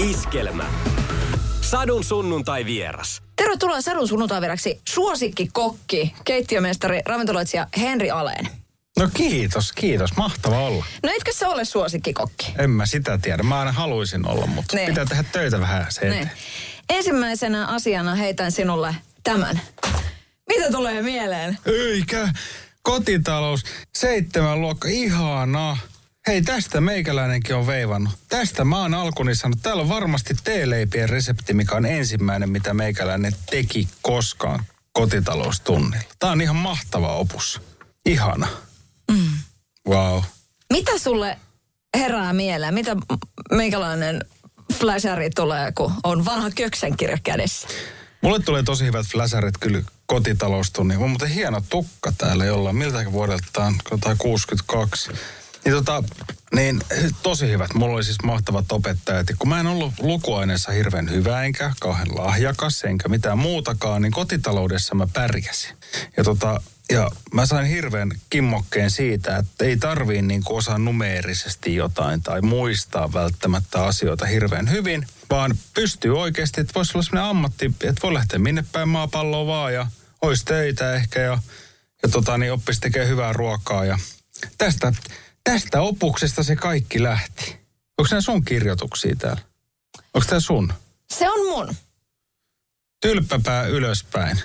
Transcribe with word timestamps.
Iskelmä. 0.00 0.64
Sadun 1.60 2.04
sunnuntai 2.04 2.64
vieras. 2.64 3.22
Tervetuloa 3.36 3.80
Sadun 3.80 4.08
sunnuntaiveraksi 4.08 4.80
suosikkikokki, 4.88 6.14
keittiömestari, 6.24 7.00
ravintoloitsija 7.06 7.66
Henri 7.80 8.10
Aleen. 8.10 8.48
No 8.98 9.08
kiitos, 9.14 9.72
kiitos. 9.72 10.16
Mahtava 10.16 10.58
olla. 10.58 10.84
No 11.02 11.10
etkö 11.16 11.32
sä 11.34 11.48
ole 11.48 11.64
suosikkikokki? 11.64 12.52
En 12.58 12.70
mä 12.70 12.86
sitä 12.86 13.18
tiedä. 13.18 13.42
Mä 13.42 13.58
aina 13.58 13.72
haluaisin 13.72 14.26
olla, 14.28 14.46
mutta 14.46 14.76
Niin. 14.76 14.88
pitää 14.88 15.04
tehdä 15.04 15.24
töitä 15.32 15.60
vähän 15.60 15.86
se 15.88 16.00
eteen. 16.00 16.12
Niin. 16.12 16.30
Ensimmäisenä 16.88 17.66
asiana 17.66 18.14
heitän 18.14 18.52
sinulle 18.52 18.94
tämän. 19.22 19.60
Mitä 20.48 20.70
tulee 20.70 21.02
mieleen? 21.02 21.58
Eikä. 21.66 22.28
Kotitalous, 22.82 23.64
seitsemän 23.94 24.60
luokka, 24.60 24.88
ihanaa. 24.88 25.78
Hei, 26.26 26.42
tästä 26.42 26.80
meikäläinenkin 26.80 27.56
on 27.56 27.66
veivannut. 27.66 28.12
Tästä 28.28 28.64
mä 28.64 28.82
oon 28.82 28.94
alkuni 28.94 29.34
sanonut. 29.34 29.62
Täällä 29.62 29.82
on 29.82 29.88
varmasti 29.88 30.34
teeleipien 30.44 31.08
resepti, 31.08 31.54
mikä 31.54 31.74
on 31.74 31.86
ensimmäinen, 31.86 32.50
mitä 32.50 32.74
meikäläinen 32.74 33.32
teki 33.50 33.88
koskaan 34.02 34.64
kotitaloustunnilla. 34.92 36.04
Tää 36.18 36.30
on 36.30 36.40
ihan 36.40 36.56
mahtava 36.56 37.16
opus. 37.16 37.60
Ihana. 38.06 38.48
Mm. 39.10 39.30
Wow. 39.88 40.22
Mitä 40.72 40.98
sulle 40.98 41.38
herää 41.96 42.32
mieleen? 42.32 42.74
Mitä 42.74 42.96
meikäläinen 43.50 44.24
flasheri 44.78 45.30
tulee, 45.30 45.72
kun 45.72 45.92
on 46.04 46.24
vanha 46.24 46.50
köksenkirja 46.50 47.18
kädessä? 47.22 47.68
Mulle 48.22 48.40
tulee 48.40 48.62
tosi 48.62 48.84
hyvät 48.84 49.06
fläsärit 49.06 49.58
kyllä 49.60 49.82
kotitaloustunnin. 50.06 50.98
On 50.98 51.10
muuten 51.10 51.28
hieno 51.28 51.62
tukka 51.68 52.12
täällä 52.18 52.44
jollain. 52.44 52.76
Miltä 52.76 53.12
vuodelta 53.12 53.46
tää 53.52 53.66
on? 53.66 53.74
Jotain 53.90 54.18
62. 54.18 55.10
Niin, 55.64 55.74
tota, 55.74 56.04
niin 56.54 56.80
tosi 57.22 57.48
hyvät. 57.50 57.74
Mulla 57.74 57.94
oli 57.94 58.04
siis 58.04 58.22
mahtavat 58.24 58.72
opettajat. 58.72 59.28
Ja 59.28 59.36
kun 59.38 59.48
mä 59.48 59.60
en 59.60 59.66
ollut 59.66 59.94
lukuaineessa 59.98 60.72
hirveän 60.72 61.10
hyvä, 61.10 61.42
enkä 61.42 61.72
kauhean 61.80 62.16
lahjakas, 62.16 62.84
enkä 62.84 63.08
mitään 63.08 63.38
muutakaan, 63.38 64.02
niin 64.02 64.12
kotitaloudessa 64.12 64.94
mä 64.94 65.06
pärjäsin. 65.12 65.76
Ja 66.16 66.24
tota, 66.24 66.60
ja 66.90 67.10
mä 67.34 67.46
sain 67.46 67.66
hirveän 67.66 68.10
kimmokkeen 68.30 68.90
siitä, 68.90 69.36
että 69.36 69.64
ei 69.64 69.76
tarvii 69.76 70.22
niin 70.22 70.42
osaa 70.48 70.78
numeerisesti 70.78 71.74
jotain 71.74 72.22
tai 72.22 72.40
muistaa 72.40 73.12
välttämättä 73.12 73.84
asioita 73.84 74.26
hirveän 74.26 74.70
hyvin, 74.70 75.06
vaan 75.30 75.54
pystyy 75.74 76.18
oikeasti, 76.20 76.60
että 76.60 76.74
voisi 76.74 76.92
olla 76.94 77.02
sellainen 77.02 77.30
ammatti, 77.30 77.66
että 77.66 78.02
voi 78.02 78.14
lähteä 78.14 78.38
minne 78.38 78.64
päin 78.72 78.88
maapalloa 78.88 79.46
vaan 79.46 79.74
ja 79.74 79.86
olisi 80.22 80.44
töitä 80.44 80.94
ehkä 80.94 81.20
ja, 81.20 81.38
ja 82.02 82.08
tota, 82.08 82.38
niin 82.38 82.52
oppisi 82.52 82.80
tekemään 82.80 83.10
hyvää 83.10 83.32
ruokaa. 83.32 83.84
Ja 83.84 83.98
tästä, 84.58 84.92
tästä 85.44 85.80
opuksesta 85.80 86.42
se 86.42 86.56
kaikki 86.56 87.02
lähti. 87.02 87.60
Onko 87.98 88.08
nämä 88.10 88.20
sun 88.20 88.44
kirjoituksia 88.44 89.16
täällä? 89.16 89.42
Onko 90.14 90.26
tämä 90.28 90.40
sun? 90.40 90.72
Se 91.10 91.30
on 91.30 91.46
mun. 91.46 91.74
Tylppäpää 93.00 93.66
ylöspäin. 93.66 94.42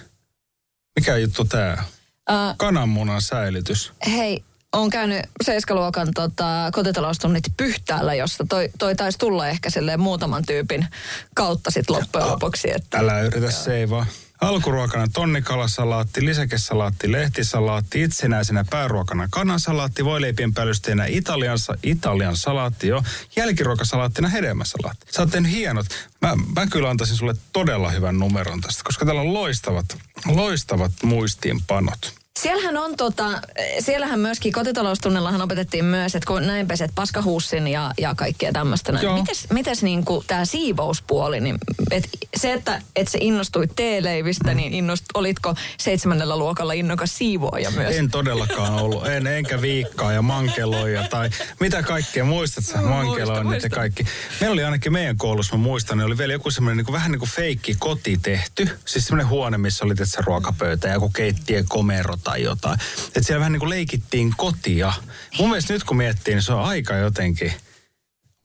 Mikä 0.99 1.17
juttu 1.17 1.45
tää? 1.45 1.83
Uh, 2.29 2.55
Kananmunan 2.57 3.21
säilytys. 3.21 3.93
hei, 4.07 4.43
on 4.73 4.89
käynyt 4.89 5.19
seiskaluokan 5.43 6.07
tota, 6.15 6.69
kotitaloustunnit 6.73 7.43
Pyhtäällä, 7.57 8.13
josta 8.13 8.45
toi, 8.49 8.69
toi 8.79 8.95
taisi 8.95 9.17
tulla 9.17 9.47
ehkä 9.47 9.69
muutaman 9.97 10.45
tyypin 10.45 10.87
kautta 11.35 11.71
sit 11.71 11.89
loppujen 11.89 12.27
lopuksi. 12.27 12.71
Että, 12.71 12.97
Älä 12.97 13.21
yritä 13.21 13.51
seivaa. 13.51 14.05
Alkuruokana 14.41 15.07
tonnikalasalaatti, 15.13 16.25
lisäkesalaatti, 16.25 17.11
lehtisalaatti, 17.11 18.01
itsenäisenä 18.03 18.65
pääruokana 18.69 19.27
kanasalaatti, 19.31 20.05
voileipien 20.05 20.53
päällysteenä 20.53 21.05
Italian, 21.05 21.57
Italian 21.83 22.37
salaatti 22.37 22.87
jo, 22.87 23.03
jälkiruokasalaattina 23.35 24.27
hedelmäsalaatti. 24.27 25.05
Sä 25.11 25.21
oot 25.21 25.31
hienot. 25.49 25.85
Mä, 26.21 26.35
mä 26.55 26.67
kyllä 26.67 26.89
antaisin 26.89 27.15
sulle 27.15 27.35
todella 27.53 27.89
hyvän 27.89 28.19
numeron 28.19 28.61
tästä, 28.61 28.83
koska 28.83 29.05
täällä 29.05 29.21
on 29.21 29.33
loistavat, 29.33 29.97
loistavat 30.25 30.91
muistiinpanot. 31.03 32.24
Siellähän 32.39 32.77
on 32.77 32.95
tota, 32.95 33.41
siellähän 33.79 34.19
myöskin 34.19 34.53
kotitaloustunnellahan 34.53 35.41
opetettiin 35.41 35.85
myös, 35.85 36.15
että 36.15 36.27
kun 36.27 36.47
näin 36.47 36.67
peset 36.67 36.91
paskahuussin 36.95 37.67
ja, 37.67 37.91
ja 37.97 38.15
kaikkea 38.15 38.51
tämmöistä. 38.51 38.91
näin. 38.91 39.03
Joo. 39.03 39.17
Mites, 39.17 39.47
mites 39.49 39.83
niinku 39.83 40.23
tämä 40.27 40.45
siivouspuoli, 40.45 41.39
niin 41.39 41.57
et 41.91 42.09
se, 42.37 42.53
että 42.53 42.81
et 42.95 43.07
se 43.07 43.17
innostui 43.21 43.67
teeleivistä, 43.75 44.53
niin 44.53 44.73
innost, 44.73 45.05
olitko 45.13 45.55
seitsemännellä 45.77 46.37
luokalla 46.37 46.73
innokas 46.73 47.17
siivoaja 47.17 47.71
myös? 47.71 47.95
En 47.95 48.11
todellakaan 48.11 48.73
ollut. 48.73 49.07
En, 49.07 49.27
enkä 49.27 49.61
viikkaa 49.61 50.13
ja 50.13 50.21
mankeloja 50.21 51.07
tai 51.07 51.29
mitä 51.59 51.83
kaikkea. 51.83 52.25
Muistat 52.25 52.65
sä 52.65 52.81
mankeloinnit 52.81 53.63
ja 53.63 53.69
kaikki. 53.69 54.05
Meillä 54.41 54.53
oli 54.53 54.63
ainakin 54.63 54.93
meidän 54.93 55.17
koulussa, 55.17 55.57
mä 55.57 55.63
muistan, 55.63 55.97
niin 55.97 56.05
oli 56.05 56.17
vielä 56.17 56.33
joku 56.33 56.51
semmoinen 56.51 56.85
niin 56.85 56.93
vähän 56.93 57.11
niin 57.11 57.19
kuin 57.19 57.29
feikki 57.29 57.75
koti 57.79 58.19
tehty. 58.21 58.69
Siis 58.85 59.05
semmoinen 59.05 59.29
huone, 59.29 59.57
missä 59.57 59.85
oli 59.85 59.95
tässä 59.95 60.21
ruokapöytä 60.25 60.87
ja 60.87 60.93
joku 60.93 61.09
keittiö 61.09 61.63
komero 61.67 62.17
tai 62.25 62.43
jotain. 62.43 62.79
Että 63.07 63.23
siellä 63.23 63.39
vähän 63.39 63.51
niin 63.51 63.59
kuin 63.59 63.69
leikittiin 63.69 64.33
kotia. 64.37 64.93
Mun 65.39 65.49
mielestä 65.49 65.73
nyt 65.73 65.83
kun 65.83 65.97
miettii, 65.97 66.33
niin 66.33 66.43
se 66.43 66.53
on 66.53 66.63
aika 66.63 66.93
jotenkin 66.93 67.53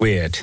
weird. 0.03 0.35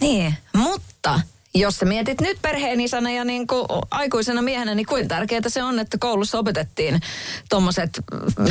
Niin, 0.00 0.34
mutta 0.56 1.20
jos 1.54 1.76
sä 1.76 1.86
mietit 1.86 2.20
nyt 2.20 2.38
perheenisänä 2.42 3.10
ja 3.10 3.24
niin 3.24 3.46
kuin 3.46 3.66
aikuisena 3.90 4.42
miehenä, 4.42 4.74
niin 4.74 4.86
kuinka 4.86 5.08
tärkeää 5.08 5.48
se 5.48 5.62
on, 5.62 5.78
että 5.78 5.98
koulussa 5.98 6.38
opetettiin 6.38 7.00
tuommoiset 7.48 8.00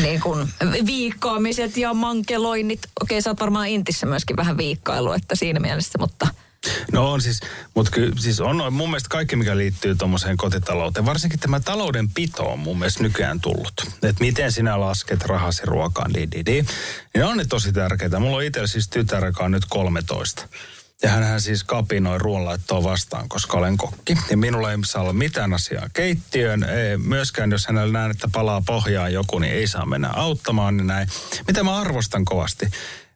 niin 0.01 0.21
kuin 0.21 0.49
viikkoamiset 0.85 1.77
ja 1.77 1.93
mankeloinnit. 1.93 2.79
Okei, 3.01 3.21
sä 3.21 3.29
oot 3.29 3.39
varmaan 3.39 3.67
intissä 3.67 4.05
myöskin 4.05 4.37
vähän 4.37 4.57
viikkailu, 4.57 5.11
että 5.11 5.35
siinä 5.35 5.59
mielessä, 5.59 5.99
mutta... 5.99 6.27
No 6.91 7.11
on 7.11 7.21
siis, 7.21 7.39
mutta 7.75 7.91
kyllä 7.91 8.13
siis 8.19 8.39
on 8.39 8.73
mun 8.73 8.89
mielestä 8.89 9.09
kaikki, 9.09 9.35
mikä 9.35 9.57
liittyy 9.57 9.95
tuommoiseen 9.95 10.37
kotitalouteen, 10.37 11.05
varsinkin 11.05 11.39
tämä 11.39 11.59
taloudenpito 11.59 12.43
on 12.43 12.59
mun 12.59 12.79
mielestä 12.79 13.03
nykyään 13.03 13.39
tullut. 13.39 13.73
Että 14.03 14.23
miten 14.23 14.51
sinä 14.51 14.79
lasket 14.79 15.25
rahasi 15.25 15.61
ruokaan, 15.65 16.13
di, 16.13 16.27
di, 16.31 16.45
di. 16.45 16.65
Niin 17.13 17.25
on 17.25 17.37
ne 17.37 17.45
tosi 17.45 17.71
tärkeitä. 17.71 18.19
Mulla 18.19 18.37
on 18.37 18.43
itsellä 18.43 18.67
siis 18.67 18.87
tytär, 18.89 19.25
joka 19.25 19.43
on 19.43 19.51
nyt 19.51 19.65
13. 19.69 20.47
Ja 21.03 21.09
hänhän 21.09 21.41
siis 21.41 21.63
kapinoi 21.63 22.17
ruoanlaittoa 22.17 22.83
vastaan, 22.83 23.29
koska 23.29 23.57
olen 23.57 23.77
kokki. 23.77 24.17
Ja 24.29 24.37
minulla 24.37 24.71
ei 24.71 24.77
saa 24.85 25.01
olla 25.01 25.13
mitään 25.13 25.53
asiaa 25.53 25.89
keittiöön. 25.93 26.63
Ei, 26.63 26.97
myöskään 26.97 27.51
jos 27.51 27.67
hänellä 27.67 27.93
näen, 27.93 28.11
että 28.11 28.29
palaa 28.31 28.61
pohjaan 28.65 29.13
joku, 29.13 29.39
niin 29.39 29.53
ei 29.53 29.67
saa 29.67 29.85
mennä 29.85 30.09
auttamaan. 30.09 30.77
Niin 30.77 30.87
näin. 30.87 31.07
Mitä 31.47 31.63
mä 31.63 31.75
arvostan 31.75 32.25
kovasti. 32.25 32.65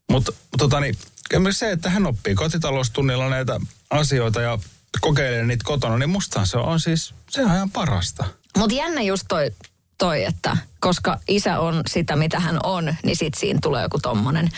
Mutta 0.10 0.34
tota 0.58 0.80
niin, 0.80 0.96
myös 1.38 1.59
se, 1.59 1.72
että 1.72 1.90
hän 1.90 2.06
oppii 2.06 2.35
kotitaloustunnilla 2.35 3.29
näitä 3.29 3.59
asioita 3.90 4.41
ja 4.41 4.59
kokeilee 5.01 5.45
niitä 5.45 5.63
kotona, 5.66 5.97
niin 5.97 6.09
mustahan 6.09 6.47
se 6.47 6.57
on 6.57 6.79
siis, 6.79 7.13
se 7.29 7.45
on 7.45 7.56
ihan 7.56 7.72
parasta. 7.72 8.25
Mutta 8.57 8.75
jännä 8.75 9.01
just 9.01 9.23
toi, 9.28 9.51
toi, 9.97 10.23
että 10.23 10.57
koska 10.79 11.19
isä 11.28 11.59
on 11.59 11.81
sitä, 11.88 12.16
mitä 12.16 12.39
hän 12.39 12.59
on, 12.63 12.95
niin 13.03 13.16
sit 13.16 13.34
siinä 13.34 13.59
tulee 13.62 13.84
joku 13.84 14.00
tommonen. 14.00 14.50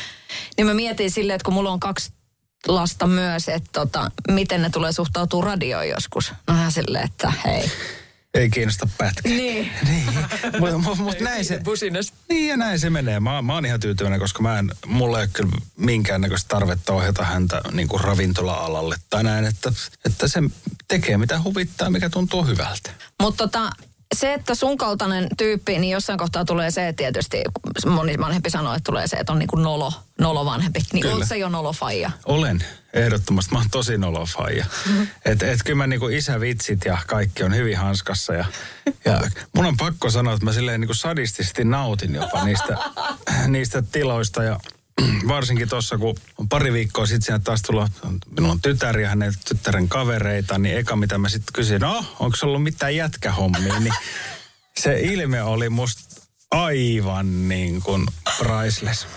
Niin 0.58 0.68
mä 0.68 0.74
mietin 0.74 1.12
silleen, 1.12 1.36
että 1.36 1.46
kun 1.46 1.54
mulla 1.54 1.72
on 1.72 1.80
kaksi 1.80 2.14
lasta 2.68 3.08
myös, 3.08 3.50
että 3.50 3.70
tota, 3.72 4.12
miten 4.32 4.62
ne 4.62 4.70
tulee 4.70 4.92
suhtautua 4.92 5.44
radioon 5.44 5.90
joskus. 5.90 6.34
No 6.48 6.54
hän 6.54 6.72
silleen, 6.72 7.06
että 7.06 7.34
hei. 7.46 7.72
Ei 8.34 8.50
kiinnosta 8.50 8.88
pätkä. 8.98 9.30
Niin. 9.30 9.72
niin. 9.88 10.08
Mutta 10.60 10.78
mut, 10.78 10.98
mut 10.98 11.20
näin 11.20 11.46
se, 11.46 11.60
Businas. 11.64 12.14
niin 12.30 12.48
ja 12.48 12.58
näin 12.58 12.80
se 12.80 12.90
menee. 12.90 13.20
Mä, 13.20 13.42
mä 13.42 13.54
oon 13.54 13.66
ihan 13.66 13.80
tyytyväinen, 13.80 14.20
koska 14.20 14.44
mä 14.44 14.60
en, 14.60 14.72
mulla 14.86 15.18
ei 15.20 15.24
ole 15.24 15.30
kyllä 15.34 15.52
minkäännäköistä 15.78 16.48
tarvetta 16.48 16.94
ohjata 16.94 17.24
häntä 17.24 17.62
niin 17.72 17.88
kuin 17.88 18.02
ravintola-alalle 18.02 18.96
tai 19.10 19.24
näin, 19.24 19.46
että, 19.46 19.74
että 20.06 20.28
se 20.28 20.40
tekee 20.88 21.18
mitä 21.18 21.42
huvittaa, 21.42 21.90
mikä 21.90 22.10
tuntuu 22.10 22.44
hyvältä. 22.44 22.92
Mutta 23.22 23.48
tota, 23.48 23.72
se, 24.16 24.34
että 24.34 24.56
sun 24.56 24.78
kaltainen 24.78 25.28
tyyppi, 25.38 25.80
niin 25.80 25.92
jossain 25.92 26.20
kohtaa 26.20 26.46
tulee 26.46 26.72
se 26.72 26.94
tietysti, 26.98 27.42
moni 27.86 28.18
vanhempi 28.18 28.50
sanoo, 28.50 28.74
että 28.74 28.92
tulee 28.92 29.08
se, 29.08 29.18
että 29.18 29.32
on 29.32 29.40
niin 29.40 29.48
kuin 29.48 29.64
nolo, 29.64 29.94
nolo 30.20 30.46
vanhempi. 30.46 30.80
Niin 30.94 31.02
Kyllä. 31.02 31.26
sä 31.26 31.36
jo 31.36 31.50
nolofaija? 31.50 32.12
Olen, 32.26 32.66
ehdottomasti. 32.94 33.52
Mä 33.52 33.60
oon 33.60 33.70
tosi 33.72 33.98
nolofaija. 33.98 34.66
että 35.26 35.52
et 35.52 35.60
kyllä 35.66 35.78
mä 35.78 35.88
niinku 35.88 36.08
isävitsit 36.08 36.86
ja 36.86 36.98
kaikki 37.08 37.44
on 37.44 37.56
hyvin 37.56 37.78
hanskassa. 37.78 38.34
Ja, 38.34 38.46
ja 39.06 39.22
mun 39.56 39.66
on 39.66 39.78
pakko 39.78 40.10
sanoa, 40.10 40.34
että 40.34 40.46
mä 40.46 40.54
silleen 40.54 40.82
niinku 40.82 40.94
sadistisesti 40.94 41.64
nautin 41.64 42.16
jopa 42.16 42.46
niistä, 42.46 42.78
niistä 43.48 43.82
tiloista. 43.82 44.44
Ja 44.44 44.60
varsinkin 45.28 45.70
tuossa, 45.70 45.98
kun 45.98 46.16
on 46.38 46.50
pari 46.50 46.74
viikkoa 46.74 47.06
sitten 47.06 47.26
siinä 47.26 47.40
taas 47.40 47.62
tullut, 47.62 47.92
minulla 48.36 48.52
on 48.52 48.62
tytär 48.62 49.00
ja 49.00 49.10
hänen 49.10 49.34
tyttären 49.48 49.90
kavereita, 49.90 50.58
niin 50.58 50.78
eka 50.78 50.96
mitä 50.96 51.18
mä 51.18 51.30
sitten 51.30 51.54
kysyin, 51.54 51.82
no 51.82 52.06
onko 52.20 52.38
se 52.38 52.46
ollut 52.46 52.64
mitään 52.64 52.96
jätkähommia, 52.96 53.80
niin 53.80 53.94
se 54.80 55.00
ilme 55.00 55.44
oli 55.44 55.70
musta 55.70 56.22
aivan 56.52 57.50
niin 57.50 57.82
kuin 57.82 58.06
priceless. 58.38 59.08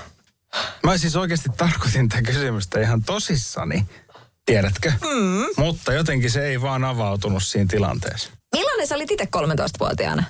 Mä 0.83 0.99
siis 0.99 1.17
oikeasti 1.17 1.49
tarkoitin 1.57 2.09
tätä 2.09 2.23
kysymystä 2.23 2.81
ihan 2.81 3.03
tosissani, 3.03 3.87
tiedätkö? 4.47 4.91
Mm. 4.91 5.65
Mutta 5.65 5.93
jotenkin 5.93 6.31
se 6.31 6.47
ei 6.47 6.61
vaan 6.61 6.85
avautunut 6.85 7.43
siinä 7.43 7.69
tilanteessa. 7.71 8.31
Millainen 8.55 8.87
sä 8.87 8.95
olit 8.95 9.11
itse 9.11 9.29
13-vuotiaana? 9.37 10.25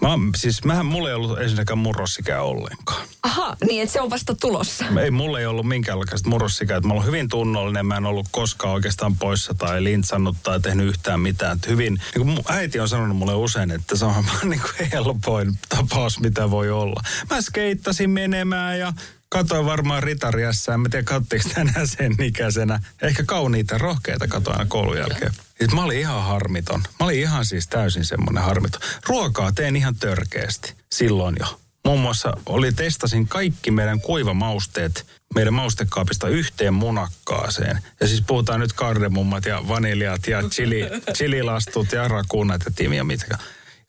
Mä, 0.00 0.08
siis 0.36 0.64
mähän, 0.64 0.86
mulla 0.86 1.08
ei 1.08 1.14
ollut 1.14 1.40
ensinnäkään 1.40 1.78
murrossikää 1.78 2.42
ollenkaan. 2.42 3.06
Aha, 3.22 3.56
niin 3.66 3.82
että 3.82 3.92
se 3.92 4.00
on 4.00 4.10
vasta 4.10 4.34
tulossa. 4.34 4.84
Ei, 5.02 5.10
mulla 5.10 5.40
ei 5.40 5.46
ollut 5.46 5.68
minkäänlaista 5.68 6.28
murrossikää. 6.28 6.80
Mä 6.80 6.94
olen 6.94 7.06
hyvin 7.06 7.28
tunnollinen, 7.28 7.86
mä 7.86 7.96
en 7.96 8.06
ollut 8.06 8.26
koskaan 8.30 8.74
oikeastaan 8.74 9.16
poissa 9.16 9.54
tai 9.54 9.84
lintsannut 9.84 10.36
tai 10.42 10.60
tehnyt 10.60 10.86
yhtään 10.86 11.20
mitään. 11.20 11.56
Et 11.56 11.68
hyvin, 11.68 12.00
niin 12.14 12.26
mun 12.26 12.44
äiti 12.48 12.80
on 12.80 12.88
sanonut 12.88 13.16
mulle 13.16 13.34
usein, 13.34 13.70
että 13.70 13.96
se 13.96 14.04
on 14.04 14.24
niin 14.50 14.60
kuin 14.60 14.90
helpoin 14.92 15.58
tapaus, 15.68 16.20
mitä 16.20 16.50
voi 16.50 16.70
olla. 16.70 17.02
Mä 17.30 17.40
skeittasin 17.42 18.10
menemään 18.10 18.78
ja 18.78 18.92
katoin 19.28 19.66
varmaan 19.66 20.02
ritariassa. 20.02 20.74
En 20.74 20.80
mä 20.80 20.88
tiedä, 20.88 21.04
kattiinko 21.04 21.48
tänään 21.54 21.88
sen 21.88 22.14
ikäisenä. 22.22 22.80
Ehkä 23.02 23.24
kauniita 23.26 23.78
rohkeita 23.78 24.28
katoin 24.28 24.58
aina 24.58 24.68
koulun 24.68 24.98
jälkeen. 24.98 25.32
Siis 25.58 25.72
mä 25.74 25.84
olin 25.84 25.98
ihan 25.98 26.22
harmiton. 26.22 26.80
Mä 26.80 27.06
olin 27.06 27.20
ihan 27.20 27.44
siis 27.44 27.66
täysin 27.66 28.04
semmoinen 28.04 28.44
harmiton. 28.44 28.80
Ruokaa 29.08 29.52
teen 29.52 29.76
ihan 29.76 29.94
törkeästi 29.94 30.74
silloin 30.92 31.36
jo. 31.40 31.60
Muun 31.84 32.00
muassa 32.00 32.36
oli 32.46 32.72
testasin 32.72 33.28
kaikki 33.28 33.70
meidän 33.70 34.00
kuivamausteet 34.00 35.06
meidän 35.34 35.54
maustekaapista 35.54 36.28
yhteen 36.28 36.74
munakkaaseen. 36.74 37.82
Ja 38.00 38.08
siis 38.08 38.22
puhutaan 38.26 38.60
nyt 38.60 38.72
kardemummat 38.72 39.44
ja 39.44 39.68
vaniljat 39.68 40.26
ja 40.26 40.42
chili, 40.42 40.82
chililastut 41.16 41.92
ja 41.92 42.08
rakunat 42.08 42.62
ja 42.64 42.70
timia 42.76 43.04
mitkä. 43.04 43.38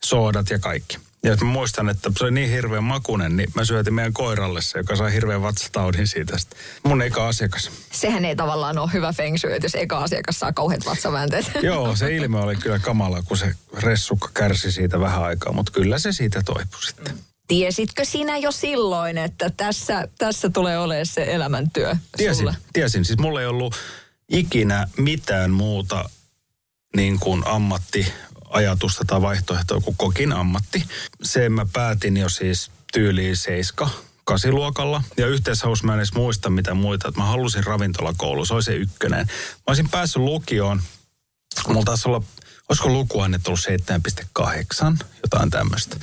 Soodat 0.04 0.50
ja 0.50 0.58
kaikki. 0.58 0.98
Ja 1.22 1.36
mä 1.40 1.50
muistan, 1.50 1.88
että 1.88 2.10
se 2.16 2.24
oli 2.24 2.32
niin 2.32 2.50
hirveän 2.50 2.84
makunen, 2.84 3.36
niin 3.36 3.48
mä 3.54 3.64
syötin 3.64 3.94
meidän 3.94 4.12
koiralle 4.12 4.62
se, 4.62 4.78
joka 4.78 4.96
sai 4.96 5.12
hirveän 5.12 5.42
vatsataudin 5.42 6.06
siitä. 6.06 6.36
Mun 6.82 7.02
eka 7.02 7.28
asiakas. 7.28 7.70
Sehän 7.92 8.24
ei 8.24 8.36
tavallaan 8.36 8.78
ole 8.78 8.90
hyvä 8.92 9.12
feng 9.12 9.36
shui, 9.38 9.58
jos 9.62 9.74
eka 9.74 9.98
asiakas 9.98 10.38
saa 10.38 10.52
kauheat 10.52 10.86
vatsaväänteet. 10.86 11.50
Joo, 11.62 11.96
se 11.96 12.16
ilme 12.16 12.38
oli 12.38 12.56
kyllä 12.56 12.78
kamala, 12.78 13.22
kun 13.22 13.36
se 13.36 13.54
ressukka 13.78 14.30
kärsi 14.34 14.72
siitä 14.72 15.00
vähän 15.00 15.22
aikaa, 15.22 15.52
mutta 15.52 15.72
kyllä 15.72 15.98
se 15.98 16.12
siitä 16.12 16.42
toipui 16.44 16.82
sitten. 16.86 17.18
Tiesitkö 17.48 18.04
sinä 18.04 18.36
jo 18.36 18.52
silloin, 18.52 19.18
että 19.18 19.50
tässä, 19.56 20.08
tässä 20.18 20.50
tulee 20.50 20.78
olemaan 20.78 21.06
se 21.06 21.24
elämäntyö 21.34 21.96
Tiesin, 22.16 22.36
sulle? 22.36 22.56
tiesin. 22.72 23.04
Siis 23.04 23.18
mulla 23.18 23.40
ei 23.40 23.46
ollut 23.46 23.74
ikinä 24.28 24.88
mitään 24.98 25.50
muuta 25.50 26.10
niin 26.96 27.18
kuin 27.20 27.46
ammattiajatusta 28.46 29.04
tai 29.04 29.22
vaihtoehtoa 29.22 29.80
kuin 29.80 29.96
kokin 29.96 30.32
ammatti. 30.32 30.84
Sen 31.22 31.52
mä 31.52 31.66
päätin 31.72 32.16
jo 32.16 32.28
siis 32.28 32.70
tyyliin 32.92 33.36
seiska 33.36 33.90
kasiluokalla. 34.24 35.02
Ja 35.16 35.26
yhteishaus 35.26 35.82
mä 35.82 35.92
en 35.92 35.98
edes 35.98 36.12
muista 36.12 36.50
mitä 36.50 36.74
muita. 36.74 37.08
Että 37.08 37.20
mä 37.20 37.26
halusin 37.26 37.64
ravintolakoulu, 37.64 38.44
se 38.44 38.54
oli 38.54 38.62
se 38.62 38.74
ykkönen. 38.74 39.26
Mä 39.26 39.64
olisin 39.66 39.88
päässyt 39.88 40.22
lukioon. 40.22 40.82
Mulla 41.68 41.84
taisi 41.84 42.08
olla 42.08 42.22
olisiko 42.68 42.88
lukuaine 42.88 43.38
tullut 43.38 43.60
7,8, 44.40 45.06
jotain 45.22 45.50
tämmöistä. 45.50 45.96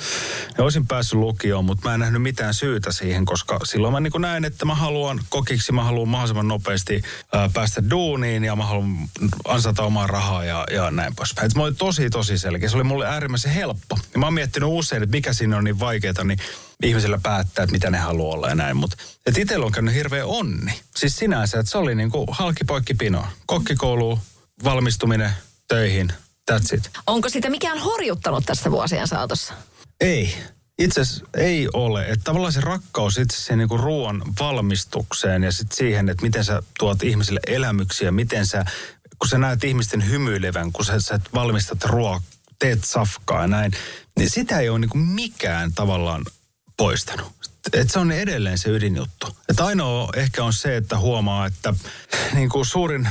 Ja 0.58 0.64
olisin 0.64 0.86
päässyt 0.86 1.18
lukioon, 1.18 1.64
mutta 1.64 1.88
mä 1.88 1.94
en 1.94 2.00
nähnyt 2.00 2.22
mitään 2.22 2.54
syytä 2.54 2.92
siihen, 2.92 3.24
koska 3.24 3.60
silloin 3.64 3.92
mä 3.92 4.00
niin 4.00 4.12
näin, 4.18 4.44
että 4.44 4.64
mä 4.64 4.74
haluan 4.74 5.20
kokiksi, 5.28 5.72
mä 5.72 5.84
haluan 5.84 6.08
mahdollisimman 6.08 6.48
nopeasti 6.48 7.02
ää, 7.32 7.50
päästä 7.54 7.90
duuniin 7.90 8.44
ja 8.44 8.56
mä 8.56 8.66
haluan 8.66 9.08
ansata 9.48 9.82
omaa 9.82 10.06
rahaa 10.06 10.44
ja, 10.44 10.66
ja 10.70 10.90
näin 10.90 11.16
poispäin. 11.16 11.50
Se 11.50 11.60
oli 11.60 11.74
tosi, 11.74 12.10
tosi 12.10 12.38
selkeä. 12.38 12.68
Se 12.68 12.76
oli 12.76 12.84
mulle 12.84 13.06
äärimmäisen 13.06 13.52
helppo. 13.52 13.98
Ja 14.12 14.18
mä 14.18 14.26
oon 14.26 14.34
miettinyt 14.34 14.68
usein, 14.72 15.02
että 15.02 15.16
mikä 15.16 15.32
siinä 15.32 15.56
on 15.56 15.64
niin 15.64 15.80
vaikeaa, 15.80 16.24
niin 16.24 16.38
ihmisillä 16.82 17.18
päättää, 17.22 17.62
että 17.62 17.72
mitä 17.72 17.90
ne 17.90 17.98
haluaa 17.98 18.34
olla 18.34 18.48
ja 18.48 18.54
näin. 18.54 18.76
Mutta 18.76 18.96
itsellä 19.36 19.66
on 19.66 19.72
käynyt 19.72 19.94
hirveä 19.94 20.26
onni. 20.26 20.80
Siis 20.96 21.16
sinänsä, 21.16 21.60
että 21.60 21.72
se 21.72 21.78
oli 21.78 21.94
niin 21.94 22.10
kuin 22.10 22.26
halkipoikki 22.30 22.94
pino. 22.94 23.26
Kokkikoulu, 23.46 24.18
valmistuminen, 24.64 25.30
töihin, 25.68 26.12
That's 26.50 26.76
it. 26.76 26.90
Onko 27.06 27.28
sitä 27.28 27.50
mikään 27.50 27.78
horjuttanut 27.78 28.46
tässä 28.46 28.70
vuosien 28.70 29.08
saatossa? 29.08 29.54
Ei. 30.00 30.34
Itse 30.78 31.00
asiassa 31.00 31.24
ei 31.36 31.68
ole. 31.72 32.02
Että 32.02 32.24
tavallaan 32.24 32.52
se 32.52 32.60
rakkaus 32.60 33.18
itse 33.18 33.36
siihen 33.36 33.58
niin 33.58 33.80
ruoan 33.80 34.22
valmistukseen 34.40 35.42
ja 35.42 35.52
sitten 35.52 35.76
siihen, 35.76 36.08
että 36.08 36.22
miten 36.22 36.44
sä 36.44 36.62
tuot 36.78 37.02
ihmisille 37.02 37.40
elämyksiä, 37.46 38.10
miten 38.10 38.46
sä, 38.46 38.64
kun 39.18 39.28
sä 39.28 39.38
näet 39.38 39.64
ihmisten 39.64 40.08
hymyilevän, 40.10 40.72
kun 40.72 40.84
sä, 40.84 41.00
sä 41.00 41.20
valmistat 41.34 41.84
ruokaa, 41.84 42.28
teet 42.58 42.84
safkaa 42.84 43.40
ja 43.40 43.46
näin, 43.46 43.72
niin 44.18 44.30
sitä 44.30 44.58
ei 44.58 44.68
ole 44.68 44.78
niin 44.78 44.98
mikään 44.98 45.72
tavallaan 45.72 46.24
poistanut 46.76 47.32
että 47.72 47.92
se 47.92 47.98
on 47.98 48.12
edelleen 48.12 48.58
se 48.58 48.70
ydinjuttu. 48.70 49.26
Että 49.48 49.64
ainoa 49.64 50.08
ehkä 50.16 50.44
on 50.44 50.52
se, 50.52 50.76
että 50.76 50.98
huomaa, 50.98 51.46
että 51.46 51.74
niin 52.34 52.48
kuin 52.48 52.66
suurin 52.66 53.08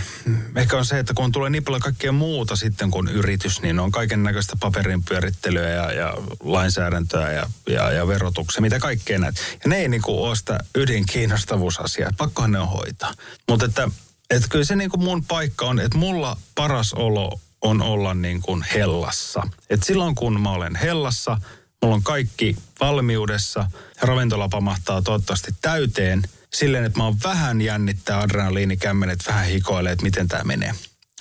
ehkä 0.55 0.77
on 0.77 0.85
se, 0.85 1.00
että 1.00 1.13
kun 1.13 1.31
tulee 1.31 1.50
niin 1.50 1.63
paljon 1.63 1.81
kaikkea 1.81 2.11
muuta 2.11 2.55
sitten 2.55 2.91
kuin 2.91 3.07
yritys, 3.07 3.61
niin 3.61 3.79
on 3.79 3.91
kaiken 3.91 4.23
näköistä 4.23 4.55
paperin 4.59 5.03
pyörittelyä 5.03 5.69
ja, 5.69 5.91
ja 5.91 6.13
lainsäädäntöä 6.44 7.31
ja, 7.31 7.50
ja, 7.69 7.91
ja 7.91 8.07
verotuksia, 8.07 8.61
mitä 8.61 8.79
kaikkea 8.79 9.19
näitä. 9.19 9.41
Ja 9.63 9.69
ne 9.69 9.75
ei 9.75 9.89
niin 9.89 10.01
kuin 10.01 10.19
ole 10.19 10.35
sitä 10.35 10.59
ydinkiinnostavuusasiaa. 10.75 12.11
Pakkohan 12.17 12.51
ne 12.51 12.59
on 12.59 12.69
hoitaa. 12.69 13.13
Mutta 13.50 13.65
että, 13.65 13.89
että 14.29 14.47
kyllä 14.50 14.65
se 14.65 14.75
niin 14.75 14.89
kuin 14.89 15.03
mun 15.03 15.25
paikka 15.25 15.65
on, 15.65 15.79
että 15.79 15.97
mulla 15.97 16.38
paras 16.55 16.94
olo 16.94 17.39
on 17.61 17.81
olla 17.81 18.13
niin 18.13 18.41
kuin 18.41 18.65
hellassa. 18.73 19.44
Et 19.69 19.83
silloin 19.83 20.15
kun 20.15 20.41
mä 20.41 20.51
olen 20.51 20.75
hellassa– 20.75 21.38
Mulla 21.83 21.95
on 21.95 22.03
kaikki 22.03 22.55
valmiudessa 22.79 23.65
ravintola 24.03 24.50
pamahtaa 24.50 25.01
toivottavasti 25.01 25.51
täyteen 25.61 26.23
silleen, 26.53 26.85
että 26.85 27.00
mä 27.00 27.03
oon 27.03 27.17
vähän 27.23 27.61
jännittää 27.61 28.19
adrenaliinikämmenet, 28.19 29.19
vähän 29.27 29.45
hikoilee, 29.45 29.91
että 29.91 30.03
miten 30.03 30.27
tämä 30.27 30.44
menee. 30.44 30.73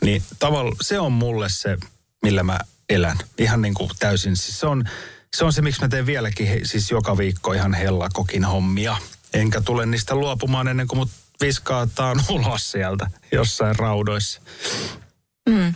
Niin 0.03 0.23
tavalla 0.39 0.77
se 0.81 0.99
on 0.99 1.13
mulle 1.13 1.49
se, 1.49 1.79
millä 2.23 2.43
mä 2.43 2.59
elän. 2.89 3.19
Ihan 3.39 3.63
niin 3.63 3.75
kuin 3.75 3.91
täysin. 3.99 4.37
Siis 4.37 4.61
se, 4.61 4.67
on, 4.67 4.85
se 5.37 5.45
on 5.45 5.53
se, 5.53 5.63
miksi 5.63 5.81
mä 5.81 5.89
teen 5.89 6.07
vieläkin 6.07 6.67
siis 6.67 6.91
joka 6.91 7.19
viikko 7.19 7.53
ihan 7.53 7.75
hellakokin 7.75 8.45
hommia. 8.45 8.97
Enkä 9.35 9.61
tule 9.61 9.87
niistä 9.87 10.15
luopumaan 10.15 10.69
ennen 10.69 10.89
kuin 10.89 10.99
mut 10.99 11.11
viskaataan 11.41 12.25
ulos 12.29 12.71
sieltä 12.71 13.11
jossain 13.33 13.77
raudoissa. 13.77 14.41
Mm. 15.49 15.75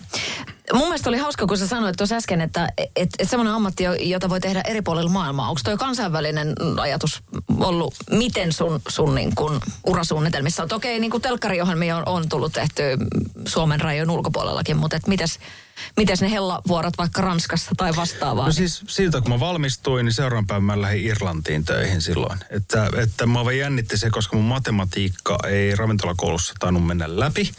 Mun 0.73 0.83
mielestä 0.83 1.09
oli 1.09 1.19
hauska, 1.19 1.47
kun 1.47 1.59
sä 1.59 1.67
sanoit 1.67 1.97
tuossa 1.97 2.17
äsken, 2.17 2.41
että 2.41 2.69
et, 2.97 3.11
et 3.19 3.31
semmoinen 3.31 3.55
ammatti, 3.55 3.85
jota 4.01 4.29
voi 4.29 4.41
tehdä 4.41 4.63
eri 4.67 4.83
puolilla 4.83 5.11
maailmaa. 5.11 5.49
Onko 5.49 5.61
toi 5.65 5.77
kansainvälinen 5.77 6.55
ajatus 6.81 7.23
ollut, 7.61 7.95
miten 8.11 8.53
sun, 8.53 8.81
sun 8.89 9.15
niin 9.15 9.35
kun 9.35 9.61
urasuunnitelmissa 9.87 10.63
on? 10.63 10.69
Okei, 10.73 11.01
niin 11.01 11.11
kuin 11.11 11.23
on, 11.95 12.03
on 12.07 12.29
tullut 12.29 12.53
tehty 12.53 12.83
Suomen 13.49 13.81
rajojen 13.81 14.11
ulkopuolellakin, 14.11 14.77
mutta 14.77 14.97
et 14.97 15.07
mites, 15.07 15.39
mites 15.97 16.21
ne 16.21 16.31
hellavuorot 16.31 16.99
vaikka 16.99 17.23
Ranskassa 17.23 17.71
tai 17.77 17.97
vastaavaa? 17.97 18.47
No 18.47 18.53
siis 18.53 18.83
siltä 18.89 19.21
kun 19.21 19.31
mä 19.31 19.41
valmistuin, 19.41 20.05
niin 20.05 20.15
seuraavan 20.15 20.47
päivän 20.47 20.65
mä 20.65 20.83
lähdin 20.83 21.05
Irlantiin 21.05 21.65
töihin 21.65 22.03
silloin. 22.03 22.39
Että, 22.51 22.91
että 23.03 23.27
mä 23.27 23.45
vaan 23.45 23.59
jännitti 23.59 23.99
se, 23.99 24.11
koska 24.11 24.37
mun 24.37 24.45
matematiikka 24.45 25.39
ei 25.49 25.77
ravintolakoulussa 25.77 26.55
tainnut 26.59 26.87
mennä 26.87 27.21
läpi. 27.21 27.51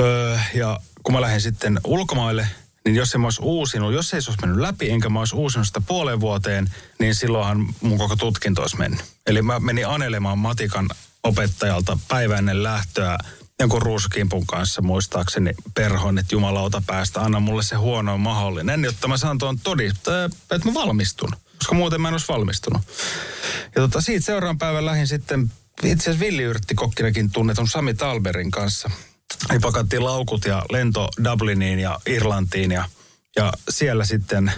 Öö, 0.00 0.38
ja 0.54 0.80
kun 1.02 1.14
mä 1.14 1.20
lähdin 1.20 1.40
sitten 1.40 1.80
ulkomaille, 1.84 2.48
niin 2.84 2.94
jos 2.94 3.10
se 3.10 3.18
mä 3.18 3.26
olisi 3.26 3.42
uusinut, 3.42 3.92
jos 3.92 4.14
ei 4.14 4.22
se 4.22 4.30
olisi 4.30 4.46
mennyt 4.46 4.60
läpi, 4.60 4.90
enkä 4.90 5.08
mä 5.08 5.18
olisi 5.18 5.36
uusinut 5.36 5.66
sitä 5.66 5.80
puoleen 5.80 6.20
vuoteen, 6.20 6.74
niin 6.98 7.14
silloinhan 7.14 7.66
mun 7.80 7.98
koko 7.98 8.16
tutkinto 8.16 8.62
olisi 8.62 8.78
mennyt. 8.78 9.04
Eli 9.26 9.42
mä 9.42 9.60
menin 9.60 9.88
anelemaan 9.88 10.38
matikan 10.38 10.88
opettajalta 11.22 11.98
päivä 12.08 12.38
ennen 12.38 12.62
lähtöä 12.62 13.18
jonkun 13.60 13.82
ruusukimpun 13.82 14.46
kanssa 14.46 14.82
muistaakseni 14.82 15.54
perhon, 15.74 16.18
että 16.18 16.34
jumalauta 16.34 16.82
päästä, 16.86 17.20
anna 17.20 17.40
mulle 17.40 17.62
se 17.62 17.76
huono 17.76 18.18
mahdollinen, 18.18 18.84
jotta 18.84 19.08
mä 19.08 19.16
saan 19.16 19.38
tuon 19.38 19.58
todistaa, 19.58 20.24
että 20.24 20.68
mä 20.68 20.74
valmistun. 20.74 21.30
Koska 21.58 21.74
muuten 21.74 22.00
mä 22.00 22.08
en 22.08 22.14
olisi 22.14 22.28
valmistunut. 22.28 22.82
Ja 23.64 23.82
tota, 23.82 24.00
siitä 24.00 24.26
seuraavan 24.26 24.58
päivän 24.58 24.86
lähin 24.86 25.06
sitten 25.06 25.52
itse 25.82 26.10
asiassa 26.10 26.26
villiyrttikokkinakin 26.26 27.30
tunnetun 27.30 27.68
Sami 27.68 27.94
Talberin 27.94 28.50
kanssa 28.50 28.90
niin 29.50 29.60
pakattiin 29.60 30.04
laukut 30.04 30.44
ja 30.44 30.62
lento 30.70 31.08
Dubliniin 31.24 31.78
ja 31.78 32.00
Irlantiin 32.06 32.70
ja, 32.70 32.84
ja 33.36 33.52
siellä 33.70 34.04
sitten 34.04 34.52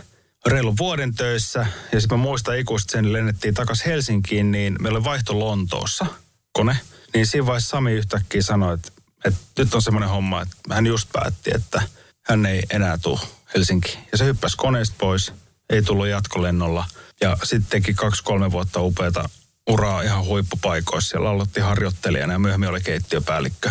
reilun 0.46 0.76
vuoden 0.78 1.14
töissä. 1.14 1.66
Ja 1.92 2.00
sitten 2.00 2.18
mä 2.18 2.22
muistan 2.22 2.58
ikuisesti 2.58 2.92
sen, 2.92 3.12
lennettiin 3.12 3.54
takaisin 3.54 3.86
Helsinkiin, 3.86 4.52
niin 4.52 4.76
meillä 4.80 4.96
oli 4.96 5.04
vaihto 5.04 5.38
Lontoossa 5.38 6.06
kone. 6.52 6.76
Niin 7.14 7.26
siinä 7.26 7.46
vaiheessa 7.46 7.68
Sami 7.70 7.92
yhtäkkiä 7.92 8.42
sanoi, 8.42 8.74
että, 8.74 8.92
että 9.24 9.40
nyt 9.58 9.74
on 9.74 9.82
semmoinen 9.82 10.08
homma, 10.08 10.42
että 10.42 10.56
hän 10.70 10.86
just 10.86 11.08
päätti, 11.12 11.50
että 11.54 11.82
hän 12.28 12.46
ei 12.46 12.62
enää 12.70 12.98
tule 12.98 13.20
Helsinkiin. 13.54 13.98
Ja 14.12 14.18
se 14.18 14.24
hyppäsi 14.24 14.56
koneesta 14.56 14.96
pois, 14.98 15.32
ei 15.70 15.82
tullut 15.82 16.06
jatkolennolla. 16.06 16.84
Ja 17.20 17.36
sitten 17.42 17.70
teki 17.70 17.94
kaksi-kolme 17.94 18.52
vuotta 18.52 18.80
upeata 18.80 19.28
uraa 19.70 20.02
ihan 20.02 20.24
huippupaikoissa. 20.24 21.10
Siellä 21.10 21.30
aloitti 21.30 21.60
harjoittelijana 21.60 22.32
ja 22.32 22.38
myöhemmin 22.38 22.68
oli 22.68 22.80
keittiöpäällikkö. 22.80 23.70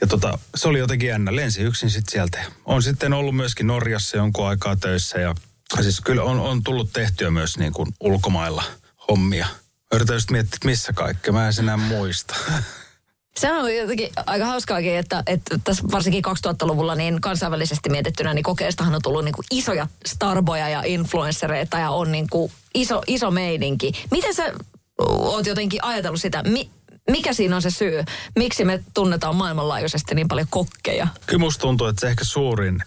Ja 0.00 0.06
tota, 0.06 0.38
se 0.54 0.68
oli 0.68 0.78
jotenkin 0.78 1.08
jännä. 1.08 1.36
Lensi 1.36 1.62
yksin 1.62 1.90
sitten 1.90 2.12
sieltä. 2.12 2.38
On 2.64 2.82
sitten 2.82 3.12
ollut 3.12 3.36
myöskin 3.36 3.66
Norjassa 3.66 4.16
jonkun 4.16 4.46
aikaa 4.46 4.76
töissä 4.76 5.20
ja 5.20 5.34
siis 5.80 6.00
kyllä 6.00 6.22
on, 6.22 6.40
on 6.40 6.62
tullut 6.62 6.92
tehtyä 6.92 7.30
myös 7.30 7.58
niin 7.58 7.72
kuin 7.72 7.94
ulkomailla 8.00 8.62
hommia. 9.08 9.46
Yritän 9.94 10.16
just 10.16 10.30
miettiä, 10.30 10.54
että 10.56 10.68
missä 10.68 10.92
kaikkea. 10.92 11.32
Mä 11.32 11.48
en 11.48 11.54
enää 11.58 11.76
muista. 11.76 12.36
Se 13.36 13.52
on 13.52 13.76
jotenkin 13.76 14.08
aika 14.26 14.46
hauskaakin, 14.46 14.96
että, 14.96 15.22
että 15.26 15.58
tässä 15.64 15.84
varsinkin 15.92 16.24
2000-luvulla 16.26 16.94
niin 16.94 17.20
kansainvälisesti 17.20 17.90
mietittynä, 17.90 18.34
niin 18.34 18.42
kokeestahan 18.42 18.94
on 18.94 19.02
tullut 19.02 19.24
niin 19.24 19.34
kuin 19.34 19.44
isoja 19.50 19.86
starboja 20.06 20.68
ja 20.68 20.82
influenssereita 20.86 21.78
ja 21.78 21.90
on 21.90 22.12
niin 22.12 22.26
kuin 22.30 22.52
iso, 22.74 23.02
iso 23.06 23.30
meidinki. 23.30 23.92
Miten 24.10 24.34
sä 24.34 24.52
oot 25.08 25.46
jotenkin 25.46 25.84
ajatellut 25.84 26.20
sitä, 26.20 26.42
mikä 27.10 27.32
siinä 27.32 27.56
on 27.56 27.62
se 27.62 27.70
syy? 27.70 28.04
Miksi 28.36 28.64
me 28.64 28.84
tunnetaan 28.94 29.36
maailmanlaajuisesti 29.36 30.14
niin 30.14 30.28
paljon 30.28 30.46
kokkeja? 30.50 31.08
Kyllä 31.26 31.40
musta 31.40 31.60
tuntuu, 31.60 31.86
että 31.86 32.00
se 32.00 32.08
ehkä 32.08 32.24
suurin, 32.24 32.82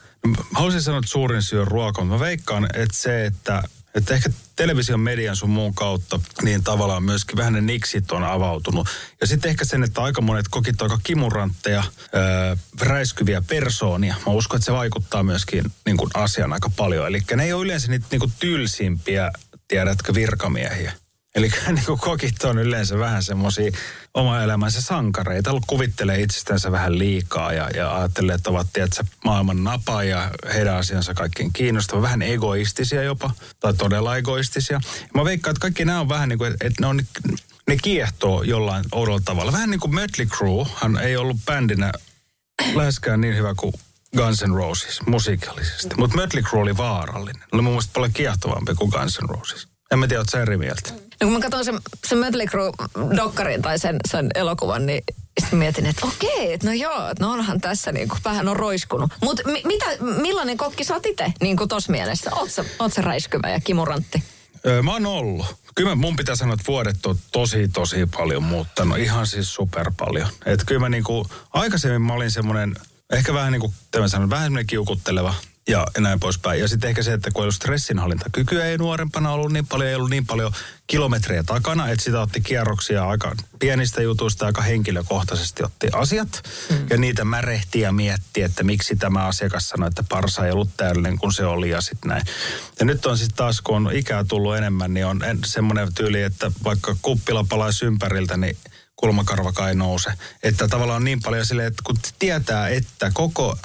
haluaisin 0.54 0.82
sanoa, 0.82 1.00
että 1.00 1.12
suurin 1.12 1.44
syy 1.44 1.62
on 1.62 1.68
ruoka, 1.68 2.02
mutta 2.02 2.18
mä 2.18 2.20
veikkaan, 2.20 2.68
että 2.74 2.98
se, 2.98 3.26
että 3.26 3.64
että 3.96 4.14
ehkä 4.14 4.30
television, 4.56 5.00
median 5.00 5.36
sun 5.36 5.50
muun 5.50 5.76
kautta, 5.76 6.20
niin 6.42 6.64
tavallaan 6.64 7.04
myöskin 7.04 7.38
vähän 7.38 7.54
ne 7.54 7.62
niksit 7.62 8.12
on 8.12 8.24
avautunut. 8.24 8.88
Ja 9.22 9.28
sitten 9.28 9.50
ehkä 9.50 9.66
sen, 9.66 9.84
että 9.84 10.04
aika 10.04 10.22
monet 10.22 10.46
kokit 10.50 10.82
aika 10.82 11.00
kimurantteja, 11.04 11.84
öö, 12.16 12.56
räiskyviä 12.82 13.42
persoonia. 13.42 14.16
Mä 14.26 14.34
uskon, 14.34 14.58
että 14.58 14.66
se 14.66 14.74
vaikuttaa 14.74 15.24
myöskin 15.24 15.72
niin 15.86 15.98
kuin 15.98 16.10
asian 16.14 16.54
aika 16.54 16.70
paljon. 16.76 17.08
Eli 17.08 17.22
ne 17.36 17.44
ei 17.44 17.54
ole 17.54 17.64
yleensä 17.64 17.88
niitä 17.88 18.06
niin 18.12 18.34
tylsimpiä, 18.40 19.32
tiedätkö, 19.68 20.14
virkamiehiä. 20.14 20.94
Eli 21.36 21.50
niin 21.68 22.00
kokit 22.00 22.44
on 22.44 22.60
yleensä 22.60 23.00
vähän 23.00 23.24
semmoisia 23.24 23.72
oma 24.14 24.42
elämänsä 24.42 24.82
sankareita. 24.82 25.52
Kuvittelee 25.68 26.22
itsestänsä 26.22 26.72
vähän 26.72 27.00
liikaa 27.00 27.54
ja, 27.54 27.70
ja 27.76 27.96
ajattelee, 27.96 28.36
että 28.36 28.50
ovat 28.50 28.68
tiedätkö, 28.74 29.04
maailman 29.26 29.64
napa 29.64 30.04
ja 30.04 30.32
heidän 30.54 30.76
asiansa 30.76 31.14
kaikkein 31.14 31.54
kiinnostava. 31.54 32.02
Vähän 32.02 32.22
egoistisia 32.22 33.04
jopa, 33.04 33.32
tai 33.60 33.74
todella 33.74 34.18
egoistisia. 34.18 34.82
Mä 35.14 35.26
veikkaan, 35.26 35.52
että 35.52 35.62
kaikki 35.62 35.86
nämä 35.86 36.00
on 36.00 36.10
vähän 36.10 36.30
niin 36.30 36.40
kuin, 36.40 36.52
että 36.52 36.82
ne 36.82 36.88
on 36.88 37.02
ne 37.68 37.78
kiehtoo 37.82 38.44
jollain 38.44 38.86
oudolla 38.92 39.22
tavalla. 39.26 39.52
Vähän 39.52 39.70
niin 39.70 39.80
kuin 39.80 39.96
Mötley 39.96 40.28
Crue, 40.28 40.66
hän 40.76 40.98
ei 40.98 41.18
ollut 41.18 41.38
bändinä 41.46 41.92
läheskään 42.76 43.22
niin 43.22 43.36
hyvä 43.36 43.54
kuin 43.58 43.74
Guns 44.18 44.44
N' 44.44 44.56
Roses 44.56 45.02
musiikallisesti. 45.06 45.96
Mutta 45.98 46.18
Mötley 46.18 46.44
Crue 46.44 46.62
oli 46.62 46.78
vaarallinen. 46.78 47.44
Oli 47.52 47.62
mun 47.62 47.72
mielestä 47.72 47.94
paljon 47.94 48.14
kiehtovampi 48.14 48.76
kuin 48.76 48.92
Guns 48.92 49.20
N' 49.22 49.30
Roses. 49.30 49.68
En 49.92 50.00
mä 50.00 50.08
tiedä, 50.08 50.22
ootko 50.22 50.38
eri 50.38 50.58
mieltä? 50.58 50.94
No 51.24 51.28
kun 51.28 51.34
mä 51.34 51.40
katson 51.40 51.66
sen, 51.66 51.80
sen 52.06 52.18
Mötley 52.18 52.46
Crue-dokkarin 52.48 53.62
tai 53.62 53.80
sen, 53.80 54.00
sen 54.10 54.30
elokuvan, 54.36 54.86
niin 54.86 55.04
sitten 55.40 55.60
mietin, 55.60 55.86
että 55.86 56.06
okei, 56.06 56.54
että 56.54 56.68
no 56.68 56.74
joo, 56.74 57.14
no 57.20 57.32
onhan 57.32 57.62
tässä 57.62 57.92
niin 57.92 58.10
kuin 58.10 58.20
vähän 58.26 58.48
on 58.48 58.56
roiskunut. 58.56 59.12
Mutta 59.22 59.44
mi, 59.46 59.62
mitä, 59.66 59.86
millainen 60.22 60.58
kokki 60.58 60.84
sä 60.84 60.94
oot 60.94 61.06
itse 61.06 61.34
niin 61.42 61.58
kuin 61.58 61.70
mielessä? 61.90 62.32
Oot 62.80 62.94
sä, 62.94 63.02
räiskyvä 63.02 63.50
ja 63.50 63.60
kimurantti? 63.60 64.24
Öö, 64.66 64.82
mä 64.82 64.94
oon 64.94 65.06
ollut. 65.06 65.46
Kyllä 65.76 65.96
mun 65.96 66.16
pitää 66.16 66.36
sanoa, 66.36 66.54
että 66.54 66.68
vuodet 66.68 67.06
on 67.06 67.18
tosi, 67.32 67.68
tosi 67.68 68.06
paljon 68.18 68.44
muuttanut. 68.44 68.98
Ihan 68.98 69.28
siis 69.28 69.54
super 69.54 69.92
paljon. 69.98 70.28
Että 70.46 70.66
kyllä 70.66 70.82
mä 70.82 70.90
niinku, 70.90 71.28
aikaisemmin 71.54 72.02
mä 72.02 72.14
olin 72.14 72.32
semmoinen, 72.32 72.76
ehkä 73.14 73.34
vähän 73.34 73.52
niin 73.52 73.62
kuin, 73.62 73.74
sanon, 74.08 74.30
vähän 74.30 74.46
semmoinen 74.46 74.68
kiukutteleva 74.68 75.34
ja 75.68 75.88
näin 75.98 76.20
poispäin. 76.20 76.60
Ja 76.60 76.68
sitten 76.68 76.88
ehkä 76.88 77.04
se, 77.04 77.14
että 77.14 77.32
kun 77.32 77.42
ei 77.42 77.44
ollut 77.44 77.56
stressinhallintakykyä, 77.56 78.66
ei 78.66 78.78
nuorempana 78.78 79.32
ollut 79.32 79.52
niin 79.52 79.68
paljon, 79.68 79.90
ei 79.90 79.96
ollut 79.96 80.10
niin 80.10 80.26
paljon 80.26 80.54
kilometrejä 80.88 81.44
takana, 81.44 81.90
että 81.90 82.06
sitä 82.06 82.22
otti 82.22 82.42
kierroksia 82.42 83.08
aika 83.08 83.36
pienistä 83.60 84.02
jutuista, 84.02 84.46
aika 84.46 84.62
henkilökohtaisesti 84.62 85.64
otti 85.64 85.88
asiat. 85.94 86.44
Mm. 86.70 86.88
Ja 86.90 86.98
niitä 86.98 87.26
märehti 87.26 87.80
ja 87.80 87.92
mietti, 87.92 88.42
että 88.42 88.64
miksi 88.64 88.96
tämä 88.96 89.26
asiakas 89.26 89.70
sanoi, 89.70 89.88
että 89.88 90.04
parsa 90.10 90.46
ei 90.46 90.52
ollut 90.52 90.78
täydellinen 90.78 91.18
kuin 91.18 91.34
se 91.34 91.46
oli 91.46 91.70
ja 91.70 91.82
sitten 91.82 92.10
näin. 92.10 92.24
Ja 92.80 92.86
nyt 92.86 93.06
on 93.06 93.18
sitten 93.18 93.38
taas, 93.38 93.62
kun 93.62 93.76
on 93.76 93.96
ikää 93.96 94.24
tullut 94.24 94.58
enemmän, 94.58 94.94
niin 94.94 95.06
on 95.06 95.22
semmoinen 95.46 95.94
tyyli, 95.94 96.22
että 96.22 96.52
vaikka 96.64 96.96
kuppila 97.02 97.46
palaisi 97.50 97.86
ympäriltä, 97.86 98.38
niin 98.38 98.58
kulmakarva 98.96 99.70
ei 99.70 99.76
nouse. 99.76 100.14
Että 100.44 100.68
tavallaan 100.68 100.98
on 100.98 101.04
niin 101.04 101.22
paljon 101.22 101.46
silleen, 101.46 101.68
että 101.68 101.84
kun 101.86 101.96
tietää, 102.20 102.68
että 102.68 103.12
koko... 103.14 103.58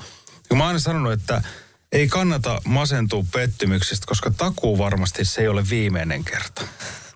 Kun 0.49 0.59
mä 0.59 0.64
oon 0.64 0.69
aina 0.69 0.78
sanonut, 0.78 1.12
että 1.12 1.43
ei 1.92 2.09
kannata 2.09 2.61
masentua 2.64 3.25
pettymyksestä, 3.33 4.07
koska 4.07 4.30
takuu 4.30 4.78
varmasti 4.78 5.25
se 5.25 5.40
ei 5.40 5.49
ole 5.49 5.64
viimeinen 5.71 6.25
kerta. 6.25 6.62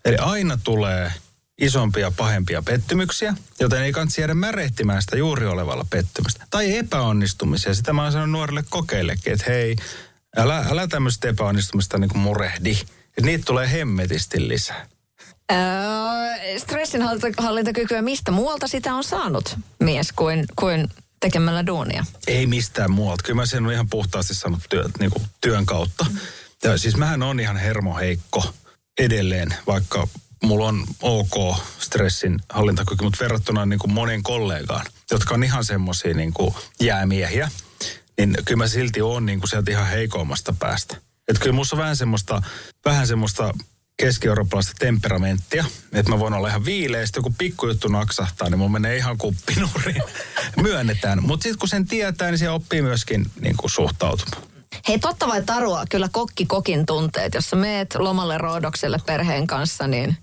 Eli 0.04 0.16
aina 0.16 0.58
tulee 0.64 1.12
isompia, 1.58 2.12
pahempia 2.16 2.62
pettymyksiä, 2.62 3.34
joten 3.60 3.82
ei 3.82 3.92
kannata 3.92 4.20
jäädä 4.20 4.34
märehtimään 4.34 5.02
sitä 5.02 5.16
juuri 5.16 5.46
olevalla 5.46 5.86
pettymystä. 5.90 6.46
Tai 6.50 6.76
epäonnistumisia. 6.76 7.74
Sitä 7.74 7.92
mä 7.92 8.02
oon 8.02 8.12
sanonut 8.12 8.32
nuorille 8.32 8.64
kokeillekin, 8.70 9.32
että 9.32 9.44
hei, 9.48 9.76
älä, 10.36 10.64
älä 10.70 10.88
tämmöistä 10.88 11.28
epäonnistumista 11.28 11.98
niin 11.98 12.10
kuin 12.10 12.22
murehdi. 12.22 12.78
Että 13.08 13.26
niitä 13.26 13.44
tulee 13.44 13.72
hemmetisti 13.72 14.48
lisää. 14.48 14.86
Öö, 15.52 15.58
stressinhallintakykyä, 16.58 18.02
mistä 18.02 18.30
muualta 18.30 18.68
sitä 18.68 18.94
on 18.94 19.04
saanut 19.04 19.56
mies 19.80 20.12
kuin, 20.12 20.44
kuin 20.56 20.88
tekemällä 21.22 21.66
duunia? 21.66 22.04
Ei 22.26 22.46
mistään 22.46 22.90
muualta. 22.90 23.22
Kyllä 23.22 23.36
mä 23.36 23.46
sen 23.46 23.64
olen 23.64 23.74
ihan 23.74 23.88
puhtaasti 23.88 24.34
sanonut 24.34 24.62
työ, 24.70 24.84
niin 24.98 25.10
kuin 25.10 25.24
työn 25.40 25.66
kautta. 25.66 26.06
Ja 26.64 26.78
siis 26.78 26.96
mähän 26.96 27.22
on 27.22 27.40
ihan 27.40 27.56
hermoheikko 27.56 28.54
edelleen, 28.98 29.54
vaikka 29.66 30.08
mulla 30.42 30.66
on 30.66 30.84
ok 31.02 31.56
stressin 31.78 32.40
hallintakyky, 32.48 33.04
mutta 33.04 33.18
verrattuna 33.20 33.66
niin 33.66 33.78
kuin 33.78 33.92
monen 33.92 34.22
kollegaan, 34.22 34.86
jotka 35.10 35.34
on 35.34 35.44
ihan 35.44 35.64
semmoisia 35.64 36.14
niin 36.14 36.32
kuin 36.32 36.54
jäämiehiä, 36.80 37.50
niin 38.18 38.36
kyllä 38.44 38.58
mä 38.58 38.68
silti 38.68 39.02
oon 39.02 39.26
niin 39.26 39.40
kuin 39.40 39.48
sieltä 39.48 39.70
ihan 39.70 39.86
heikoimmasta 39.88 40.54
päästä. 40.58 40.96
Että 41.28 41.42
kyllä 41.42 41.54
musta 41.54 41.76
on 41.76 41.80
vähän 41.80 41.96
semmoista, 41.96 42.42
vähän 42.84 43.06
semmoista 43.06 43.54
keski-eurooppalaista 43.96 44.72
temperamenttia. 44.78 45.64
Että 45.92 46.12
mä 46.12 46.18
voin 46.18 46.34
olla 46.34 46.48
ihan 46.48 46.64
viileä, 46.64 47.06
sitten 47.06 47.20
joku 47.20 47.34
pikkujuttu 47.38 47.88
naksahtaa, 47.88 48.50
niin 48.50 48.58
mun 48.58 48.72
menee 48.72 48.96
ihan 48.96 49.18
kuppinuriin. 49.18 50.02
Myönnetään. 50.62 51.22
Mutta 51.22 51.42
sitten 51.42 51.58
kun 51.58 51.68
sen 51.68 51.86
tietää, 51.86 52.30
niin 52.30 52.38
se 52.38 52.50
oppii 52.50 52.82
myöskin 52.82 53.26
niin 53.40 53.56
kuin 53.56 53.70
suhtautumaan. 53.70 54.42
Hei, 54.88 54.98
totta 54.98 55.28
vai 55.28 55.42
tarua, 55.42 55.84
kyllä 55.90 56.08
kokki 56.12 56.46
kokin 56.46 56.86
tunteet. 56.86 57.34
Jos 57.34 57.50
sä 57.50 57.56
meet 57.56 57.94
lomalle 57.94 58.38
Roodokselle 58.38 58.98
perheen 59.06 59.46
kanssa, 59.46 59.86
niin 59.86 60.16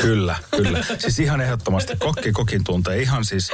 Kyllä, 0.00 0.36
kyllä. 0.50 0.84
Siis 0.98 1.18
ihan 1.18 1.40
ehdottomasti 1.40 1.96
kokki 1.98 2.32
kokin 2.32 2.64
tuntee. 2.64 3.02
Ihan 3.02 3.24
siis, 3.24 3.50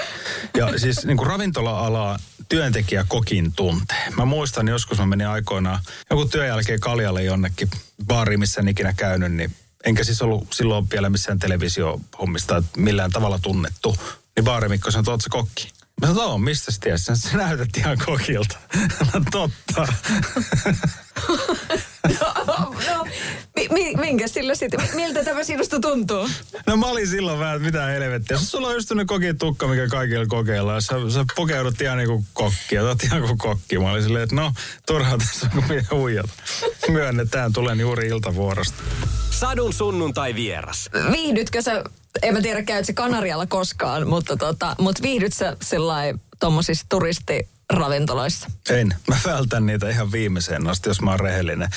ja 0.57 0.79
siis 0.79 1.05
niin 1.07 1.17
kuin 1.17 1.27
ravintola-alaa 1.27 2.19
työntekijä 2.49 3.05
kokin 3.09 3.53
tuntee. 3.53 4.11
Mä 4.17 4.25
muistan 4.25 4.69
joskus 4.69 4.99
mä 4.99 5.07
menin 5.07 5.29
aikoinaan 5.29 5.79
joku 6.11 6.25
työn 6.25 6.47
jälkeen 6.47 6.81
Kaljalle 6.81 7.23
jonnekin 7.23 7.71
baariin, 8.07 8.41
missä 8.41 8.61
en 8.61 8.69
ikinä 8.69 8.93
käynyt, 8.97 9.33
niin 9.33 9.57
enkä 9.85 10.05
siis 10.05 10.23
ollut 10.23 10.53
silloin 10.53 10.91
vielä 10.91 11.11
missään 11.11 11.39
televisiohommista 11.39 12.63
millään 12.77 13.11
tavalla 13.11 13.39
tunnettu. 13.39 13.97
Niin 14.37 14.45
baarimikko 14.45 14.91
sanoi, 14.91 15.15
että 15.15 15.31
kokki? 15.31 15.73
Mä 16.01 16.07
sanoin, 16.07 16.43
mistä 16.43 16.73
sä 16.73 16.79
tiesit? 16.81 17.17
Sä 17.17 17.37
näytät 17.37 17.77
ihan 17.77 17.99
kokilta. 18.07 18.59
Totta. 19.33 19.89
no, 22.09 22.75
no 22.89 23.07
mi, 23.57 23.69
mi, 23.71 23.95
minkä 23.95 24.29
sillä 24.29 24.55
sitten, 24.55 24.81
miltä 24.95 25.25
tämä 25.25 25.45
sinusta 25.45 25.81
tuntuu? 25.81 26.29
No 26.67 26.77
mä 26.77 26.87
olin 26.87 27.09
silloin 27.09 27.39
vähän, 27.39 27.57
että 27.57 27.67
mitä 27.67 27.87
helvettiä. 27.87 28.37
Sulla 28.39 28.69
on 28.69 28.75
just 28.75 28.89
tämmöinen 28.89 29.07
kokin 29.07 29.39
tukka, 29.39 29.69
mikä 29.69 29.89
kaikilla 29.89 30.27
kokeilla. 30.27 30.81
Sä, 30.81 30.95
sä 31.15 31.25
pokeudut 31.37 31.81
ihan 31.81 31.99
niin 31.99 32.09
kuin 32.09 32.27
kokki, 32.33 32.79
otat 32.79 33.05
ihan 33.05 33.23
kuin 33.23 33.39
kokki. 33.39 33.79
Mä 33.79 33.91
olin 33.91 34.03
silleen, 34.03 34.25
että 34.25 34.37
no, 34.37 34.53
turhaa 34.87 35.19
tässä 35.19 35.51
on 35.57 35.63
kuin 35.69 35.87
huijat. 35.91 36.31
Myönnetään, 36.89 37.53
tulen 37.53 37.81
juuri 37.81 38.09
iltavuorosta. 38.09 38.83
Sadun 39.31 39.73
sunnuntai 39.73 40.35
vieras. 40.35 40.91
Viihdytkö 41.13 41.63
sä, 41.63 41.85
en 42.23 42.35
mä 42.35 42.41
tiedä 42.41 42.63
käyt 42.63 42.87
se 42.87 42.93
Kanarialla 42.93 43.47
koskaan, 43.47 44.09
mutta 44.09 44.37
tota, 44.37 44.77
mut 44.79 45.03
viihdyt 45.03 45.33
sä 45.33 45.57
sellainen 45.63 46.21
tuommoisissa 46.41 46.87
turisti 46.89 47.49
ravintoloissa? 47.73 48.51
En. 48.71 48.95
Mä 49.09 49.17
vältän 49.27 49.67
niitä 49.67 49.89
ihan 49.89 50.13
viimeiseen 50.13 50.69
asti, 50.69 50.91
jos 50.91 51.01
mä 51.01 51.11
oon 51.11 51.21
rehellinen. 51.21 51.71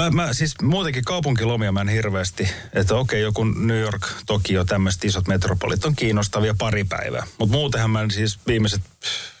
Mä, 0.00 0.10
mä 0.10 0.32
siis 0.32 0.54
muutenkin 0.62 1.04
kaupunkilomia 1.04 1.72
mä 1.72 1.80
en 1.80 1.88
hirveästi, 1.88 2.48
että 2.72 2.94
okei, 2.94 3.22
joku 3.22 3.44
New 3.44 3.80
York, 3.80 4.06
Tokio, 4.26 4.64
tämmöiset 4.64 5.04
isot 5.04 5.28
metropolit 5.28 5.84
on 5.84 5.96
kiinnostavia 5.96 6.54
pari 6.58 6.84
päivää. 6.84 7.26
Mutta 7.38 7.56
muutenhan 7.56 7.90
mä 7.90 8.06
siis 8.10 8.38
viimeiset 8.46 8.82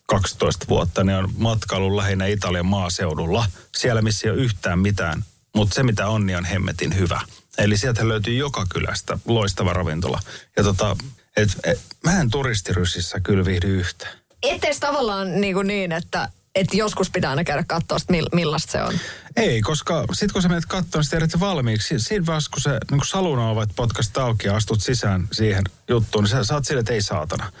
12 0.06 0.66
vuotta 0.68 1.04
niin 1.04 1.18
on 1.18 1.30
matkailun 1.36 1.96
lähinnä 1.96 2.26
Italian 2.26 2.66
maaseudulla. 2.66 3.46
Siellä, 3.76 4.02
missä 4.02 4.28
ei 4.28 4.32
ole 4.32 4.40
yhtään 4.40 4.78
mitään. 4.78 5.24
Mutta 5.54 5.74
se, 5.74 5.82
mitä 5.82 6.08
on, 6.08 6.26
niin 6.26 6.38
on 6.38 6.44
hemmetin 6.44 6.98
hyvä. 6.98 7.20
Eli 7.58 7.76
sieltä 7.76 8.08
löytyy 8.08 8.34
joka 8.34 8.66
kylästä 8.68 9.18
loistava 9.24 9.72
ravintola. 9.72 10.20
Ja 10.56 10.62
tota, 10.62 10.96
et, 11.36 11.48
et, 11.64 11.80
mä 12.04 12.20
en 12.20 12.30
turistiryssissä 12.30 13.20
kyllä 13.20 13.44
viihdy 13.44 13.78
yhtään 13.78 14.21
etes 14.42 14.80
tavallaan 14.80 15.40
niin, 15.40 15.54
kuin 15.54 15.66
niin 15.66 15.92
että 15.92 16.28
että 16.54 16.76
joskus 16.76 17.10
pitää 17.10 17.30
aina 17.30 17.44
käydä 17.44 17.64
katsoa, 17.68 17.98
mill, 18.08 18.26
millaista 18.32 18.72
se 18.72 18.82
on. 18.82 18.94
Ei, 19.36 19.60
koska 19.60 20.04
sitten 20.12 20.32
kun 20.32 20.42
sä 20.42 20.48
menet 20.48 20.66
katsomaan, 20.66 21.04
niin 21.04 21.10
tiedät 21.10 21.40
valmiiksi. 21.40 22.00
Siinä 22.00 22.26
vaiheessa, 22.26 22.50
kun 22.50 22.60
se 22.60 22.70
niin 22.90 23.00
saluna 23.04 23.50
ovat 23.50 23.68
potkast 23.76 24.18
auki 24.18 24.46
ja 24.46 24.56
astut 24.56 24.82
sisään 24.82 25.28
siihen 25.32 25.64
juttuun, 25.88 26.24
niin 26.24 26.30
sä 26.30 26.44
saat 26.44 26.64
sille, 26.64 26.80
että 26.80 26.92
ei 26.92 27.02
saatana. 27.02 27.52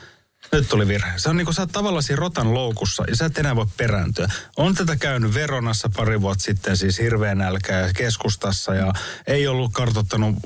Nyt 0.52 0.68
tuli 0.68 0.88
virhe. 0.88 1.12
Se 1.16 1.28
on 1.28 1.36
niin 1.36 1.44
kuin 1.44 1.54
sä 1.54 1.62
oot 1.62 1.72
tavallaan 1.72 2.02
siinä 2.02 2.20
rotan 2.20 2.54
loukussa 2.54 3.04
ja 3.08 3.16
sä 3.16 3.26
et 3.26 3.38
enää 3.38 3.56
voi 3.56 3.66
perääntyä. 3.76 4.28
On 4.56 4.74
tätä 4.74 4.96
käynyt 4.96 5.34
Veronassa 5.34 5.90
pari 5.96 6.20
vuotta 6.20 6.44
sitten, 6.44 6.76
siis 6.76 6.98
hirveän 6.98 7.38
nälkä 7.38 7.78
ja 7.78 7.92
keskustassa 7.92 8.74
ja 8.74 8.92
ei 9.26 9.46
ollut 9.46 9.72
kartottanut 9.72 10.36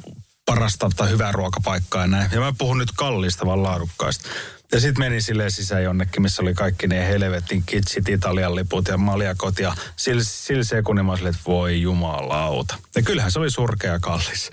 parasta 0.44 0.90
tai 0.96 1.10
hyvää 1.10 1.32
ruokapaikkaa 1.32 2.02
ja 2.02 2.06
näin. 2.06 2.30
Ja 2.32 2.40
mä 2.40 2.52
puhun 2.58 2.78
nyt 2.78 2.92
kalliista 2.96 3.46
vaan 3.46 3.62
laadukkaista. 3.62 4.28
Ja 4.72 4.80
sitten 4.80 5.04
meni 5.04 5.20
silleen 5.20 5.50
sisään 5.50 5.82
jonnekin, 5.82 6.22
missä 6.22 6.42
oli 6.42 6.54
kaikki 6.54 6.86
ne 6.86 7.08
helvetin 7.08 7.62
kitsit, 7.66 8.08
Italian 8.08 8.54
liput 8.54 8.88
ja 8.88 8.98
maljakot. 8.98 9.58
Ja 9.58 9.74
sillä, 9.96 10.22
sillä 10.24 10.64
sekunnin 10.64 11.06
mä 11.06 11.16
silleen, 11.16 11.34
että 11.34 11.50
voi 11.50 11.82
jumalauta. 11.82 12.74
Ja 12.96 13.02
kyllähän 13.02 13.32
se 13.32 13.38
oli 13.38 13.50
surkea 13.50 13.98
kallis. 13.98 14.50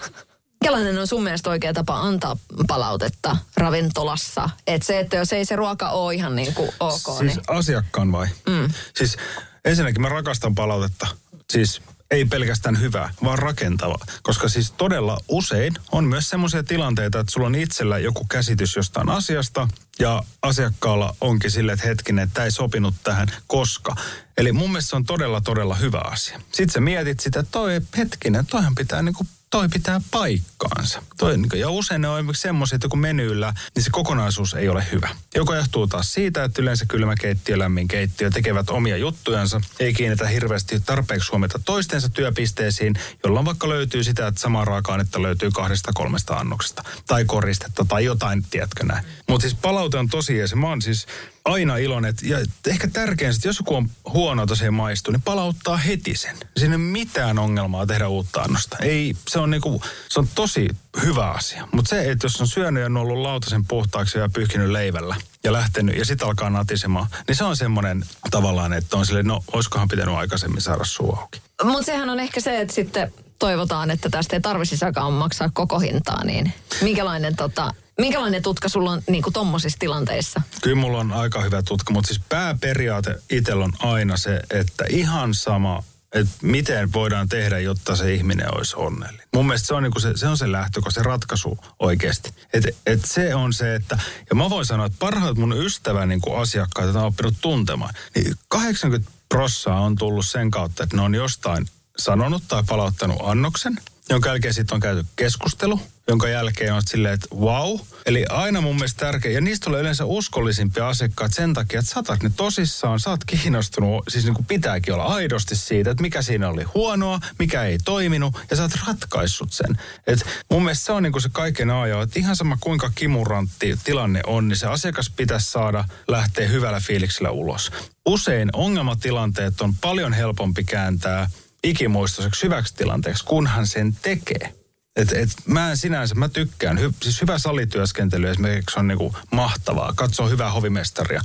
Mikälainen 0.61 0.99
on 0.99 1.06
sun 1.06 1.23
mielestä 1.23 1.50
oikea 1.50 1.73
tapa 1.73 2.00
antaa 2.00 2.37
palautetta 2.66 3.37
ravintolassa? 3.56 4.50
Että 4.66 4.87
se, 4.87 5.00
että 5.00 5.16
jos 5.16 5.32
ei 5.32 5.44
se 5.44 5.56
ruoka 5.56 5.88
ole 5.88 6.14
ihan 6.14 6.37
niin 6.37 6.54
kuin 6.54 6.70
ok, 6.80 7.18
Siis 7.18 7.20
niin... 7.20 7.44
asiakkaan 7.47 8.12
vai? 8.12 8.26
Mm. 8.49 8.70
Siis 8.97 9.16
ensinnäkin 9.64 10.02
mä 10.02 10.08
rakastan 10.08 10.54
palautetta. 10.54 11.06
Siis 11.52 11.82
ei 12.11 12.25
pelkästään 12.25 12.81
hyvää, 12.81 13.15
vaan 13.25 13.38
rakentavaa. 13.38 14.07
Koska 14.23 14.49
siis 14.49 14.71
todella 14.71 15.19
usein 15.29 15.75
on 15.93 16.05
myös 16.05 16.29
semmoisia 16.29 16.62
tilanteita, 16.62 17.21
että 17.21 17.33
sulla 17.33 17.47
on 17.47 17.55
itsellä 17.55 17.99
joku 17.99 18.27
käsitys 18.31 18.77
jostain 18.77 19.09
asiasta 19.09 19.69
ja 19.99 20.23
asiakkaalla 20.43 21.17
onkin 21.21 21.50
sille, 21.50 21.73
että 21.73 21.87
hetkinen, 21.88 22.23
että 22.23 22.35
tämä 22.35 22.45
ei 22.45 22.50
sopinut 22.50 22.95
tähän, 23.05 23.29
koska. 23.47 23.97
Eli 24.37 24.53
mun 24.53 24.71
mielestä 24.71 24.91
se 24.91 24.97
on 24.97 25.05
todella, 25.05 25.41
todella 25.41 25.75
hyvä 25.75 26.00
asia. 26.05 26.41
Sitten 26.53 26.71
sä 26.71 26.81
mietit 26.81 27.21
sitä, 27.21 27.41
että 27.41 27.53
toi 27.53 27.81
hetkinen, 27.97 28.47
toihan 28.47 28.75
pitää 28.75 29.03
niinku 29.03 29.27
toi 29.50 29.69
pitää 29.69 30.00
paikkaansa. 30.11 31.02
Toi, 31.19 31.37
niinku, 31.37 31.57
ja 31.57 31.71
usein 31.71 32.00
ne 32.00 32.09
on 32.09 32.19
esimerkiksi 32.19 32.43
semmoisia, 32.43 32.76
että 32.76 32.88
kun 32.88 32.99
menyllä, 32.99 33.55
niin 33.75 33.83
se 33.83 33.90
kokonaisuus 33.90 34.55
ei 34.55 34.69
ole 34.69 34.87
hyvä. 34.93 35.09
Joka 35.35 35.57
johtuu 35.57 35.87
taas 35.87 36.12
siitä, 36.12 36.45
että 36.45 36.62
yleensä 36.62 36.87
kylmä 36.88 37.14
keittiö, 37.21 37.59
lämmin 37.59 37.88
keittiö 37.88 38.31
tekevät 38.31 38.71
omia 38.71 38.97
juttujansa, 38.97 39.61
ei 39.81 39.95
kiinnitä 39.95 40.26
hirveästi 40.26 40.81
tarpeeksi 40.81 41.31
huomiota 41.31 41.61
toistensa 41.64 42.09
työpisteisiin, 42.09 42.95
jolloin 43.25 43.47
vaikka 43.47 43.69
löytyy 43.69 44.05
sitä, 44.05 44.26
että 44.26 44.40
sama 44.40 44.64
raaka-ainetta 44.64 45.23
löytyy 45.23 45.50
kahdesta 45.50 45.90
kolmesta 45.95 46.35
annoksesta, 46.35 46.85
tai 47.07 47.25
koristetta, 47.25 47.85
tai 47.85 48.05
jotain, 48.05 48.45
tiedätkö 48.50 48.85
näin. 48.85 49.05
Mutta 49.28 49.49
siis 49.49 49.61
palaute 49.62 49.99
on 49.99 50.09
tosi 50.09 50.37
ja 50.37 50.49
se 50.49 50.57
mä 50.57 50.69
oon 50.69 50.83
siis 50.83 51.07
aina 51.49 51.76
iloinen. 51.76 52.09
että- 52.11 52.26
Ja 52.26 52.38
ehkä 52.69 52.88
tärkeintä, 52.93 53.37
että 53.37 53.49
jos 53.49 53.59
joku 53.59 53.76
on 53.76 53.90
huono 54.12 54.47
tosiaan 54.47 54.75
maistuu, 54.75 55.12
niin 55.12 55.23
palauttaa 55.23 55.76
heti 55.76 56.17
sen. 56.17 56.37
Siinä 56.57 56.75
ei 56.75 56.78
mitään 56.78 57.38
ongelmaa 57.38 57.87
tehdä 57.87 58.09
uutta 58.09 58.40
annosta. 58.43 58.76
Ei, 58.81 59.14
se 59.28 59.38
on, 59.38 59.50
niinku, 59.50 59.83
se 60.09 60.21
on 60.21 60.28
tosi 60.35 60.69
hyvä 61.02 61.31
asia. 61.31 61.69
Mutta 61.73 61.88
se, 61.88 62.11
että 62.11 62.25
jos 62.25 62.40
on 62.40 62.49
syönyt 62.49 62.81
ja 62.81 62.87
on 62.87 62.97
ollut 62.97 63.19
lautasen 63.19 63.64
puhtaaksi 63.64 64.19
ja 64.19 64.28
pyyhkinyt 64.33 64.71
leivällä 64.71 65.17
ja 65.45 65.52
lähtenyt 65.52 65.97
ja 65.99 66.05
sitten 66.05 66.28
alkaa 66.28 66.50
natisemaan, 66.50 67.07
niin 67.28 67.37
se 67.37 67.45
on 67.45 67.57
semmoinen 67.57 68.05
tavallaan, 68.31 68.73
että 68.73 68.97
on 68.97 69.07
silleen, 69.07 69.26
no 69.26 69.45
olisikohan 69.52 69.88
pitänyt 69.88 70.14
aikaisemmin 70.14 70.61
saada 70.61 70.85
suu 70.85 71.17
auki. 71.17 71.40
Mutta 71.64 71.83
sehän 71.83 72.11
on 72.11 72.21
ehkä 72.21 72.40
se, 72.40 72.61
että 72.61 72.75
sitten 72.75 73.12
toivotaan, 73.38 73.90
että 73.90 74.09
tästä 74.11 74.37
ei 74.37 74.40
tarvitsisikaan 74.40 75.12
maksaa 75.12 75.50
koko 75.52 75.78
hintaa, 75.78 76.25
niin 76.25 76.52
minkälainen, 76.83 77.37
tota, 77.37 77.75
minkälainen 77.99 78.43
tutka 78.43 78.69
sulla 78.69 78.90
on 78.90 79.02
niin 79.11 79.23
kuin 79.23 79.33
tommosissa 79.33 79.78
tilanteissa? 79.78 80.40
Kyllä 80.62 80.76
mulla 80.76 80.99
on 80.99 81.12
aika 81.12 81.43
hyvä 81.43 81.62
tutka, 81.62 81.93
mutta 81.93 82.09
siis 82.09 82.21
pääperiaate 82.28 83.14
itsellä 83.31 83.64
on 83.64 83.73
aina 83.78 84.17
se, 84.17 84.40
että 84.50 84.85
ihan 84.88 85.35
sama, 85.35 85.83
että 86.12 86.33
miten 86.43 86.93
voidaan 86.93 87.28
tehdä, 87.28 87.59
jotta 87.59 87.97
se 87.97 88.14
ihminen 88.14 88.55
olisi 88.57 88.76
onnellinen. 88.76 89.28
Mun 89.35 89.47
mielestä 89.47 89.67
se 89.67 89.75
on, 89.75 89.83
niinku 89.83 90.00
se, 90.00 90.17
se, 90.17 90.28
on 90.28 90.38
se 90.38 90.52
lähtökohta, 90.52 91.00
se 91.00 91.02
ratkaisu 91.02 91.59
oikeasti. 91.78 92.35
Et, 92.52 92.64
et 92.87 93.05
se 93.05 93.35
on 93.35 93.52
se, 93.52 93.75
että, 93.75 93.99
ja 94.31 94.37
mä 94.37 94.50
voin 94.50 94.67
sanoa, 94.67 94.87
että 94.87 94.99
parhaat 94.99 95.37
mun 95.37 95.57
ystävän 95.57 96.09
niinku 96.09 96.35
asiakkaita, 96.35 96.87
joita 96.87 96.99
oon 96.99 97.09
oppinut 97.09 97.35
tuntemaan, 97.40 97.95
niin 98.14 98.35
80 98.49 99.11
prossaa 99.28 99.81
on 99.81 99.97
tullut 99.97 100.26
sen 100.26 100.50
kautta, 100.50 100.83
että 100.83 100.97
ne 100.97 101.02
on 101.02 101.14
jostain 101.14 101.67
sanonut 101.99 102.43
tai 102.49 102.62
palauttanut 102.69 103.19
annoksen, 103.23 103.78
jonka 104.11 104.28
jälkeen 104.28 104.55
sitten 104.55 104.75
on 104.75 104.81
käyty 104.81 105.07
keskustelu, 105.17 105.81
jonka 106.09 106.29
jälkeen 106.29 106.75
on 106.75 106.83
silleen, 106.87 107.15
että 107.15 107.29
wow. 107.37 107.79
Eli 108.07 108.25
aina 108.29 108.61
mun 108.61 108.75
mielestä 108.75 109.07
tärkeä, 109.07 109.33
ja 109.33 109.41
niistä 109.41 109.65
tulee 109.65 109.81
yleensä 109.81 110.05
uskollisimpia 110.05 110.88
asiakkaat 110.88 111.33
sen 111.33 111.55
takia, 111.55 111.81
että 111.81 111.93
saatat 111.93 112.23
ne 112.23 112.31
tosissaan, 112.37 113.00
sä 113.00 113.11
oot 113.11 113.25
kiinnostunut, 113.25 114.05
siis 114.09 114.25
niin 114.25 114.35
kuin 114.35 114.47
pitääkin 114.47 114.95
olla 114.95 115.05
aidosti 115.05 115.57
siitä, 115.57 115.91
että 115.91 116.03
mikä 116.03 116.23
siinä 116.23 116.49
oli 116.49 116.62
huonoa, 116.62 117.21
mikä 117.38 117.62
ei 117.62 117.79
toiminut, 117.85 118.37
ja 118.50 118.57
sä 118.57 118.62
oot 118.62 118.73
ratkaissut 118.87 119.53
sen. 119.53 119.79
Et 120.07 120.27
mun 120.50 120.62
mielestä 120.65 120.85
se 120.85 120.93
on 120.93 121.03
niin 121.03 121.12
kuin 121.12 121.23
se 121.23 121.29
kaiken 121.33 121.71
ajo, 121.71 122.03
että 122.03 122.19
ihan 122.19 122.37
sama 122.37 122.59
kuinka 122.61 122.91
kimurantti 122.95 123.79
tilanne 123.85 124.21
on, 124.27 124.49
niin 124.49 124.57
se 124.57 124.67
asiakas 124.67 125.11
pitäisi 125.17 125.50
saada 125.50 125.85
lähteä 126.09 126.49
hyvällä 126.49 126.81
fiiliksellä 126.81 127.31
ulos. 127.31 127.73
Usein 128.07 128.50
ongelmatilanteet 128.53 129.61
on 129.61 129.75
paljon 129.75 130.12
helpompi 130.12 130.65
kääntää 130.65 131.31
ikimuistoiseksi 131.65 132.42
hyväksi 132.42 132.75
tilanteeksi, 132.75 133.25
kunhan 133.25 133.66
sen 133.66 133.97
tekee. 134.03 134.55
Et, 134.98 135.12
et 135.12 135.28
mä 135.44 135.76
sinänsä, 135.76 136.14
mä 136.14 136.28
tykkään. 136.28 136.80
Hy, 136.80 136.92
siis 137.02 137.20
hyvä 137.20 137.38
salityöskentely 137.38 138.30
esimerkiksi 138.30 138.78
on 138.78 138.88
niinku 138.88 139.16
mahtavaa. 139.30 139.92
Katsoo 139.96 140.28
hyvää 140.28 140.50
hovimestaria, 140.50 141.22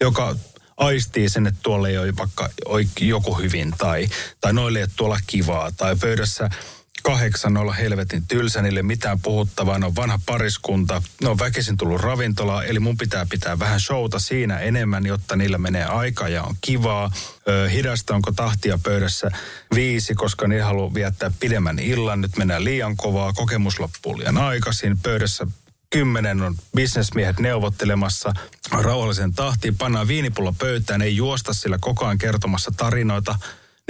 joka 0.00 0.36
aistii 0.76 1.28
sen, 1.28 1.46
että 1.46 1.60
tuolla 1.62 1.88
ei 1.88 1.98
ole 1.98 2.16
vaikka 2.16 2.50
joku 3.00 3.34
hyvin 3.34 3.74
tai, 3.78 4.08
tai 4.40 4.52
noille 4.52 4.78
ei 4.78 4.82
ole 4.82 4.90
tuolla 4.96 5.18
kivaa 5.26 5.72
tai 5.76 5.96
pöydässä 5.96 6.50
kahdeksan 7.02 7.56
olla 7.56 7.72
helvetin 7.72 8.26
tylsä, 8.26 8.62
niille 8.62 8.82
mitään 8.82 9.20
puhuttavaa, 9.20 9.78
ne 9.78 9.86
on 9.86 9.96
vanha 9.96 10.20
pariskunta, 10.26 11.02
ne 11.22 11.28
on 11.28 11.38
väkisin 11.38 11.76
tullut 11.76 12.00
ravintolaan, 12.00 12.66
eli 12.66 12.80
mun 12.80 12.96
pitää 12.96 13.26
pitää 13.30 13.58
vähän 13.58 13.80
showta 13.80 14.18
siinä 14.18 14.58
enemmän, 14.58 15.06
jotta 15.06 15.36
niillä 15.36 15.58
menee 15.58 15.84
aika 15.84 16.28
ja 16.28 16.42
on 16.42 16.56
kivaa. 16.60 17.12
Ö, 17.48 17.68
hidasta 17.68 18.14
onko 18.14 18.32
tahtia 18.32 18.78
pöydässä 18.82 19.30
viisi, 19.74 20.14
koska 20.14 20.48
ne 20.48 20.60
haluaa 20.60 20.94
viettää 20.94 21.30
pidemmän 21.40 21.78
illan, 21.78 22.20
nyt 22.20 22.36
mennään 22.36 22.64
liian 22.64 22.96
kovaa, 22.96 23.32
kokemus 23.32 23.80
loppuu 23.80 24.18
liian 24.18 24.38
aikaisin, 24.38 24.98
pöydässä 24.98 25.46
kymmenen 25.90 26.42
on 26.42 26.56
bisnesmiehet 26.76 27.38
neuvottelemassa. 27.38 28.32
Rauhallisen 28.72 29.34
tahtiin, 29.34 29.76
pannaan 29.76 30.08
viinipullo 30.08 30.52
pöytään, 30.52 31.02
ei 31.02 31.16
juosta 31.16 31.54
sillä 31.54 31.78
koko 31.80 32.04
ajan 32.04 32.18
kertomassa 32.18 32.70
tarinoita, 32.76 33.38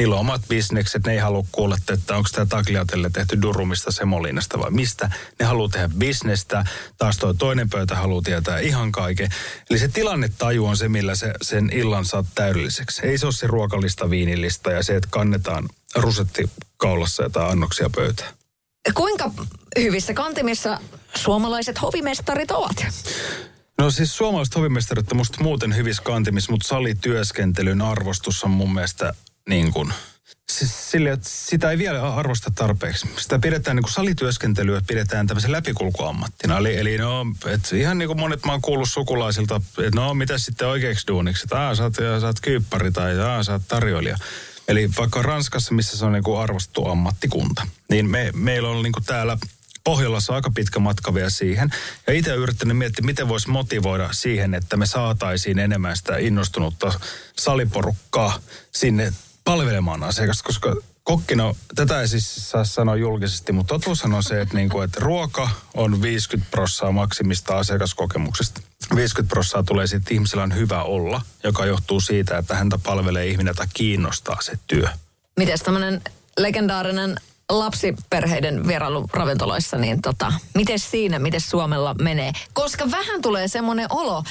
Niillä 0.00 0.14
on 0.14 0.20
omat 0.20 0.42
bisnekset, 0.48 1.06
ne 1.06 1.12
ei 1.12 1.18
halua 1.18 1.44
kuulla, 1.52 1.76
että 1.92 2.16
onko 2.16 2.28
tämä 2.32 2.46
tagliatelle 2.46 3.10
tehty 3.12 3.42
durumista 3.42 3.92
semolinasta 3.92 4.58
vai 4.58 4.70
mistä. 4.70 5.10
Ne 5.40 5.46
haluaa 5.46 5.68
tehdä 5.68 5.88
bisnestä, 5.98 6.64
taas 6.98 7.18
tuo 7.18 7.34
toinen 7.34 7.70
pöytä 7.70 7.94
haluaa 7.96 8.22
tietää 8.22 8.58
ihan 8.58 8.92
kaiken. 8.92 9.28
Eli 9.70 9.78
se 9.78 9.88
tilannetaju 9.88 10.66
on 10.66 10.76
se, 10.76 10.88
millä 10.88 11.14
se, 11.14 11.32
sen 11.42 11.70
illan 11.72 12.04
saat 12.04 12.26
täydelliseksi. 12.34 13.06
Ei 13.06 13.18
se 13.18 13.26
ole 13.26 13.32
se 13.32 13.46
ruokalista, 13.46 14.10
viinilista 14.10 14.70
ja 14.72 14.82
se, 14.82 14.96
että 14.96 15.08
kannetaan 15.12 15.68
rusetti 15.94 16.50
kaulassa 16.76 17.22
jotain 17.22 17.50
annoksia 17.50 17.90
pöytään. 17.90 18.34
Kuinka 18.94 19.30
hyvissä 19.78 20.14
kantimissa 20.14 20.78
suomalaiset 21.14 21.82
hovimestarit 21.82 22.50
ovat? 22.50 22.86
No 23.78 23.90
siis 23.90 24.16
suomalaiset 24.16 24.54
hovimestarit 24.54 25.12
on 25.12 25.16
musta 25.16 25.42
muuten 25.42 25.76
hyvissä 25.76 26.02
kantimissa, 26.02 26.52
mutta 26.52 26.68
salityöskentelyn 26.68 27.82
arvostus 27.82 28.44
on 28.44 28.50
mun 28.50 28.74
mielestä 28.74 29.14
niin 29.48 29.72
kuin, 29.72 29.92
sille, 30.66 31.11
että 31.11 31.29
sitä 31.31 31.70
ei 31.70 31.79
vielä 31.79 32.14
arvosta 32.14 32.50
tarpeeksi. 32.55 33.09
Sitä 33.16 33.38
pidetään 33.38 33.76
niin 33.76 33.85
kuin 33.85 33.92
salityöskentelyä, 33.92 34.81
pidetään 34.87 35.26
tämmöisen 35.26 35.53
läpikulkuammattina. 35.53 36.59
Eli, 36.59 36.76
eli 36.76 36.98
no, 36.98 37.26
et 37.46 37.72
ihan 37.72 37.98
niin 37.98 38.07
kuin 38.07 38.20
monet 38.20 38.44
mä 38.44 38.53
oon 38.53 38.61
kuullut 38.61 38.90
sukulaisilta, 38.90 39.61
että 39.79 40.00
no 40.00 40.14
mitä 40.14 40.38
sitten 40.38 40.68
oikeaksi 40.68 41.07
duuniksi, 41.07 41.44
että 41.44 41.61
aah, 41.61 41.76
sä 41.76 41.83
oot, 41.83 41.94
sä 42.20 42.26
oot 42.26 42.40
kyyppari 42.40 42.92
tai 42.92 43.20
aah, 43.20 43.44
sä 43.44 43.53
oot 43.53 43.62
tarjoilija. 43.68 44.16
Eli 44.68 44.90
vaikka 44.98 45.22
Ranskassa, 45.22 45.74
missä 45.74 45.98
se 45.98 46.05
on 46.05 46.12
niin 46.12 46.22
kuin 46.22 46.40
arvostettu 46.40 46.88
ammattikunta, 46.88 47.66
niin 47.90 48.11
me, 48.11 48.31
meillä 48.35 48.68
on 48.68 48.83
niin 48.83 48.92
kuin 48.92 49.05
täällä 49.05 49.38
Pohjolassa 49.85 50.35
aika 50.35 50.50
pitkä 50.55 50.79
matka 50.79 51.14
vielä 51.14 51.31
siihen. 51.31 51.70
Ja 52.07 52.12
itse 52.12 52.35
yrittänyt 52.35 52.79
miettiä, 52.79 53.07
miten 53.07 53.29
voisi 53.29 53.50
motivoida 53.50 54.09
siihen, 54.12 54.55
että 54.55 54.76
me 54.76 54.87
saataisiin 54.87 55.59
enemmän 55.59 55.96
sitä 55.96 56.16
innostunutta 56.16 57.00
saliporukkaa 57.38 58.38
sinne 58.72 59.12
palvelemaan 59.50 60.02
asiakasta, 60.02 60.44
koska 60.44 60.76
kokkina, 61.02 61.54
tätä 61.74 62.00
ei 62.00 62.08
siis 62.08 62.50
saa 62.50 62.64
sanoa 62.64 62.96
julkisesti, 62.96 63.52
mutta 63.52 63.74
totuushan 63.74 64.14
on 64.14 64.22
se, 64.22 64.40
että, 64.40 64.54
niinku, 64.54 64.80
että 64.80 65.00
ruoka 65.00 65.50
on 65.74 66.02
50 66.02 66.50
prossaa 66.50 66.92
maksimista 66.92 67.58
asiakaskokemuksesta. 67.58 68.60
50 68.94 69.30
prossaa 69.30 69.62
tulee 69.62 69.86
siitä, 69.86 70.02
että 70.02 70.14
ihmisellä 70.14 70.42
on 70.42 70.54
hyvä 70.54 70.82
olla, 70.82 71.22
joka 71.44 71.66
johtuu 71.66 72.00
siitä, 72.00 72.38
että 72.38 72.54
häntä 72.54 72.78
palvelee 72.78 73.26
ihminen, 73.26 73.50
jota 73.50 73.66
kiinnostaa 73.74 74.38
se 74.40 74.58
työ. 74.66 74.88
Miten 75.36 75.58
tämmöinen 75.64 76.00
legendaarinen 76.38 77.20
lapsiperheiden 77.50 78.66
vierailu 78.66 79.10
ravintoloissa, 79.12 79.78
niin 79.78 80.02
tota, 80.02 80.32
miten 80.54 80.78
siinä, 80.78 81.18
miten 81.18 81.40
Suomella 81.40 81.94
menee? 81.94 82.32
Koska 82.52 82.90
vähän 82.90 83.22
tulee 83.22 83.48
semmoinen 83.48 83.86
olo, 83.90 84.24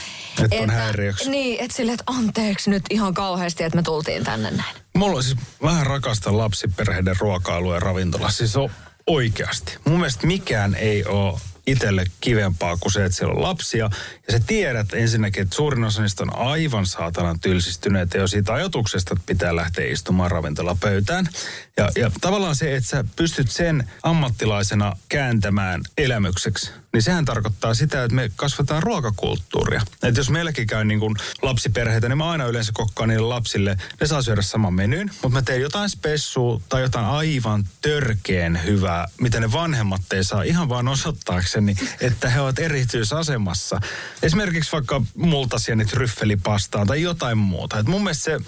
Että 0.44 0.64
on 0.64 0.70
häiriöksi. 0.70 1.30
Niin, 1.30 1.60
että 1.60 1.78
silleen, 1.78 1.94
että 1.94 2.14
anteeksi 2.18 2.70
nyt 2.70 2.84
ihan 2.90 3.14
kauheasti, 3.14 3.64
että 3.64 3.76
me 3.76 3.84
tultiin 3.84 4.24
tänne 4.24 4.52
näin. 4.52 4.76
Mulla 5.00 5.18
on 5.18 5.24
siis 5.24 5.38
vähän 5.64 5.86
rakasta 5.86 6.38
lapsiperheiden 6.38 7.16
ruokailua 7.20 7.74
ja 7.74 7.80
ravintola. 7.80 8.30
Siis 8.30 8.56
on 8.56 8.70
oikeasti. 9.08 9.78
Mun 9.86 9.98
mielestä 10.00 10.28
mikään 10.28 10.76
ei 10.76 11.06
ole 11.06 11.40
itselle 11.68 12.06
kivempaa 12.22 12.78
kuin 12.78 12.92
se, 12.92 13.06
että 13.06 13.18
siellä 13.18 13.34
on 13.34 13.42
lapsia. 13.42 13.90
Ja 14.28 14.32
sä 14.32 14.40
tiedät 14.48 14.94
ensinnäkin, 14.94 15.44
että 15.44 15.56
suurin 15.56 15.84
osa 15.84 16.02
niistä 16.02 16.24
on 16.24 16.36
aivan 16.36 16.86
saatanan 16.86 17.40
tylsistyneitä 17.40 18.18
jo 18.18 18.28
siitä 18.28 18.54
ajatuksesta, 18.54 19.14
että 19.14 19.24
pitää 19.26 19.56
lähteä 19.56 19.92
istumaan 19.92 20.32
ravintolapöytään. 20.32 21.30
Ja, 21.78 21.90
ja 21.96 22.12
tavallaan 22.22 22.56
se, 22.56 22.76
että 22.76 22.90
sä 22.90 23.04
pystyt 23.16 23.52
sen 23.52 23.90
ammattilaisena 24.04 24.96
kääntämään 25.10 25.82
elämykseksi 25.98 26.72
niin 26.94 27.04
sehän 27.04 27.26
tarkoittaa 27.26 27.74
sitä, 27.74 28.04
että 28.04 28.16
me 28.16 28.32
kasvataan 28.36 28.84
ruokakulttuuria. 28.84 29.82
Että 30.04 30.20
jos 30.20 30.30
meilläkin 30.30 30.68
käy 30.68 30.86
niin 30.86 31.00
kuin 31.00 31.16
lapsiperheitä, 31.42 32.10
niin 32.10 32.18
mä 32.18 32.30
aina 32.30 32.46
yleensä 32.46 32.72
kokkaan 32.76 33.10
niille 33.10 33.28
lapsille, 33.28 33.78
ne 34.02 34.08
saa 34.08 34.22
syödä 34.22 34.42
saman 34.42 34.74
menyn, 34.74 35.10
mutta 35.12 35.30
mä 35.30 35.42
teen 35.42 35.62
jotain 35.62 35.90
spessua 35.90 36.62
tai 36.70 36.82
jotain 36.82 37.06
aivan 37.06 37.68
törkeen 37.82 38.60
hyvää, 38.66 39.08
mitä 39.22 39.40
ne 39.40 39.52
vanhemmat 39.52 40.02
ei 40.14 40.24
saa 40.24 40.44
ihan 40.44 40.70
vaan 40.70 40.88
osoittaakseni, 40.88 41.76
että 42.02 42.30
he 42.30 42.42
ovat 42.42 42.60
erityisasemassa. 42.60 43.80
Esimerkiksi 44.24 44.72
vaikka 44.72 45.02
multasienit 45.16 45.94
ryffelipastaan 45.94 46.88
tai 46.88 47.02
jotain 47.02 47.38
muuta. 47.38 47.80
Et 47.80 47.88
mun 47.88 48.04
mielestä 48.04 48.24
se, 48.24 48.40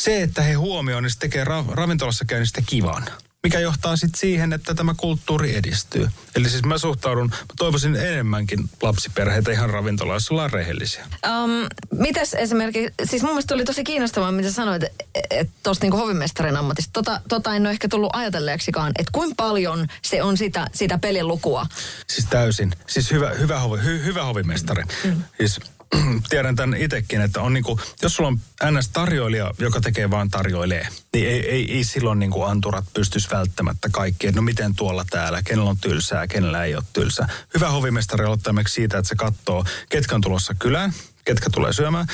se, 0.00 0.22
että 0.22 0.42
he 0.42 0.52
huomioon, 0.52 1.02
niin 1.02 1.10
se 1.10 1.18
tekee 1.18 1.44
ra- 1.44 1.74
ravintolassa 1.74 2.24
käynnistä 2.24 2.62
kivan 2.66 3.06
mikä 3.42 3.60
johtaa 3.60 3.96
sitten 3.96 4.20
siihen, 4.20 4.52
että 4.52 4.74
tämä 4.74 4.94
kulttuuri 4.96 5.56
edistyy. 5.56 6.08
Eli 6.36 6.48
siis 6.48 6.64
mä 6.64 6.78
suhtaudun, 6.78 7.28
mä 7.30 7.36
toivoisin 7.58 7.96
enemmänkin 7.96 8.70
lapsiperheitä 8.82 9.52
ihan 9.52 9.70
ravintolaissa, 9.70 10.34
ollaan 10.34 10.50
rehellisiä. 10.50 11.06
Um, 11.26 11.50
mitäs 11.98 12.34
esimerkiksi, 12.34 12.94
siis 13.04 13.22
mun 13.22 13.32
mielestä 13.32 13.54
oli 13.54 13.64
tosi 13.64 13.84
kiinnostavaa, 13.84 14.32
mitä 14.32 14.50
sanoit, 14.50 14.82
että 15.30 15.52
tuosta 15.62 15.84
niinku 15.84 15.96
hovimestarin 15.96 16.56
ammatista. 16.56 16.90
Tota, 16.92 17.20
tota 17.28 17.54
en 17.54 17.62
ole 17.62 17.70
ehkä 17.70 17.88
tullut 17.88 18.10
ajatelleeksikaan, 18.12 18.92
että 18.98 19.12
kuinka 19.12 19.34
paljon 19.36 19.86
se 20.02 20.22
on 20.22 20.36
sitä, 20.36 20.66
sitä 20.72 20.98
pelin 20.98 21.28
lukua. 21.28 21.66
Siis 22.06 22.26
täysin. 22.26 22.72
Siis 22.86 23.10
hyvä, 23.10 23.30
hyvä, 23.30 23.60
hovi, 23.60 23.82
hy, 23.84 24.04
hyvä 24.04 24.24
hovimestari. 24.24 24.84
Mm. 25.04 25.22
Siis 25.38 25.60
tiedän 26.30 26.56
tämän 26.56 26.80
itsekin, 26.80 27.20
että 27.20 27.40
on 27.40 27.52
niinku, 27.52 27.80
jos 28.02 28.14
sulla 28.16 28.28
on 28.28 28.40
NS-tarjoilija, 28.64 29.54
joka 29.58 29.80
tekee 29.80 30.10
vaan 30.10 30.30
tarjoilee, 30.30 30.88
niin 31.12 31.28
ei, 31.28 31.50
ei, 31.50 31.72
ei 31.72 31.84
silloin 31.84 32.18
niinku 32.18 32.42
anturat 32.42 32.84
pystyisi 32.94 33.30
välttämättä 33.30 33.88
kaikki. 33.92 34.32
No 34.32 34.42
miten 34.42 34.74
tuolla 34.74 35.04
täällä, 35.10 35.42
kenellä 35.42 35.70
on 35.70 35.78
tylsää, 35.78 36.26
kenellä 36.26 36.64
ei 36.64 36.74
ole 36.74 36.84
tylsää. 36.92 37.28
Hyvä 37.54 37.68
hovimestari 37.68 38.24
aloittaa 38.24 38.54
siitä, 38.66 38.98
että 38.98 39.08
se 39.08 39.14
katsoo, 39.14 39.64
ketkä 39.88 40.14
on 40.14 40.20
tulossa 40.20 40.54
kylään, 40.58 40.92
ketkä 41.24 41.50
tulee 41.50 41.72
syömään 41.72 42.06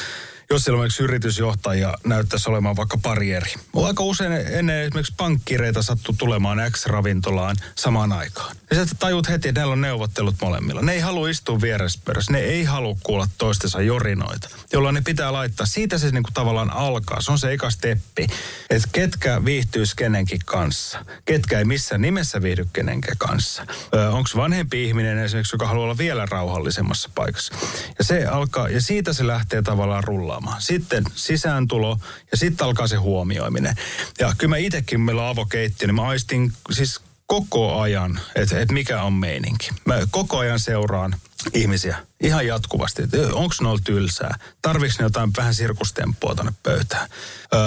jos 0.51 0.65
siellä 0.65 0.83
on 0.83 0.89
yritysjohtaja 1.01 1.95
näyttäisi 2.05 2.51
olemaan 2.51 2.77
vaikka 2.77 2.99
pari 3.03 3.33
eri. 3.33 3.55
On 3.73 3.87
aika 3.87 4.03
usein 4.03 4.33
ennen 4.33 4.83
esimerkiksi 4.83 5.15
pankkireita 5.17 5.83
sattu 5.83 6.15
tulemaan 6.19 6.59
X-ravintolaan 6.71 7.57
samaan 7.75 8.13
aikaan. 8.13 8.57
Ja 8.71 8.77
sä 8.77 8.95
tajut 8.99 9.29
heti, 9.29 9.49
että 9.49 9.61
näillä 9.61 9.73
on 9.73 9.81
neuvottelut 9.81 10.35
molemmilla. 10.43 10.83
Ne 10.83 10.93
ei 10.93 11.01
halua 11.01 11.29
istua 11.29 11.61
vieressä 11.61 12.01
Ne 12.31 12.39
ei 12.39 12.65
halua 12.65 12.97
kuulla 13.03 13.29
toistensa 13.39 13.83
jorinoita, 13.83 14.49
jolloin 14.73 14.95
ne 14.95 15.01
pitää 15.01 15.33
laittaa. 15.33 15.67
Siitä 15.67 15.99
se 15.99 16.11
niinku 16.11 16.31
tavallaan 16.35 16.71
alkaa. 16.71 17.21
Se 17.21 17.33
on 17.33 17.39
se 17.39 17.53
eka 17.53 17.71
steppi, 17.71 18.27
että 18.71 18.89
ketkä 18.93 19.45
viihtyisi 19.45 19.97
kenenkin 19.97 20.41
kanssa. 20.45 21.05
Ketkä 21.25 21.59
ei 21.59 21.65
missään 21.65 22.01
nimessä 22.01 22.43
viihdy 22.43 22.67
kenenkään 22.73 23.19
kanssa. 23.19 23.67
Onko 24.13 24.31
vanhempi 24.37 24.85
ihminen 24.85 25.19
esimerkiksi, 25.19 25.55
joka 25.55 25.67
haluaa 25.67 25.85
olla 25.85 25.99
vielä 25.99 26.27
rauhallisemmassa 26.31 27.11
paikassa. 27.15 27.55
Ja 27.99 28.05
se 28.05 28.27
alkaa, 28.27 28.69
ja 28.69 28.81
siitä 28.81 29.13
se 29.13 29.27
lähtee 29.27 29.63
tavallaan 29.63 30.05
rullaamaan. 30.37 30.62
Sitten 30.62 31.05
sisääntulo 31.14 31.99
ja 32.31 32.37
sitten 32.37 32.66
alkaa 32.66 32.87
se 32.87 32.96
huomioiminen. 32.96 33.75
Ja 34.18 34.35
kyllä 34.38 34.51
mä 34.51 34.57
itsekin, 34.57 35.01
meillä 35.01 35.22
on 35.22 35.29
avokeittiö, 35.29 35.88
niin 35.88 35.94
mä 35.94 36.03
aistin 36.03 36.53
siis 36.72 37.01
koko 37.27 37.81
ajan, 37.81 38.20
että 38.35 38.61
et 38.61 38.72
mikä 38.72 39.03
on 39.03 39.12
meininki. 39.12 39.68
Mä 39.85 39.94
koko 40.11 40.38
ajan 40.38 40.61
seuraan 40.61 41.16
ihmisiä 41.55 41.99
ihan 42.20 42.46
jatkuvasti, 42.46 43.03
onko 43.33 43.55
noilla 43.61 43.81
tylsää, 43.85 44.35
tarviks 44.62 44.99
ne 44.99 45.05
jotain 45.05 45.31
vähän 45.37 45.55
sirkustemppua 45.55 46.35
tuonne 46.35 46.53
pöytään, 46.62 47.09
öö, 47.55 47.61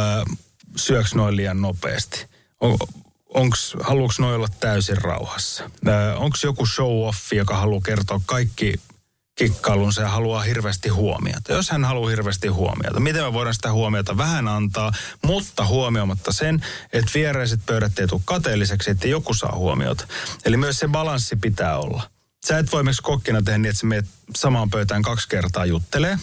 syöks 0.76 1.16
noin 1.16 1.36
liian 1.36 1.62
nopeasti, 1.62 2.26
on, 2.60 2.78
onks, 3.30 3.76
haluuks 3.82 4.20
noin 4.20 4.36
olla 4.36 4.48
täysin 4.60 4.98
rauhassa, 4.98 5.70
öö, 5.88 6.16
onko 6.16 6.38
joku 6.44 6.66
show-offi, 6.66 7.36
joka 7.36 7.58
haluaa 7.58 7.82
kertoa 7.86 8.22
kaikki 8.26 8.74
kikkailunsa 9.40 10.02
ja 10.02 10.10
haluaa 10.10 10.42
hirveästi 10.42 10.90
huomiota. 10.90 11.54
Jos 11.54 11.70
hän 11.70 11.86
haluaa 11.86 12.10
hirveästi 12.10 12.48
huomiota, 12.48 13.00
miten 13.00 13.24
me 13.24 13.34
voidaan 13.34 13.54
sitä 13.54 13.72
huomiota 13.72 14.18
vähän 14.18 14.48
antaa, 14.48 14.92
mutta 15.26 15.66
huomioimatta 15.66 16.32
sen, 16.32 16.66
että 16.94 17.12
viereiset 17.14 17.60
pöydät 17.66 18.00
ei 18.00 18.08
tule 18.08 18.22
kateelliseksi, 18.26 18.92
että 18.92 19.08
joku 19.08 19.34
saa 19.34 19.56
huomiota. 19.56 20.08
Eli 20.46 20.58
myös 20.58 20.80
se 20.80 20.88
balanssi 20.88 21.36
pitää 21.36 21.78
olla. 21.78 22.10
Sä 22.48 22.58
et 22.58 22.72
voi 22.72 22.84
myös 22.84 23.02
kokkina 23.02 23.42
tehdä 23.42 23.58
niin, 23.58 23.70
että 23.70 23.80
sä 23.80 23.88
meet 23.88 24.06
samaan 24.36 24.70
pöytään 24.70 25.02
kaksi 25.02 25.30
kertaa 25.30 25.66
juttelee, 25.66 26.18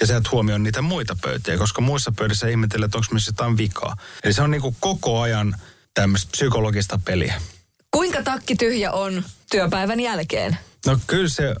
ja 0.00 0.06
sä 0.06 0.16
et 0.16 0.32
huomioi 0.32 0.58
niitä 0.58 0.82
muita 0.82 1.16
pöytiä, 1.22 1.58
koska 1.58 1.80
muissa 1.80 2.12
pöydissä 2.18 2.48
ihmettelee, 2.48 2.84
että 2.84 2.98
onko 2.98 3.08
myös 3.10 3.26
jotain 3.26 3.56
vikaa. 3.56 3.96
Eli 4.24 4.32
se 4.32 4.42
on 4.42 4.50
niin 4.50 4.62
kuin 4.62 4.76
koko 4.80 5.20
ajan 5.20 5.56
tämmöistä 5.94 6.30
psykologista 6.30 7.00
peliä. 7.04 7.34
Kuinka 7.90 8.22
takki 8.22 8.54
tyhjä 8.56 8.92
on 8.92 9.24
työpäivän 9.50 10.00
jälkeen? 10.00 10.56
No 10.86 10.98
kyllä 11.06 11.28
se 11.28 11.54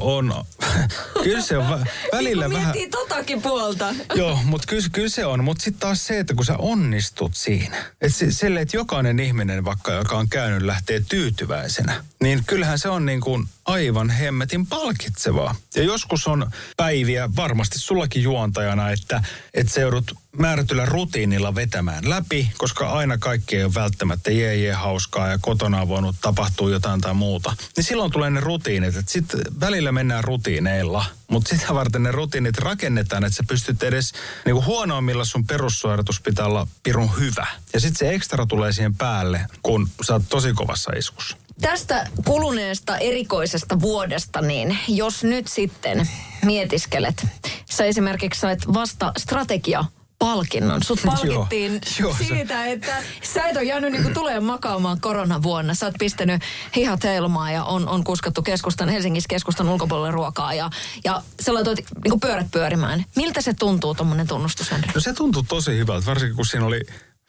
on, 0.00 0.44
kyllä 1.24 1.40
se 1.40 1.58
on 1.58 1.70
vä, 1.70 1.86
välillä 2.12 2.48
niin 2.48 2.58
vähän... 2.58 2.74
totakin 2.90 3.42
puolta. 3.42 3.94
Joo, 4.14 4.38
mutta 4.44 4.66
kyllä, 4.66 4.88
kyllä 4.92 5.08
se 5.08 5.26
on. 5.26 5.44
Mutta 5.44 5.64
sitten 5.64 5.80
taas 5.80 6.06
se, 6.06 6.18
että 6.18 6.34
kun 6.34 6.44
sä 6.44 6.56
onnistut 6.58 7.34
siinä, 7.34 7.76
että 8.00 8.18
se, 8.18 8.30
sille, 8.30 8.60
että 8.60 8.76
jokainen 8.76 9.20
ihminen 9.20 9.64
vaikka, 9.64 9.92
joka 9.92 10.16
on 10.16 10.28
käynyt, 10.28 10.62
lähtee 10.62 11.02
tyytyväisenä, 11.08 12.04
niin 12.22 12.42
kyllähän 12.46 12.78
se 12.78 12.88
on 12.88 13.06
niin 13.06 13.20
kuin 13.20 13.48
aivan 13.64 14.10
hemmetin 14.10 14.66
palkitsevaa. 14.66 15.54
Ja 15.74 15.82
joskus 15.82 16.26
on 16.26 16.50
päiviä, 16.76 17.28
varmasti 17.36 17.78
sullakin 17.78 18.22
juontajana, 18.22 18.90
että, 18.90 19.22
että 19.54 19.72
se 19.72 19.80
joudut 19.80 20.14
määrätyllä 20.38 20.86
rutiinilla 20.86 21.54
vetämään 21.54 22.10
läpi, 22.10 22.50
koska 22.58 22.90
aina 22.90 23.18
kaikki 23.18 23.56
ei 23.56 23.64
ole 23.64 23.74
välttämättä 23.74 24.30
jee, 24.30 24.56
jee 24.56 24.72
hauskaa 24.72 25.28
ja 25.28 25.38
kotona 25.38 25.80
on 25.80 25.88
voinut 25.88 26.16
tapahtua 26.20 26.70
jotain 26.70 27.00
tai 27.00 27.14
muuta. 27.14 27.56
Niin 27.76 27.84
silloin 27.84 28.12
tulee 28.12 28.30
ne 28.30 28.40
rutiinit, 28.40 28.96
että 28.96 29.12
sitten 29.12 29.40
välillä 29.60 29.92
mennään 29.92 30.24
rutiineilla, 30.24 31.04
mutta 31.28 31.56
sitä 31.56 31.74
varten 31.74 32.02
ne 32.02 32.12
rutiinit 32.12 32.58
rakennetaan, 32.58 33.24
että 33.24 33.36
sä 33.36 33.44
pystyt 33.48 33.82
edes 33.82 34.12
niinku 34.44 34.62
huonoimmilla 34.62 35.24
sun 35.24 35.46
perussuoritus 35.46 36.20
pitää 36.20 36.46
olla 36.46 36.66
pirun 36.82 37.18
hyvä. 37.18 37.46
Ja 37.72 37.80
sitten 37.80 37.98
se 37.98 38.14
ekstra 38.14 38.46
tulee 38.46 38.72
siihen 38.72 38.94
päälle, 38.94 39.46
kun 39.62 39.88
sä 40.02 40.12
oot 40.12 40.22
tosi 40.28 40.52
kovassa 40.52 40.92
iskussa. 40.96 41.36
Tästä 41.60 42.06
kuluneesta 42.24 42.98
erikoisesta 42.98 43.80
vuodesta, 43.80 44.40
niin 44.40 44.78
jos 44.88 45.24
nyt 45.24 45.48
sitten 45.48 46.08
mietiskelet, 46.44 47.26
sä 47.70 47.84
esimerkiksi 47.84 48.40
sait 48.40 48.72
vasta 48.72 49.12
strategia 49.18 49.84
palkinnon. 50.18 50.82
Sut 50.82 51.00
palkittiin 51.06 51.80
joo, 52.00 52.14
siitä, 52.18 52.66
että 52.66 53.02
sä 53.22 53.46
et 53.46 53.56
ole 53.56 53.64
jäänyt 53.64 53.92
niinku 53.92 54.10
tulee 54.14 54.40
makaamaan 54.40 55.00
koronavuonna. 55.00 55.74
Sä 55.74 55.86
oot 55.86 55.94
pistänyt 55.98 56.42
hihat 56.76 57.04
heilumaan 57.04 57.52
ja 57.52 57.64
on, 57.64 57.88
on 57.88 58.04
kuskattu 58.04 58.42
keskustan, 58.42 58.88
Helsingissä 58.88 59.28
keskustan 59.28 59.68
ulkopuolelle 59.68 60.10
ruokaa 60.10 60.54
ja, 60.54 60.70
ja 61.04 61.22
sä 61.40 61.54
laitoit 61.54 61.84
niinku 62.04 62.18
pyörät 62.18 62.46
pyörimään. 62.50 63.04
Miltä 63.16 63.40
se 63.40 63.54
tuntuu, 63.54 63.94
tuommoinen 63.94 64.26
tunnustus, 64.26 64.70
Henry? 64.70 64.90
No 64.94 65.00
se 65.00 65.12
tuntuu 65.12 65.42
tosi 65.42 65.78
hyvältä, 65.78 66.06
varsinkin 66.06 66.36
kun 66.36 66.46
siinä 66.46 66.66
oli 66.66 66.80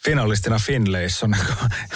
finalistina 0.06 0.60
Finlayson, 0.60 1.36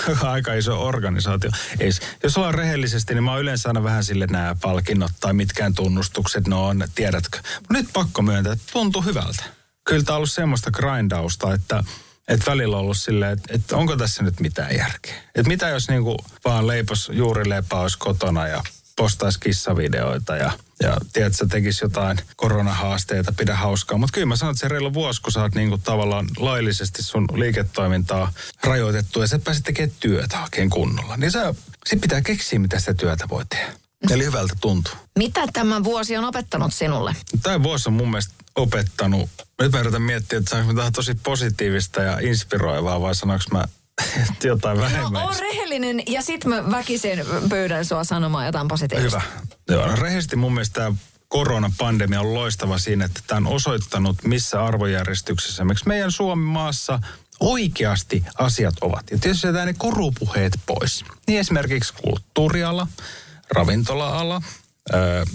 joka 0.08 0.28
on 0.28 0.32
aika 0.36 0.54
iso 0.54 0.86
organisaatio. 0.88 1.52
Ei, 1.80 1.90
jos 2.24 2.38
ollaan 2.38 2.54
rehellisesti, 2.54 3.14
niin 3.14 3.24
mä 3.24 3.32
oon 3.32 3.42
yleensä 3.42 3.70
aina 3.70 3.84
vähän 3.84 4.04
sille 4.04 4.28
nämä 4.28 4.56
palkinnot 4.62 5.12
tai 5.20 5.34
mitkään 5.34 5.74
tunnustukset, 5.74 6.48
no 6.48 6.68
on, 6.68 6.88
tiedätkö. 6.96 7.40
Nyt 7.70 7.90
pakko 7.94 8.22
myöntää, 8.22 8.54
että 8.54 8.66
tuntuu 8.74 9.02
hyvältä. 9.02 9.44
Kyllä 9.88 10.04
tämä 10.04 10.16
on 10.16 10.18
ollut 10.18 10.32
semmoista 10.32 10.72
grindausta, 10.72 11.54
että, 11.54 11.84
että 12.28 12.52
välillä 12.52 12.78
on 12.78 12.82
ollut 12.82 12.98
silleen, 12.98 13.32
että, 13.34 13.54
että 13.56 13.78
onko 13.78 13.96
tässä 13.96 14.24
nyt 14.24 14.40
mitään 14.40 14.76
järkeä. 14.76 15.16
Että 15.36 15.48
mitä 15.48 15.70
jos 15.70 15.90
niinku 15.90 16.18
vaan 16.46 16.68
leipos 16.68 17.12
juuri 17.14 17.44
olisi 17.72 17.98
kotona 17.98 18.48
ja 18.48 18.64
postaisi 19.00 19.40
kissavideoita 19.40 20.36
ja, 20.36 20.52
ja 20.84 20.98
tiedätkö, 21.14 21.46
tekisi 21.50 21.86
jotain 21.86 22.18
koronahaasteita, 22.36 23.34
pidä 23.38 23.56
hauskaa. 23.56 23.98
Mutta 23.98 24.14
kyllä 24.14 24.26
mä 24.26 24.36
sanon, 24.36 24.52
että 24.52 24.60
se 24.60 24.68
reilu 24.68 24.94
vuosi, 24.94 25.22
kun 25.22 25.32
sä 25.32 25.42
oot 25.42 25.56
niinku 25.56 25.78
tavallaan 25.78 26.28
laillisesti 26.38 27.04
sun 27.04 27.26
liiketoimintaa 27.34 28.32
rajoitettu 28.64 29.22
ja 29.22 29.28
sä 29.28 29.40
pääsit 29.40 29.64
tekemään 29.64 29.96
työtä 30.00 30.44
oikein 30.44 30.70
kunnolla. 30.70 31.18
Niin 31.18 31.32
sä, 31.32 31.54
sit 31.88 32.02
pitää 32.02 32.22
keksiä, 32.22 32.60
mitä 32.60 32.80
sitä 32.80 32.94
työtä 32.94 33.30
voi 33.30 33.46
tehdä. 33.50 33.74
Eli 34.12 34.26
hyvältä 34.26 34.54
tuntuu. 34.62 34.94
Mitä 35.18 35.42
tämä 35.54 35.84
vuosi 35.84 36.18
on 36.18 36.26
opettanut 36.26 36.74
sinulle? 36.74 37.16
Tämä 37.44 37.64
vuosi 37.64 37.90
on 37.90 37.94
mun 37.94 38.10
mielestä 38.10 38.34
opettanut. 38.56 39.30
Nyt 39.62 39.72
mä 39.72 39.80
yritän 39.80 40.02
miettiä, 40.02 40.40
että 40.40 40.50
saanko 40.50 40.74
mä 40.74 40.92
tosi 40.92 41.16
positiivista 41.16 42.02
ja 42.02 42.20
inspiroivaa 42.20 43.02
vai 43.02 43.16
sanoinko 43.16 43.46
mä 43.52 43.66
jotain 44.44 44.80
vähemmän. 44.80 45.14
No, 45.14 45.28
on 45.28 45.36
rehellinen 45.40 46.02
ja 46.08 46.22
sit 46.22 46.46
mä 46.46 46.72
väkisin 46.72 47.26
pyydän 47.50 47.86
sua 47.86 48.04
sanomaan 48.04 48.46
jotain 48.46 48.68
positiivista. 48.68 49.20
Hyvä. 49.20 49.46
Joo, 49.70 49.88
no, 49.88 49.96
rehellisesti 49.96 50.36
mun 50.36 50.54
mielestä 50.54 50.74
tämä 50.74 50.96
koronapandemia 51.28 52.22
on 52.22 52.34
loistava 52.34 52.78
siinä, 52.78 53.06
että 53.06 53.22
tämä 53.28 53.38
on 53.38 53.56
osoittanut, 53.56 54.24
missä 54.24 54.66
arvojärjestyksessä 54.66 55.66
miksi 55.66 55.88
meidän 55.88 56.12
Suomen 56.12 56.46
maassa 56.46 57.00
oikeasti 57.40 58.24
asiat 58.38 58.76
ovat. 58.82 59.12
Ja 59.12 59.18
tietysti 59.18 59.48
jätetään 59.48 59.68
ne 59.68 59.74
korupuheet 59.78 60.60
pois. 60.66 61.06
Niin 61.28 61.40
esimerkiksi 61.40 61.94
kulttuuriala, 61.94 62.88
ravintola-ala, 63.52 64.42
öö, 64.94 65.26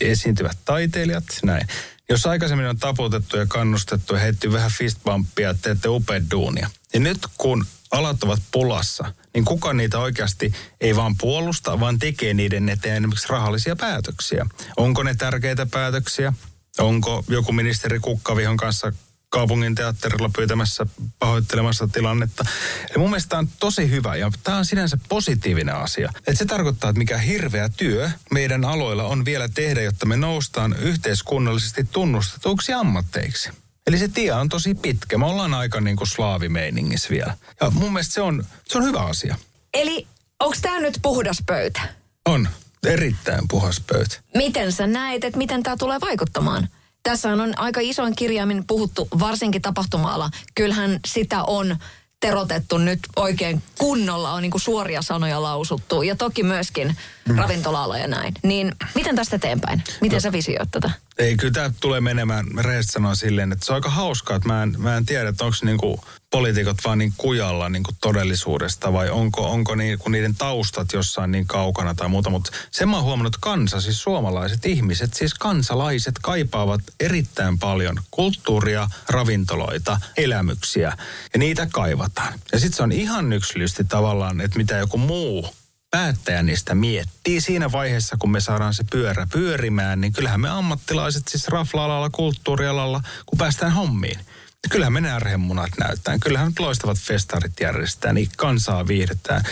esiintyvät 0.00 0.58
taiteilijat, 0.64 1.24
näin. 1.42 1.66
Jos 2.08 2.26
aikaisemmin 2.26 2.66
on 2.66 2.78
taputettu 2.78 3.36
ja 3.36 3.46
kannustettu 3.46 4.14
ja 4.14 4.20
heitti 4.20 4.52
vähän 4.52 4.70
fistbumppia, 4.70 5.50
että 5.50 5.62
teette 5.62 5.88
upeat 5.88 6.22
duunia. 6.30 6.70
Niin 6.92 7.02
nyt 7.02 7.18
kun 7.38 7.66
alat 7.94 8.22
ovat 8.22 8.42
pulassa, 8.50 9.14
niin 9.34 9.44
kuka 9.44 9.72
niitä 9.72 9.98
oikeasti 9.98 10.52
ei 10.80 10.96
vaan 10.96 11.16
puolusta, 11.16 11.80
vaan 11.80 11.98
tekee 11.98 12.34
niiden 12.34 12.68
eteen 12.68 12.96
esimerkiksi 12.96 13.28
rahallisia 13.28 13.76
päätöksiä. 13.76 14.46
Onko 14.76 15.02
ne 15.02 15.14
tärkeitä 15.14 15.66
päätöksiä? 15.66 16.32
Onko 16.78 17.24
joku 17.28 17.52
ministeri 17.52 18.00
Kukkavihon 18.00 18.56
kanssa 18.56 18.92
kaupungin 19.28 19.74
teatterilla 19.74 20.30
pyytämässä 20.36 20.86
pahoittelemassa 21.18 21.88
tilannetta. 21.88 22.44
Eli 22.90 22.98
mun 22.98 23.10
mielestä 23.10 23.28
tämä 23.28 23.38
on 23.38 23.48
tosi 23.60 23.90
hyvä 23.90 24.16
ja 24.16 24.30
tämä 24.44 24.58
on 24.58 24.64
sinänsä 24.64 24.98
positiivinen 25.08 25.76
asia. 25.76 26.12
Et 26.26 26.38
se 26.38 26.44
tarkoittaa, 26.44 26.90
että 26.90 26.98
mikä 26.98 27.18
hirveä 27.18 27.68
työ 27.68 28.10
meidän 28.30 28.64
aloilla 28.64 29.04
on 29.04 29.24
vielä 29.24 29.48
tehdä, 29.48 29.82
jotta 29.82 30.06
me 30.06 30.16
noustaan 30.16 30.76
yhteiskunnallisesti 30.78 31.84
tunnustetuiksi 31.84 32.72
ammatteiksi. 32.72 33.50
Eli 33.86 33.98
se 33.98 34.08
tie 34.08 34.32
on 34.32 34.48
tosi 34.48 34.74
pitkä. 34.74 35.18
Me 35.18 35.26
ollaan 35.26 35.54
aika 35.54 35.80
niin 35.80 35.96
kuin 35.96 36.08
slaavimeiningissä 36.08 37.10
vielä. 37.10 37.36
Ja 37.60 37.70
mun 37.70 37.92
mielestä 37.92 38.14
se 38.14 38.22
on, 38.22 38.44
se 38.68 38.78
on 38.78 38.84
hyvä 38.84 39.00
asia. 39.00 39.36
Eli 39.74 40.06
onko 40.40 40.56
tämä 40.62 40.80
nyt 40.80 40.98
puhdas 41.02 41.42
pöytä? 41.46 41.80
On. 42.26 42.48
Erittäin 42.86 43.48
puhas 43.48 43.82
pöytä. 43.86 44.16
Miten 44.34 44.72
sä 44.72 44.86
näet, 44.86 45.24
että 45.24 45.38
miten 45.38 45.62
tämä 45.62 45.76
tulee 45.76 46.00
vaikuttamaan? 46.00 46.68
Tässä 47.02 47.28
on 47.28 47.58
aika 47.58 47.80
isoin 47.82 48.16
kirjaimin 48.16 48.66
puhuttu, 48.66 49.08
varsinkin 49.18 49.62
tapahtuma-ala. 49.62 50.30
Kyllähän 50.54 51.00
sitä 51.06 51.44
on 51.44 51.76
terotettu 52.20 52.78
nyt 52.78 53.00
oikein 53.16 53.62
kunnolla, 53.78 54.32
on 54.32 54.42
niin 54.42 54.50
kuin 54.50 54.60
suoria 54.60 55.02
sanoja 55.02 55.42
lausuttu. 55.42 56.02
Ja 56.02 56.16
toki 56.16 56.42
myöskin 56.42 56.96
mm. 57.28 57.38
ravintola 57.38 57.98
ja 57.98 58.08
näin. 58.08 58.34
Niin 58.42 58.72
miten 58.94 59.16
tästä 59.16 59.36
eteenpäin? 59.36 59.82
Miten 60.00 60.16
no, 60.16 60.20
sä 60.20 60.32
visioit 60.32 60.70
tätä? 60.70 60.90
Ei, 61.18 61.36
kyllä 61.36 61.52
tämä 61.52 61.70
tulee 61.80 62.00
menemään 62.00 62.46
rehellisesti 62.58 62.92
sanoa 62.92 63.14
silleen, 63.14 63.52
että 63.52 63.66
se 63.66 63.72
on 63.72 63.74
aika 63.74 63.90
hauskaa, 63.90 64.36
että 64.36 64.48
mä 64.48 64.62
en, 64.62 64.74
mä 64.78 64.96
en 64.96 65.06
tiedä, 65.06 65.28
että 65.28 65.44
onko 65.44 65.56
niinku 65.62 66.04
poliitikot 66.30 66.76
vaan 66.84 66.98
niin 66.98 67.12
kujalla 67.16 67.68
niinku 67.68 67.90
todellisuudesta 68.00 68.92
vai 68.92 69.10
onko, 69.10 69.50
onko 69.50 69.74
niinku 69.74 70.08
niiden 70.08 70.34
taustat 70.34 70.92
jossain 70.92 71.30
niin 71.30 71.46
kaukana 71.46 71.94
tai 71.94 72.08
muuta. 72.08 72.30
Mutta 72.30 72.50
sen 72.70 72.88
mä 72.88 72.96
oon 72.96 73.04
huomannut, 73.04 73.34
että 73.34 73.44
kansa, 73.44 73.80
siis 73.80 74.02
suomalaiset 74.02 74.66
ihmiset, 74.66 75.14
siis 75.14 75.34
kansalaiset 75.34 76.14
kaipaavat 76.22 76.80
erittäin 77.00 77.58
paljon 77.58 78.00
kulttuuria, 78.10 78.88
ravintoloita, 79.08 80.00
elämyksiä 80.16 80.96
ja 81.32 81.38
niitä 81.38 81.66
kaivataan. 81.72 82.40
Ja 82.52 82.58
sitten 82.58 82.76
se 82.76 82.82
on 82.82 82.92
ihan 82.92 83.32
yksilöllisesti 83.32 83.84
tavallaan, 83.84 84.40
että 84.40 84.58
mitä 84.58 84.76
joku 84.76 84.98
muu 84.98 85.54
päättäjä 85.94 86.42
niistä 86.42 86.74
miettii 86.74 87.40
siinä 87.40 87.72
vaiheessa, 87.72 88.16
kun 88.18 88.30
me 88.30 88.40
saadaan 88.40 88.74
se 88.74 88.84
pyörä 88.90 89.26
pyörimään, 89.32 90.00
niin 90.00 90.12
kyllähän 90.12 90.40
me 90.40 90.48
ammattilaiset 90.48 91.28
siis 91.28 91.48
rafla-alalla, 91.48 92.10
kulttuurialalla, 92.10 93.02
kun 93.26 93.38
päästään 93.38 93.72
hommiin. 93.72 94.16
Niin 94.16 94.70
kyllähän 94.70 94.92
me 94.92 95.00
närhemunat 95.00 95.70
näyttää. 95.78 96.18
Kyllähän 96.18 96.48
nyt 96.48 96.58
loistavat 96.58 96.98
festarit 96.98 97.60
järjestää, 97.60 98.12
niin 98.12 98.28
kansaa 98.36 98.86
viihdetään. 98.86 99.42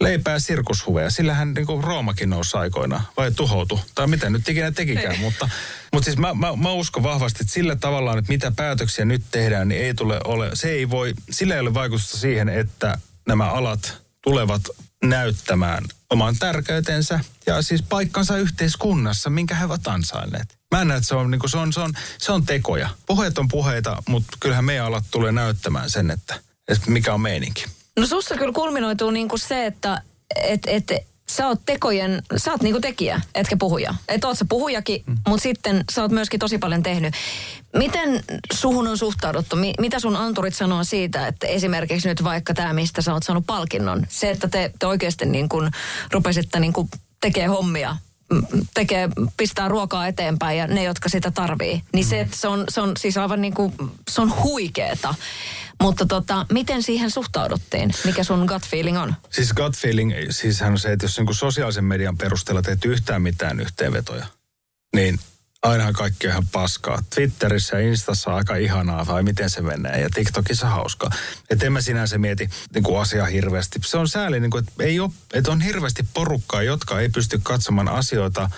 Leipää 0.00 0.38
sirkushuveja. 0.38 1.10
Sillähän 1.10 1.54
niin 1.54 1.66
kuin 1.66 1.84
Roomakin 1.84 2.30
nousi 2.30 2.56
aikoina, 2.56 3.02
vai 3.16 3.32
tuhoutu. 3.32 3.80
Tai 3.94 4.06
mitä 4.06 4.30
nyt 4.30 4.48
ikinä 4.48 4.72
tekikään. 4.72 5.18
mutta, 5.20 5.48
mutta 5.92 6.04
siis 6.04 6.16
mä, 6.16 6.34
mä, 6.34 6.56
mä, 6.56 6.72
uskon 6.72 7.02
vahvasti, 7.02 7.38
että 7.42 7.52
sillä 7.52 7.76
tavallaan, 7.76 8.18
että 8.18 8.32
mitä 8.32 8.52
päätöksiä 8.56 9.04
nyt 9.04 9.22
tehdään, 9.30 9.68
niin 9.68 9.80
ei 9.80 9.94
tule 9.94 10.20
ole, 10.24 10.50
se 10.54 10.70
ei 10.70 10.90
voi, 10.90 11.14
sillä 11.30 11.54
ei 11.54 11.60
ole 11.60 11.74
vaikutusta 11.74 12.18
siihen, 12.18 12.48
että 12.48 12.98
nämä 13.26 13.50
alat 13.50 14.02
tulevat 14.22 14.62
näyttämään 15.04 15.84
oman 16.10 16.36
tärkeytensä 16.38 17.20
ja 17.46 17.62
siis 17.62 17.82
paikkansa 17.82 18.36
yhteiskunnassa, 18.36 19.30
minkä 19.30 19.54
he 19.54 19.64
ovat 19.64 19.86
ansainneet. 19.86 20.58
Mä 20.70 20.84
näen, 20.84 20.98
että 20.98 21.08
se 21.08 21.14
on, 21.14 21.30
niin 21.30 21.38
kuin, 21.38 21.50
se, 21.50 21.58
on, 21.58 21.72
se, 21.72 21.80
on, 21.80 21.92
se 22.18 22.32
on 22.32 22.46
tekoja. 22.46 22.88
Puheet 23.06 23.38
on 23.38 23.48
puheita, 23.48 24.02
mutta 24.08 24.36
kyllähän 24.40 24.64
meidän 24.64 24.86
alat 24.86 25.04
tulee 25.10 25.32
näyttämään 25.32 25.90
sen, 25.90 26.10
että, 26.10 26.34
että 26.68 26.90
mikä 26.90 27.14
on 27.14 27.20
meininki. 27.20 27.64
No 27.98 28.06
sussa 28.06 28.34
kyllä 28.36 28.52
kulminoituu 28.52 29.10
niin 29.10 29.28
kuin 29.28 29.40
se, 29.40 29.66
että 29.66 30.02
et, 30.36 30.60
et, 30.66 30.92
sä 31.30 31.46
oot 31.46 31.60
tekojen, 31.66 32.22
sä 32.36 32.50
oot 32.50 32.62
niinku 32.62 32.80
tekijä, 32.80 33.20
etkä 33.34 33.56
puhuja. 33.56 33.94
Et 34.08 34.24
oot 34.24 34.38
sä 34.38 34.44
puhujakin, 34.48 35.02
mm. 35.06 35.16
mutta 35.28 35.42
sitten 35.42 35.84
sä 35.92 36.02
oot 36.02 36.10
myöskin 36.10 36.40
tosi 36.40 36.58
paljon 36.58 36.82
tehnyt. 36.82 37.14
Miten 37.76 38.24
suhun 38.52 38.88
on 38.88 38.98
suhtauduttu? 38.98 39.56
Mi- 39.56 39.74
mitä 39.80 39.98
sun 39.98 40.16
anturit 40.16 40.54
sanoo 40.54 40.84
siitä, 40.84 41.26
että 41.26 41.46
esimerkiksi 41.46 42.08
nyt 42.08 42.24
vaikka 42.24 42.54
tämä, 42.54 42.72
mistä 42.72 43.02
sä 43.02 43.12
oot 43.12 43.22
saanut 43.22 43.46
palkinnon, 43.46 44.06
se, 44.08 44.30
että 44.30 44.48
te, 44.48 44.72
te 44.78 44.86
oikeasti 44.86 45.26
niin 45.26 45.48
kun 45.48 45.70
rupesitte 46.12 46.60
niin 46.60 46.72
kun 46.72 46.88
tekee 47.20 47.46
hommia 47.46 47.96
tekee, 48.74 49.08
pistää 49.36 49.68
ruokaa 49.68 50.06
eteenpäin 50.06 50.58
ja 50.58 50.66
ne, 50.66 50.82
jotka 50.82 51.08
sitä 51.08 51.30
tarvii. 51.30 51.82
Niin 51.92 52.04
se, 52.04 52.20
että 52.20 52.36
se 52.36 52.48
on, 52.48 52.64
se 52.68 52.80
on 52.80 52.92
siis 52.98 53.16
aivan 53.16 53.40
niin 53.40 53.54
kuin, 53.54 53.72
se 54.10 54.20
on 54.20 54.42
huikeeta. 54.42 55.14
Mutta 55.82 56.06
tota, 56.06 56.46
miten 56.52 56.82
siihen 56.82 57.10
suhtauduttiin? 57.10 57.90
Mikä 58.04 58.24
sun 58.24 58.44
gut 58.44 58.66
feeling 58.66 58.98
on? 58.98 59.14
Siis 59.30 59.52
gut 59.52 59.76
feeling, 59.76 60.12
siis 60.30 60.62
on 60.62 60.78
se, 60.78 60.92
että 60.92 61.04
jos 61.04 61.18
niin 61.18 61.34
sosiaalisen 61.34 61.84
median 61.84 62.16
perusteella 62.18 62.62
teet 62.62 62.84
yhtään 62.84 63.22
mitään 63.22 63.60
yhteenvetoja, 63.60 64.26
niin 64.94 65.18
ainahan 65.62 65.92
kaikki 65.92 66.26
on 66.26 66.30
ihan 66.30 66.46
paskaa. 66.52 67.02
Twitterissä 67.14 67.80
ja 67.80 67.88
Instassa 67.88 68.30
on 68.30 68.36
aika 68.36 68.56
ihanaa, 68.56 69.06
vai 69.06 69.22
miten 69.22 69.50
se 69.50 69.62
menee, 69.62 70.00
ja 70.00 70.08
TikTokissa 70.14 70.68
hauskaa. 70.68 71.10
Että 71.50 71.66
en 71.66 71.72
mä 71.72 71.80
sinänsä 71.80 72.18
mieti 72.18 72.50
niin 72.74 72.84
kuin 72.84 73.00
asiaa 73.00 73.26
hirveästi. 73.26 73.78
Se 73.84 73.98
on 73.98 74.08
sääli, 74.08 74.40
niin 74.40 74.50
kuin, 74.50 74.64
että, 74.64 74.84
ei 74.84 75.00
ole, 75.00 75.10
että 75.32 75.50
on 75.50 75.60
hirveästi 75.60 76.08
porukkaa, 76.14 76.62
jotka 76.62 77.00
ei 77.00 77.08
pysty 77.08 77.40
katsomaan 77.42 77.88
asioita 77.88 78.42
äh, 78.42 78.50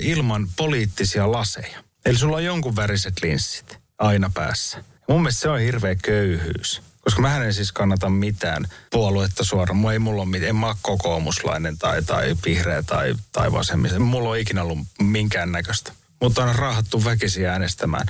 ilman 0.00 0.48
poliittisia 0.56 1.32
laseja. 1.32 1.82
Eli 2.06 2.18
sulla 2.18 2.36
on 2.36 2.44
jonkun 2.44 2.76
väriset 2.76 3.14
linssit 3.22 3.78
aina 3.98 4.30
päässä. 4.34 4.84
Mun 5.08 5.20
mielestä 5.22 5.40
se 5.40 5.48
on 5.48 5.60
hirveä 5.60 5.94
köyhyys. 5.94 6.82
Koska 7.00 7.22
mä 7.22 7.44
en 7.44 7.54
siis 7.54 7.72
kannata 7.72 8.08
mitään 8.08 8.66
puoluetta 8.90 9.44
suoraan. 9.44 9.76
Mulla 9.76 9.92
ei 9.92 9.98
mulla 9.98 10.22
ole 10.22 10.30
mitään, 10.30 10.48
en 10.48 10.56
mä 10.56 10.66
ole 10.66 10.76
kokoomuslainen 10.82 11.78
tai, 11.78 12.02
tai 12.02 12.36
vihreä 12.46 12.82
tai, 12.82 13.14
tai 13.32 13.52
vasemmista. 13.52 13.98
Mulla 13.98 14.30
on 14.30 14.38
ikinä 14.38 14.62
ollut 14.62 14.78
minkään 15.02 15.52
näköistä. 15.52 15.92
Mutta 16.20 16.44
on 16.44 16.54
raahattu 16.54 17.04
väkisiä 17.04 17.52
äänestämään. 17.52 18.06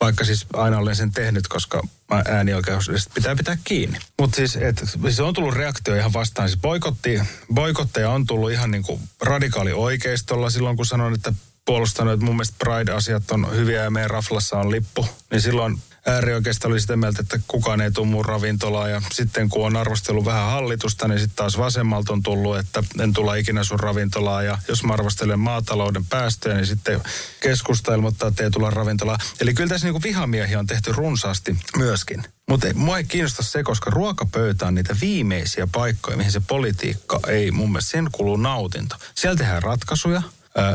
Vaikka 0.00 0.24
siis 0.24 0.46
aina 0.52 0.78
olen 0.78 0.96
sen 0.96 1.12
tehnyt, 1.12 1.48
koska 1.48 1.82
äänioikeudesta 2.28 3.10
pitää 3.14 3.36
pitää 3.36 3.58
kiinni. 3.64 3.98
Mutta 4.18 4.36
siis, 4.36 4.56
et, 4.56 4.84
siis 5.02 5.20
on 5.20 5.34
tullut 5.34 5.54
reaktio 5.54 5.94
ihan 5.94 6.12
vastaan. 6.12 6.48
Siis 6.48 6.60
boikotti, 6.60 7.20
boikotteja 7.54 8.10
on 8.10 8.26
tullut 8.26 8.50
ihan 8.50 8.70
niin 8.70 8.82
kuin 8.82 9.00
radikaali 9.20 9.72
oikeistolla 9.72 10.50
silloin, 10.50 10.76
kun 10.76 10.86
sanon, 10.86 11.14
että 11.14 11.32
puolustanut, 11.64 12.14
että 12.14 12.24
mun 12.24 12.34
mielestä 12.36 12.56
Pride-asiat 12.58 13.30
on 13.30 13.56
hyviä 13.56 13.82
ja 13.84 13.90
meidän 13.90 14.10
raflassa 14.10 14.58
on 14.58 14.70
lippu. 14.70 15.06
Niin 15.30 15.40
silloin 15.40 15.78
äärioikeista 16.06 16.68
oli 16.68 16.80
sitä 16.80 16.96
mieltä, 16.96 17.20
että 17.22 17.40
kukaan 17.48 17.80
ei 17.80 17.90
tuu 17.90 18.04
mun 18.04 18.24
ravintolaan. 18.24 18.90
Ja 18.90 19.02
sitten 19.12 19.48
kun 19.48 19.66
on 19.66 19.76
arvostellut 19.76 20.24
vähän 20.24 20.50
hallitusta, 20.50 21.08
niin 21.08 21.18
sitten 21.18 21.36
taas 21.36 21.58
vasemmalta 21.58 22.12
on 22.12 22.22
tullut, 22.22 22.58
että 22.58 22.82
en 23.00 23.12
tulla 23.12 23.34
ikinä 23.34 23.64
sun 23.64 23.80
ravintolaan. 23.80 24.46
Ja 24.46 24.58
jos 24.68 24.84
mä 24.84 24.92
arvostelen 24.92 25.40
maatalouden 25.40 26.04
päästöjä, 26.04 26.56
niin 26.56 26.66
sitten 26.66 27.00
keskusta 27.40 27.94
ilmoittaa, 27.94 28.28
että 28.28 28.44
ei 28.44 28.50
tulla 28.50 28.70
ravintolaan. 28.70 29.20
Eli 29.40 29.54
kyllä 29.54 29.68
tässä 29.68 29.86
niinku 29.86 30.02
vihamiehiä 30.02 30.58
on 30.58 30.66
tehty 30.66 30.92
runsaasti 30.92 31.56
myöskin. 31.76 32.24
Mutta 32.48 32.66
mua 32.74 32.98
ei 32.98 33.04
kiinnosta 33.04 33.42
se, 33.42 33.62
koska 33.62 33.90
ruokapöytä 33.90 34.66
on 34.66 34.74
niitä 34.74 34.96
viimeisiä 35.00 35.66
paikkoja, 35.66 36.16
mihin 36.16 36.32
se 36.32 36.40
politiikka 36.40 37.20
ei 37.28 37.50
mun 37.50 37.72
mielestä, 37.72 37.90
sen 37.90 38.08
kuuluu 38.12 38.36
nautinto. 38.36 38.96
Siellä 39.14 39.36
tehdään 39.36 39.62
ratkaisuja, 39.62 40.22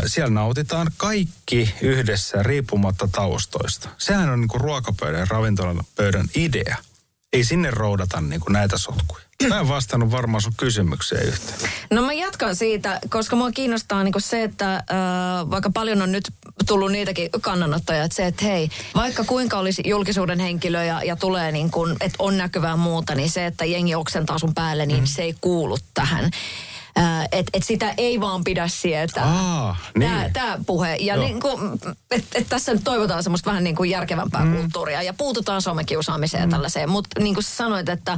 siellä 0.06 0.30
nautitaan 0.30 0.92
kaikki 0.98 1.76
yhdessä 1.82 2.44
riippumatta 2.44 3.10
taustoista. 3.12 3.90
Sehän 3.98 4.30
on 4.30 4.42
niin 4.42 4.48
kuin 4.48 4.62
ruokapöydän 4.62 5.20
ja 5.20 5.28
ravintolapöydän 5.30 6.26
idea. 6.36 6.76
Ei 7.34 7.44
sinne 7.44 7.72
roudata 7.72 8.22
niin 8.22 8.42
kuin 8.42 8.54
näitä 8.54 8.78
sotkuja. 8.78 9.24
Mä 9.50 9.60
en 9.60 9.68
vastannut 9.68 10.12
varmaan 10.12 10.42
sun 10.42 10.54
kysymykseen 10.58 11.28
yhtään. 11.28 11.72
No 11.92 12.02
mä 12.02 12.14
jatkan 12.14 12.56
siitä, 12.56 13.00
koska 13.10 13.36
mua 13.36 13.52
kiinnostaa 13.52 14.04
niin 14.04 14.14
se, 14.18 14.44
että 14.44 14.76
äh, 14.76 14.84
vaikka 15.50 15.70
paljon 15.74 16.02
on 16.02 16.12
nyt 16.12 16.34
tullut 16.68 16.92
niitäkin 16.92 17.30
kannanottoja, 17.42 18.04
että 18.04 18.16
se, 18.16 18.26
että 18.26 18.46
hei, 18.46 18.70
vaikka 18.96 19.24
kuinka 19.24 19.58
olisi 19.58 19.84
julkisuuden 19.86 20.40
henkilö 20.40 20.84
ja, 20.84 21.04
ja 21.04 21.16
tulee 21.16 21.52
niin 21.52 21.72
kuin, 21.72 21.92
että 21.92 22.16
on 22.20 22.38
näkyvää 22.38 22.76
muuta, 22.76 23.16
niin 23.16 23.30
se, 23.30 23.46
että 23.46 23.66
jengi 23.66 23.96
oksentaa 23.96 24.40
sun 24.40 24.54
päälle, 24.54 24.86
niin 24.86 25.00
mm. 25.00 25.06
se 25.06 25.22
ei 25.22 25.36
kuulu 25.42 25.78
tähän 25.94 26.32
että 27.32 27.50
et 27.54 27.64
sitä 27.64 27.94
ei 27.98 28.20
vaan 28.20 28.44
pidä 28.44 28.68
sieltä. 28.68 29.24
Aa, 29.24 29.78
niin. 29.98 30.34
Tämä 30.34 30.58
puhe. 30.66 30.96
Ja 30.96 31.18
niin 31.18 31.40
kuin, 31.40 31.80
et, 32.12 32.26
et 32.36 32.50
tässä 32.50 32.74
nyt 32.74 32.84
toivotaan 32.84 33.24
semmoista 33.24 33.50
vähän 33.50 33.64
niin 33.64 33.76
kuin 33.76 33.90
järkevämpää 33.90 34.46
mm. 34.46 34.56
kulttuuria 34.56 35.02
ja 35.02 35.14
puututaan 35.14 35.62
somekiusaamiseen 35.62 36.44
mm. 36.44 36.50
tällaiseen. 36.50 36.90
Mutta 36.90 37.20
niin 37.20 37.34
kuin 37.34 37.44
sanoit, 37.44 37.90
että 37.90 38.18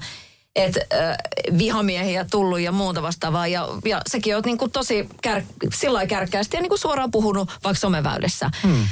et, 0.56 0.78
äh, 0.78 1.18
vihamiehiä 1.58 2.26
tullut 2.32 2.60
ja 2.60 2.72
muuta 2.72 3.02
vastaavaa. 3.02 3.48
Ja, 3.48 3.68
ja 3.86 4.02
sekin 4.08 4.38
on 4.38 4.44
niin 4.46 4.58
kuin 4.58 4.72
tosi 4.72 5.10
kär, 5.22 5.42
sillä 5.74 6.08
kärkkäästi 6.08 6.58
ja 6.58 6.62
niin 6.62 6.70
kuin 6.70 6.80
suoraan 6.80 7.12
puhunut 7.12 7.50
vaikka 7.64 7.80
someväylissä. 7.80 8.52
Mm. 8.64 8.88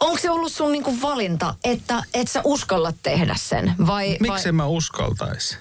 Onko 0.00 0.18
se 0.18 0.30
ollut 0.30 0.52
sun 0.52 0.72
niinku 0.72 1.00
valinta, 1.02 1.54
että 1.64 2.02
et 2.14 2.28
sä 2.28 2.40
uskallat 2.44 2.96
tehdä 3.02 3.34
sen? 3.38 3.74
Vai, 3.86 4.16
Miksi 4.20 4.44
vai... 4.44 4.52
mä 4.52 4.66
uskaltaisi? 4.66 5.58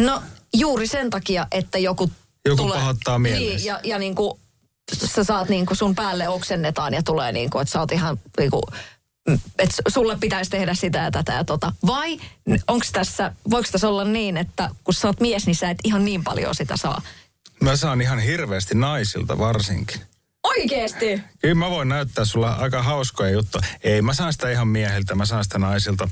No 0.00 0.22
juuri 0.54 0.86
sen 0.86 1.10
takia, 1.10 1.46
että 1.50 1.78
joku 1.78 2.10
joku 2.48 2.62
tulee, 2.62 2.78
pahoittaa 2.78 3.18
mielessä. 3.18 3.56
Niin, 3.56 3.64
ja, 3.64 3.80
ja 3.84 3.98
niin 3.98 4.14
kuin, 4.14 4.40
sä 5.14 5.24
saat 5.24 5.48
niin 5.48 5.66
kuin 5.66 5.76
sun 5.76 5.94
päälle 5.94 6.28
oksennetaan 6.28 6.94
ja 6.94 7.02
tulee 7.02 7.32
niin 7.32 7.50
kuin, 7.50 7.62
että 7.62 7.72
sä 7.72 7.80
oot 7.80 7.92
ihan 7.92 8.20
niin 8.38 8.50
kuin, 8.50 8.62
että 9.58 9.74
sulle 9.88 10.16
pitäisi 10.20 10.50
tehdä 10.50 10.74
sitä 10.74 10.98
ja 10.98 11.10
tätä 11.10 11.32
ja 11.32 11.44
tota. 11.44 11.72
Vai 11.86 12.20
onko 12.68 12.86
tässä, 12.92 13.32
voiko 13.50 13.68
tässä 13.72 13.88
olla 13.88 14.04
niin, 14.04 14.36
että 14.36 14.70
kun 14.84 14.94
sä 14.94 15.08
oot 15.08 15.20
mies, 15.20 15.46
niin 15.46 15.56
sä 15.56 15.70
et 15.70 15.78
ihan 15.84 16.04
niin 16.04 16.24
paljon 16.24 16.54
sitä 16.54 16.76
saa? 16.76 17.02
Mä 17.60 17.76
saan 17.76 18.00
ihan 18.00 18.18
hirveästi 18.18 18.74
naisilta 18.74 19.38
varsinkin. 19.38 20.00
Oikeesti? 20.44 21.20
Kyllä 21.38 21.54
mä 21.54 21.70
voin 21.70 21.88
näyttää 21.88 22.24
sulla 22.24 22.52
aika 22.52 22.82
hauskoja 22.82 23.30
juttuja. 23.30 23.66
Ei, 23.82 24.02
mä 24.02 24.14
saan 24.14 24.32
sitä 24.32 24.50
ihan 24.50 24.68
miehiltä, 24.68 25.14
mä 25.14 25.26
saan 25.26 25.44
sitä 25.44 25.58
naisilta. 25.58 26.08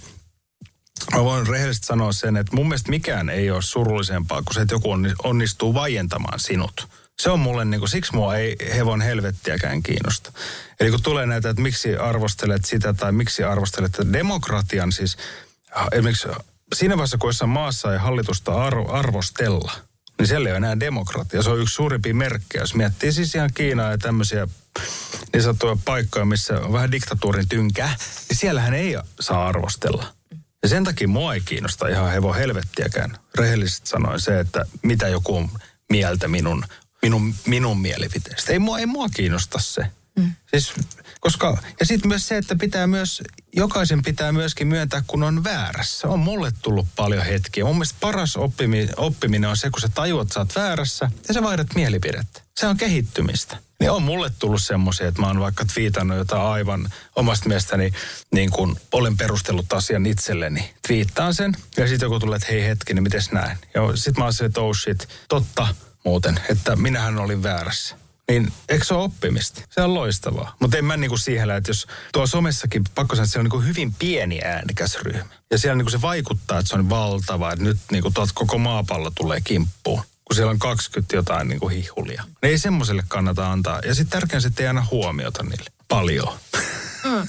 Mä 1.13 1.25
voin 1.25 1.47
rehellisesti 1.47 1.87
sanoa 1.87 2.13
sen, 2.13 2.37
että 2.37 2.57
mun 2.57 2.69
mielestä 2.69 2.91
mikään 2.91 3.29
ei 3.29 3.51
ole 3.51 3.63
surullisempaa 3.63 4.43
kuin 4.43 4.55
se, 4.55 4.61
että 4.61 4.75
joku 4.75 4.91
onnistuu 5.25 5.75
vaientamaan 5.75 6.41
sinut. 6.41 6.89
Se 7.21 7.31
on 7.31 7.41
mulle 7.41 7.65
niin 7.65 7.81
kuin, 7.81 7.89
siksi 7.89 8.15
mua 8.15 8.37
ei 8.37 8.57
hevon 8.77 9.01
helvettiäkään 9.01 9.83
kiinnosta. 9.83 10.33
Eli 10.81 10.91
kun 10.91 11.03
tulee 11.03 11.27
näitä, 11.27 11.51
että 11.51 11.63
miksi 11.63 11.97
arvostelet 11.97 12.65
sitä 12.65 12.93
tai 12.95 13.13
miksi 13.13 13.45
arvostelet 13.45 13.95
että 13.95 14.13
demokratian 14.13 14.93
siis, 14.93 15.17
esimerkiksi 15.93 16.29
siinä 16.75 16.97
vaiheessa, 16.97 17.19
kun 17.19 17.33
maassa 17.47 17.93
ei 17.93 17.99
hallitusta 17.99 18.65
arvo, 18.65 18.93
arvostella, 18.93 19.73
niin 20.19 20.27
siellä 20.27 20.49
ei 20.49 20.53
ole 20.53 20.57
enää 20.57 20.81
demokratia. 20.81 21.43
Se 21.43 21.51
on 21.51 21.61
yksi 21.61 21.75
suurimpia 21.75 22.15
merkkejä. 22.15 22.63
Jos 22.63 22.75
miettii 22.75 23.13
siis 23.13 23.35
ihan 23.35 23.51
Kiinaa 23.55 23.91
ja 23.91 23.99
tämmöisiä 23.99 24.49
niin 25.33 25.43
sanottuja 25.43 25.77
paikkoja, 25.85 26.25
missä 26.25 26.61
on 26.61 26.73
vähän 26.73 26.93
diktatuurin 26.93 27.49
tynkä, 27.49 27.87
niin 28.29 28.37
siellähän 28.37 28.75
ei 28.75 28.97
saa 29.21 29.47
arvostella. 29.47 30.16
Ja 30.67 30.71
sen 30.71 30.85
takia 30.85 31.09
mua 31.09 31.35
ei 31.35 31.41
kiinnosta 31.41 31.89
ihan 31.89 32.13
hevo 32.13 32.35
helvettiäkään. 32.35 33.19
Rehellisesti 33.39 33.89
sanoin 33.89 34.21
se, 34.21 34.41
että 34.41 34.67
mitä 34.83 35.09
joku 35.09 35.37
on 35.37 35.51
mieltä 35.91 36.29
minun, 36.29 36.65
minun, 37.03 37.35
minun 37.47 37.81
mielipiteestä. 37.81 38.53
Ei 38.53 38.59
mua, 38.59 38.79
ei 38.79 38.87
mua 38.87 39.09
kiinnosta 39.09 39.59
se. 39.61 39.87
Mm. 40.19 40.33
Siis, 40.47 40.73
koska, 41.21 41.59
ja 41.81 41.87
sitten 41.87 42.09
myös 42.09 42.29
se, 42.29 42.37
että 42.37 42.57
pitää 42.57 42.87
myös, 42.87 43.23
jokaisen 43.57 44.03
pitää 44.03 44.33
myöskin 44.33 44.67
myöntää, 44.69 45.03
kun 45.07 45.23
on 45.23 45.45
väärässä. 45.45 46.09
On 46.09 46.19
mulle 46.19 46.53
tullut 46.63 46.87
paljon 46.97 47.25
hetkiä. 47.25 47.65
Mun 47.65 47.77
mielestä 47.77 47.97
paras 48.01 48.37
oppimi, 48.37 48.89
oppiminen 48.97 49.51
on 49.51 49.57
se, 49.57 49.71
kun 49.71 49.81
sä 49.81 49.89
tajuat, 49.89 50.23
että 50.23 50.35
sä 50.35 50.41
oot 50.41 50.57
väärässä 50.57 51.11
ja 51.29 51.35
sä 51.35 51.43
vaihdat 51.43 51.75
mielipidettä. 51.75 52.41
Se 52.57 52.67
on 52.67 52.77
kehittymistä. 52.77 53.57
Niin 53.81 53.91
on 53.91 54.03
mulle 54.03 54.31
tullut 54.39 54.63
semmoisia, 54.63 55.09
että 55.09 55.21
mä 55.21 55.27
oon 55.27 55.41
vaikka 55.41 55.65
twiitannut 55.75 56.19
jotain 56.19 56.43
aivan 56.43 56.91
omasta 57.17 57.49
mielestäni, 57.49 57.93
niin 58.35 58.51
kuin 58.51 58.77
olen 58.93 59.17
perustellut 59.17 59.73
asian 59.73 60.07
itselleni. 60.07 60.75
Twiittaan 60.87 61.35
sen 61.35 61.57
ja 61.77 61.89
sitten 61.89 62.07
joku 62.07 62.21
tulee, 62.21 62.37
että 62.37 62.49
hei 62.51 62.65
hetki, 62.65 62.95
niin 62.95 63.03
mites 63.03 63.33
näin? 63.33 63.59
Ja 63.75 63.97
sitten 63.97 64.21
mä 64.21 64.25
oon 64.25 64.33
se, 64.33 64.45
että 64.45 64.61
oh 64.61 64.77
shit, 64.77 65.09
totta 65.29 65.69
muuten, 66.05 66.41
että 66.51 66.77
minähän 66.77 67.19
olin 67.19 67.43
väärässä 67.43 67.97
niin 68.29 68.53
eikö 68.69 68.85
se 68.85 68.95
ole 68.95 69.05
oppimista? 69.05 69.63
Se 69.71 69.83
on 69.83 69.95
loistavaa. 69.95 70.57
Mutta 70.61 70.77
en 70.77 70.85
mä 70.85 70.97
niinku 70.97 71.17
siihen 71.17 71.51
että 71.51 71.71
jos 71.71 71.87
tuo 72.13 72.27
somessakin, 72.27 72.85
pakko 72.95 73.17
sanoa, 73.17 73.25
että 73.25 73.33
se 73.33 73.39
on 73.39 73.45
niinku 73.45 73.61
hyvin 73.61 73.95
pieni 73.95 74.41
äänikäs 74.45 74.99
ryhmä. 75.03 75.35
Ja 75.51 75.59
siellä 75.59 75.77
niinku 75.77 75.91
se 75.91 76.03
vaikuttaa, 76.03 76.59
että 76.59 76.69
se 76.69 76.75
on 76.75 76.91
valtava, 76.91 77.53
että 77.53 77.65
nyt 77.65 77.79
niinku 77.93 78.13
koko 78.35 78.59
maapallo 78.59 79.11
tulee 79.11 79.41
kimppuun 79.41 80.03
kun 80.29 80.37
siellä 80.37 80.51
on 80.51 80.59
20 80.59 81.17
jotain 81.17 81.49
niin 81.49 81.61
kuin 81.61 81.77
hihulia. 81.77 82.25
Ne 82.43 82.49
ei 82.49 82.59
semmoiselle 82.59 83.03
kannata 83.09 83.53
antaa. 83.53 83.81
Ja 83.87 83.95
sitten 83.95 84.21
tärkeää 84.21 84.41
se, 84.41 84.49
että 84.49 84.63
ei 84.63 84.69
aina 84.69 84.87
huomiota 84.91 85.43
niille. 85.43 85.71
Paljon. 85.89 86.33
Mm. 87.05 87.29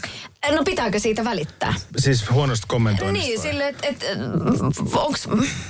No 0.56 0.64
pitääkö 0.64 1.00
siitä 1.00 1.24
välittää? 1.24 1.74
Siis 1.98 2.30
huonosta 2.32 2.68
kommentoinnista 2.68 3.28
Niin, 3.28 3.42
sille, 3.42 3.68
että 3.68 3.88
et, 3.88 4.04
onks, 4.94 5.28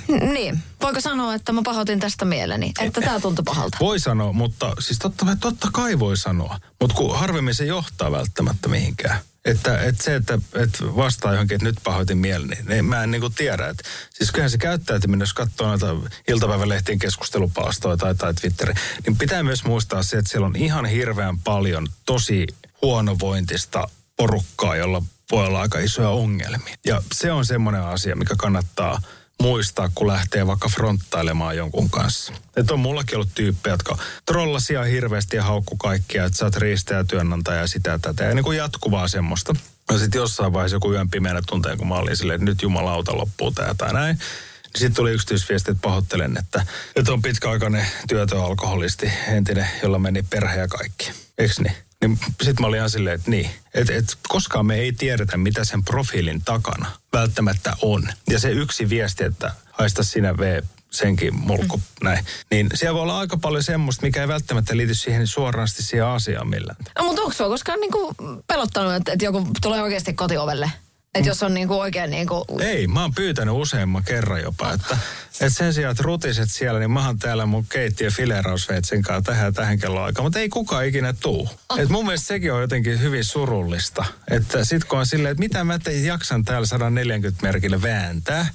niin, 0.08 0.60
voiko 0.82 1.02
sanoa, 1.02 1.34
että 1.34 1.52
mä 1.54 1.62
pahoitin 1.64 2.00
tästä 2.00 2.26
mieleni, 2.26 2.72
että 2.80 3.02
tämä 3.02 3.20
tuntui 3.20 3.44
pahalta? 3.44 3.78
Voi 3.80 4.00
sanoa, 4.00 4.34
mutta 4.34 4.74
siis 4.80 5.00
totta, 5.00 5.26
totta 5.40 5.70
kai 5.74 6.00
voi 6.00 6.18
sanoa, 6.18 6.60
mutta 6.82 6.96
kun 6.96 7.20
harvemmin 7.20 7.56
se 7.56 7.66
johtaa 7.66 8.12
välttämättä 8.12 8.70
mihinkään. 8.70 9.20
Että, 9.48 9.82
että 9.82 10.04
se, 10.04 10.16
että, 10.16 10.40
että 10.56 10.96
vastaa 10.96 11.32
johonkin, 11.32 11.56
että 11.56 11.68
nyt 11.68 11.80
pahoitin 11.84 12.18
mieleni, 12.18 12.56
niin 12.68 12.86
mä 12.86 13.04
en 13.04 13.12
niin 13.12 13.22
kuin 13.22 13.34
tiedä. 13.34 13.68
Että, 13.68 13.84
siis 14.14 14.32
kyllähän 14.32 14.50
se 14.50 14.58
käyttäytyminen, 14.58 15.20
jos 15.20 15.34
katsoo 15.34 15.68
noita 15.68 15.96
iltapäivälehtien 16.28 17.00
keskustelupalstoja 17.00 17.98
tai, 17.98 18.16
tai 18.16 18.34
Twitteri, 18.34 18.74
niin 19.06 19.18
pitää 19.18 19.44
myös 19.44 19.64
muistaa 19.64 20.04
se, 20.04 20.18
että 20.18 20.32
siellä 20.32 20.48
on 20.48 20.56
ihan 20.56 20.86
hirveän 20.86 21.40
paljon 21.40 21.88
tosi 22.06 22.48
huonovointista 22.82 23.88
porukkaa, 24.18 24.76
jolla 24.76 25.04
voi 25.32 25.48
olla 25.48 25.62
aika 25.62 25.80
isoja 25.80 26.10
ongelmia. 26.10 26.76
Ja 26.86 27.02
se 27.14 27.32
on 27.32 27.46
semmoinen 27.46 27.84
asia, 27.84 28.16
mikä 28.16 28.36
kannattaa 28.38 29.02
muistaa, 29.42 29.90
kun 29.96 30.08
lähtee 30.08 30.48
vaikka 30.48 30.70
fronttailemaan 30.70 31.58
jonkun 31.58 31.90
kanssa. 31.90 32.34
Että 32.56 32.74
on 32.74 32.80
mullakin 32.80 33.16
ollut 33.16 33.36
tyyppejä, 33.36 33.74
jotka 33.74 33.98
trollasia 34.26 34.84
hirveästi 34.84 35.36
ja 35.36 35.44
haukku 35.44 35.78
kaikkia, 35.78 36.26
että 36.26 36.38
sä 36.38 36.46
oot 36.46 36.56
riistäjä 36.56 37.04
työnantaja 37.04 37.62
ja 37.62 37.68
sitä 37.68 38.00
tätä. 38.00 38.24
Ja 38.24 38.36
niin 38.36 38.44
kuin 38.44 38.58
jatkuvaa 38.58 39.08
semmoista. 39.08 39.54
Ja 39.92 39.98
sitten 39.98 40.20
jossain 40.20 40.54
vaiheessa 40.54 40.76
joku 40.76 40.92
yön 40.92 41.10
pimeänä 41.10 41.42
tunteen, 41.48 41.78
kun 41.78 41.88
mä 41.88 41.96
olin 41.96 42.18
silleen, 42.18 42.36
että 42.36 42.52
nyt 42.52 42.62
jumalauta 42.62 43.18
loppuu 43.18 43.52
tää 43.52 43.76
tai 43.78 43.94
näin. 43.94 44.16
Niin 44.18 44.80
sitten 44.80 44.96
tuli 44.96 45.12
yksityisviesti, 45.12 45.72
että 45.72 45.82
pahoittelen, 45.82 46.38
että, 46.38 46.66
että 46.96 47.14
on 47.14 47.22
pitkäaikainen 47.22 47.88
työtöalkoholisti, 48.08 49.12
entinen, 49.28 49.68
jolla 49.84 50.00
meni 50.00 50.24
perhe 50.24 50.60
ja 50.60 50.68
kaikki. 50.68 51.12
Eiks 51.38 51.60
niin? 51.60 51.87
Niin 52.02 52.20
sitten 52.42 52.56
mä 52.60 52.68
olin 52.68 52.78
ihan 52.78 52.90
silleen, 52.90 53.16
että 53.16 53.32
niin, 53.32 53.50
että 53.74 53.94
et, 53.94 54.18
koskaan 54.28 54.66
me 54.66 54.76
ei 54.76 54.92
tiedetä, 54.92 55.38
mitä 55.38 55.66
sen 55.66 55.84
profiilin 55.84 56.42
takana 56.46 56.92
välttämättä 57.14 57.74
on. 57.82 58.10
Ja 58.30 58.40
se 58.40 58.52
yksi 58.52 58.90
viesti, 58.90 59.24
että 59.24 59.52
haista 59.72 60.04
sinä 60.04 60.38
V 60.38 60.62
senkin 60.92 61.36
mulkku, 61.36 61.78
mm. 61.78 61.84
näin. 62.04 62.26
Niin 62.52 62.70
siellä 62.74 62.94
voi 62.94 63.04
olla 63.04 63.20
aika 63.20 63.38
paljon 63.38 63.64
semmoista, 63.64 64.06
mikä 64.06 64.22
ei 64.22 64.28
välttämättä 64.28 64.78
liity 64.78 64.96
siihen 64.96 65.28
suorasti 65.28 65.84
siihen 65.84 66.06
asiaan 66.06 66.48
millään. 66.48 66.78
No, 66.98 67.04
mutta 67.04 67.22
onko 67.22 67.34
sua 67.34 67.48
koskaan 67.48 67.80
niinku 67.80 68.16
pelottanut, 68.48 68.94
että, 68.94 69.12
että 69.12 69.26
joku 69.26 69.48
tulee 69.62 69.82
oikeasti 69.82 70.14
kotiovelle? 70.14 70.72
Että 71.18 71.30
jos 71.30 71.44
on 71.44 71.54
niinku 71.54 71.80
oikein 71.80 72.10
niinku... 72.10 72.46
Ei, 72.60 72.88
mä 72.88 73.02
oon 73.02 73.14
pyytänyt 73.14 73.56
useamman 73.58 74.04
kerran 74.04 74.42
jopa, 74.42 74.74
että, 74.74 74.98
että 75.32 75.50
sen 75.50 75.74
sijaan, 75.74 75.92
että 75.92 76.04
rutiset 76.04 76.50
siellä, 76.52 76.80
niin 76.80 76.92
mä 76.92 77.06
oon 77.06 77.20
täällä 77.20 77.46
mun 77.46 77.66
keittiö 77.68 78.12
filerausveitsen 78.12 79.02
kanssa 79.02 79.32
tähän 79.32 79.54
tähän 79.54 79.80
kello 79.80 80.04
aikaan, 80.04 80.26
mutta 80.26 80.40
ei 80.40 80.50
kukaan 80.50 80.86
ikinä 80.86 81.14
tuu. 81.14 81.50
Oh. 81.70 81.80
Et 81.80 81.90
mun 81.90 82.06
mielestä 82.06 82.28
sekin 82.28 82.54
on 82.54 82.62
jotenkin 82.62 83.02
hyvin 83.02 83.24
surullista, 83.24 84.06
että 84.32 84.66
sit 84.66 84.84
kun 84.84 85.00
on 85.00 85.06
silleen, 85.06 85.32
että 85.32 85.44
mitä 85.44 85.64
mä 85.64 85.80
tein, 85.80 86.06
jaksan 86.06 86.46
täällä 86.46 86.66
140 86.66 87.44
merkille 87.48 87.82
vääntää, 87.82 88.48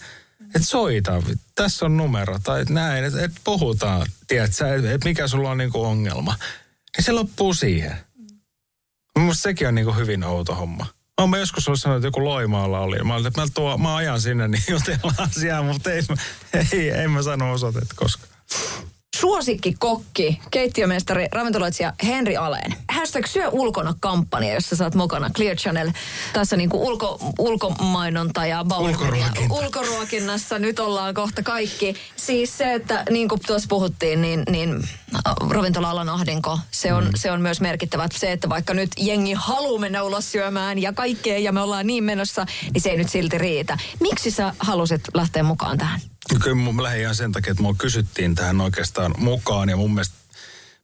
että 0.55 0.69
soita, 0.69 1.23
tässä 1.55 1.87
on 1.87 1.97
numero 1.97 2.39
tai 2.45 2.65
näin, 2.69 3.05
että 3.05 3.25
et 3.25 3.33
puhutaan, 3.45 4.07
tiedätkö, 4.27 4.75
että 4.75 4.93
et 4.93 5.05
mikä 5.05 5.29
sulla 5.29 5.51
on 5.51 5.59
niinku 5.59 5.85
ongelma. 5.85 6.35
Ja 6.97 7.03
se 7.03 7.13
loppuu 7.13 7.55
siihen. 7.55 7.97
Mun 9.19 9.35
sekin 9.35 9.69
on 9.69 9.75
niinku 9.75 9.93
hyvin 9.93 10.25
outo 10.25 10.55
homma. 10.55 10.87
Mä 11.21 11.25
oon 11.25 11.39
joskus 11.39 11.69
ollut 11.69 11.81
sanonut, 11.81 12.05
että 12.05 12.07
joku 12.07 12.25
Loimaalla 12.25 12.81
oli. 12.81 12.99
Mä 12.99 13.15
olin, 13.15 13.27
että 13.27 13.41
mä, 13.41 13.47
tuo, 13.55 13.79
mä 13.79 13.97
ajan 13.97 14.21
sinne, 14.21 14.49
niin 14.49 14.63
jutellaan 14.71 15.31
asiaa, 15.31 15.63
mutta 15.63 15.93
ei, 15.93 16.03
ei, 16.73 16.91
ei 16.91 17.09
mä 17.09 17.23
sano 17.23 17.53
osoitetta 17.53 17.95
koskaan 17.97 18.33
suosikki 19.17 19.75
kokki, 19.79 20.41
keittiömestari, 20.51 21.27
ravintoloitsija 21.33 21.93
Henri 22.05 22.37
Aleen. 22.37 22.75
Hashtag 22.91 23.27
syö 23.27 23.49
ulkona 23.49 23.95
kampanja, 24.01 24.55
jossa 24.55 24.77
saat 24.77 24.95
mukana 24.95 25.31
Clear 25.31 25.57
Channel. 25.57 25.91
Tässä 26.33 26.57
niinku 26.57 26.87
ulko, 26.87 27.33
ulkomainonta 27.39 28.47
ja 28.47 28.65
Ulkoruokinta. 28.79 29.55
ulkoruokinnassa. 29.55 30.59
Nyt 30.59 30.79
ollaan 30.79 31.15
kohta 31.15 31.43
kaikki. 31.43 31.95
Siis 32.17 32.59
se, 32.59 32.75
että 32.75 33.03
niin 33.11 33.29
kuin 33.29 33.41
tuossa 33.47 33.67
puhuttiin, 33.69 34.23
niin, 34.23 34.43
niin 34.51 34.89
ravintola-alan 35.51 36.09
ahdinko, 36.09 36.59
se 36.71 36.93
on, 36.95 37.05
mm. 37.05 37.11
se 37.15 37.31
on 37.31 37.41
myös 37.41 37.61
merkittävä. 37.61 38.09
Se, 38.13 38.33
että 38.33 38.49
vaikka 38.49 38.75
nyt 38.75 38.91
jengi 38.99 39.33
haluaa 39.33 39.81
mennä 39.81 40.03
ulos 40.03 40.33
syömään 40.33 40.79
ja 40.79 40.93
kaikkea 40.93 41.39
ja 41.39 41.53
me 41.53 41.61
ollaan 41.61 41.87
niin 41.87 42.05
menossa, 42.05 42.47
niin 42.75 42.83
se 42.83 42.91
ei 42.91 42.97
nyt 42.97 43.09
silti 43.09 43.39
riitä. 43.39 43.79
Miksi 44.01 44.31
sä 44.31 44.55
halusit 44.59 45.01
lähteä 45.15 45.43
mukaan 45.43 45.79
tähän? 45.79 46.01
Kyllä 46.41 46.57
mun 46.57 46.83
lähdin 46.83 47.01
ihan 47.01 47.15
sen 47.15 47.33
takia, 47.33 47.51
että 47.51 47.63
mua 47.63 47.75
kysyttiin 47.79 48.35
tähän 48.35 48.61
oikeastaan 48.61 49.15
mukaan 49.19 49.69
ja 49.69 49.77
mun 49.77 49.95
mielestä 49.95 50.23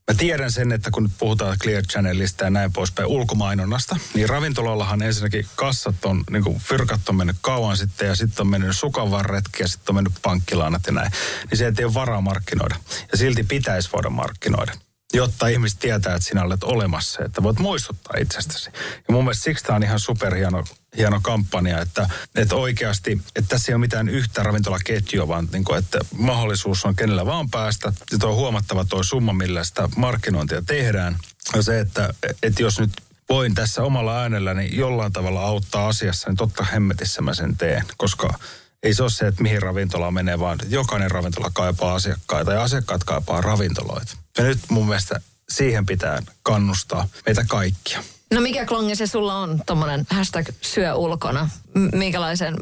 Mä 0.08 0.14
tiedän 0.14 0.52
sen, 0.52 0.72
että 0.72 0.90
kun 0.90 1.02
nyt 1.02 1.12
puhutaan 1.18 1.58
Clear 1.58 1.82
Channelista 1.82 2.44
ja 2.44 2.50
näin 2.50 2.72
poispäin 2.72 3.08
ulkomainonnasta, 3.08 3.96
niin 4.14 4.28
ravintolallahan 4.28 5.02
ensinnäkin 5.02 5.46
kassat 5.56 6.04
on, 6.04 6.24
niin 6.30 6.44
kuin 6.44 6.58
fyrkat 6.58 7.08
on 7.08 7.16
mennyt 7.16 7.36
kauan 7.40 7.76
sitten 7.76 8.08
ja 8.08 8.14
sitten 8.14 8.42
on 8.42 8.46
mennyt 8.46 8.76
sukanvarretki 8.76 9.62
ja 9.62 9.68
sitten 9.68 9.90
on 9.90 9.94
mennyt 9.94 10.12
pankkilaanat 10.22 10.82
ja 10.86 10.92
näin. 10.92 11.12
Niin 11.50 11.58
se 11.58 11.72
ei 11.78 11.84
ole 11.84 11.94
varaa 11.94 12.20
markkinoida. 12.20 12.76
Ja 13.12 13.18
silti 13.18 13.42
pitäisi 13.42 13.90
voida 13.92 14.10
markkinoida 14.10 14.72
jotta 15.14 15.48
ihmiset 15.48 15.78
tietää, 15.78 16.14
että 16.14 16.28
sinä 16.28 16.42
olet 16.42 16.64
olemassa, 16.64 17.24
että 17.24 17.42
voit 17.42 17.58
muistuttaa 17.58 18.20
itsestäsi. 18.20 18.70
Ja 19.08 19.14
mun 19.14 19.24
mielestä 19.24 19.44
siksi 19.44 19.64
tämä 19.64 19.76
on 19.76 19.82
ihan 19.82 20.00
superhieno 20.00 20.64
hieno 20.96 21.20
kampanja, 21.22 21.80
että, 21.80 22.08
että 22.34 22.54
oikeasti, 22.54 23.20
että 23.36 23.48
tässä 23.48 23.72
ei 23.72 23.74
ole 23.74 23.80
mitään 23.80 24.08
yhtä 24.08 24.42
ravintolaketjua, 24.42 25.28
vaan 25.28 25.48
niin 25.52 25.64
kuin, 25.64 25.78
että 25.78 25.98
mahdollisuus 26.18 26.84
on 26.84 26.96
kenellä 26.96 27.26
vaan 27.26 27.50
päästä. 27.50 27.92
Ja 28.12 28.18
tuo 28.18 28.34
huomattava 28.34 28.84
tuo 28.84 29.02
summa, 29.02 29.32
millä 29.32 29.64
sitä 29.64 29.88
markkinointia 29.96 30.62
tehdään. 30.62 31.16
Ja 31.54 31.62
se, 31.62 31.80
että, 31.80 32.14
että 32.42 32.62
jos 32.62 32.80
nyt 32.80 32.90
voin 33.28 33.54
tässä 33.54 33.82
omalla 33.82 34.20
äänelläni 34.20 34.68
jollain 34.72 35.12
tavalla 35.12 35.40
auttaa 35.40 35.88
asiassa, 35.88 36.30
niin 36.30 36.36
totta 36.36 36.64
hemmetissä 36.64 37.22
mä 37.22 37.34
sen 37.34 37.56
teen, 37.56 37.84
koska 37.96 38.38
ei 38.82 38.94
se 38.94 39.02
ole 39.02 39.10
se, 39.10 39.26
että 39.26 39.42
mihin 39.42 39.62
ravintola 39.62 40.10
menee, 40.10 40.38
vaan 40.38 40.58
jokainen 40.68 41.10
ravintola 41.10 41.50
kaipaa 41.54 41.94
asiakkaita 41.94 42.52
ja 42.52 42.62
asiakkaat 42.62 43.04
kaipaa 43.04 43.40
ravintoloita. 43.40 44.16
Ja 44.38 44.44
nyt 44.44 44.58
mun 44.68 44.86
mielestä 44.86 45.20
siihen 45.48 45.86
pitää 45.86 46.22
kannustaa 46.42 47.08
meitä 47.26 47.44
kaikkia. 47.48 48.02
No 48.34 48.40
mikä 48.40 48.66
klongi 48.66 48.96
se 48.96 49.06
sulla 49.06 49.34
on, 49.34 49.62
tommonen 49.66 50.06
hashtag 50.10 50.48
syö 50.60 50.94
ulkona? 50.94 51.50
Minkälaisen, 51.94 52.54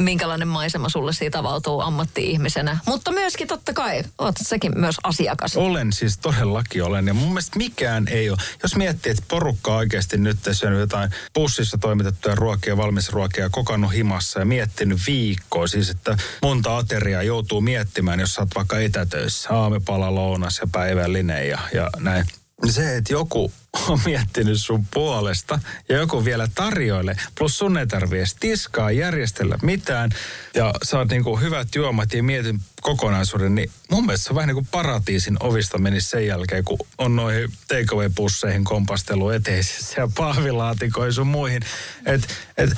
minkälainen 0.00 0.48
maisema 0.48 0.88
sulle 0.88 1.12
siitä 1.12 1.38
avautuu 1.38 1.80
ammatti-ihmisenä? 1.80 2.78
Mutta 2.86 3.12
myöskin 3.12 3.48
totta 3.48 3.72
kai, 3.72 4.02
oot 4.18 4.34
säkin 4.42 4.72
myös 4.78 4.96
asiakas. 5.02 5.56
Olen 5.56 5.92
siis 5.92 6.18
todellakin 6.18 6.84
olen. 6.84 7.06
Ja 7.06 7.14
mun 7.14 7.28
mielestä 7.28 7.58
mikään 7.58 8.08
ei 8.08 8.30
ole. 8.30 8.38
Jos 8.62 8.76
miettii, 8.76 9.10
että 9.10 9.24
porukka 9.28 9.76
oikeasti 9.76 10.18
nyt 10.18 10.38
syönyt 10.52 10.80
jotain 10.80 11.10
pussissa 11.32 11.78
toimitettuja 11.78 12.34
ruokia, 12.34 12.76
valmisruokia, 12.76 13.50
kokannut 13.50 13.94
himassa 13.94 14.38
ja 14.38 14.44
miettinyt 14.44 14.98
viikkoa. 15.06 15.66
Siis, 15.66 15.90
että 15.90 16.16
monta 16.42 16.76
ateriaa 16.76 17.22
joutuu 17.22 17.60
miettimään, 17.60 18.20
jos 18.20 18.34
sä 18.34 18.42
oot 18.42 18.54
vaikka 18.54 18.78
etätöissä. 18.78 19.48
Aamipala, 19.50 20.14
lounas 20.14 20.58
ja 20.58 20.66
päivällinen 20.72 21.48
ja, 21.48 21.58
ja 21.74 21.90
näin. 21.98 22.26
Se, 22.70 22.96
että 22.96 23.12
joku 23.12 23.52
on 23.88 24.00
miettinyt 24.04 24.60
sun 24.60 24.86
puolesta 24.94 25.60
ja 25.88 25.96
joku 25.96 26.24
vielä 26.24 26.48
tarjoilee. 26.54 27.16
Plus 27.38 27.58
sun 27.58 27.78
ei 27.78 27.86
tarvii 27.86 28.18
edes 28.18 28.34
tiskaa, 28.40 28.90
järjestellä 28.90 29.58
mitään. 29.62 30.10
Ja 30.54 30.74
saat 30.82 31.08
niinku 31.08 31.36
hyvät 31.36 31.68
juomat 31.74 32.12
ja 32.12 32.22
mietin 32.22 32.60
kokonaisuuden. 32.82 33.54
Niin 33.54 33.70
mun 33.90 34.06
mielestä 34.06 34.24
se 34.24 34.30
on 34.30 34.36
vähän 34.36 34.48
niin 34.48 34.54
kuin 34.54 34.68
paratiisin 34.70 35.36
ovista 35.40 35.78
menisi 35.78 36.08
sen 36.08 36.26
jälkeen, 36.26 36.64
kun 36.64 36.78
on 36.98 37.16
noihin 37.16 37.52
takeaway-pusseihin 37.68 38.64
kompastelu 38.64 39.30
eteisissä 39.30 40.00
ja 40.00 40.08
pahvilaatikoihin 40.16 41.12
sun 41.12 41.26
muihin. 41.26 41.62
Että 42.06 42.28
et, 42.56 42.70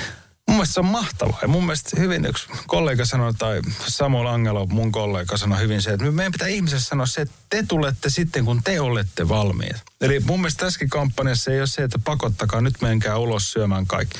Mun 0.52 0.56
mielestä 0.56 0.74
se 0.74 0.80
on 0.80 0.86
mahtavaa. 0.86 1.38
Ja 1.42 1.48
mun 1.48 1.64
mielestä 1.64 2.00
hyvin 2.00 2.26
yksi 2.26 2.46
kollega 2.66 3.04
sanoi, 3.04 3.34
tai 3.34 3.60
Samuel 3.88 4.26
Angelo, 4.26 4.66
mun 4.66 4.92
kollega 4.92 5.36
sanoi 5.36 5.60
hyvin 5.60 5.82
se, 5.82 5.90
että 5.92 6.10
meidän 6.10 6.32
pitää 6.32 6.48
ihmisessä 6.48 6.88
sanoa 6.88 7.06
se, 7.06 7.20
että 7.20 7.34
te 7.50 7.64
tulette 7.68 8.10
sitten, 8.10 8.44
kun 8.44 8.62
te 8.62 8.80
olette 8.80 9.28
valmiit. 9.28 9.76
Eli 10.00 10.20
mun 10.20 10.40
mielestä 10.40 10.64
tässäkin 10.64 10.90
kampanjassa 10.90 11.50
ei 11.50 11.58
ole 11.58 11.66
se, 11.66 11.82
että 11.82 11.98
pakottakaa, 12.04 12.60
nyt 12.60 12.82
menkää 12.82 13.18
ulos 13.18 13.52
syömään 13.52 13.86
kaikki. 13.86 14.18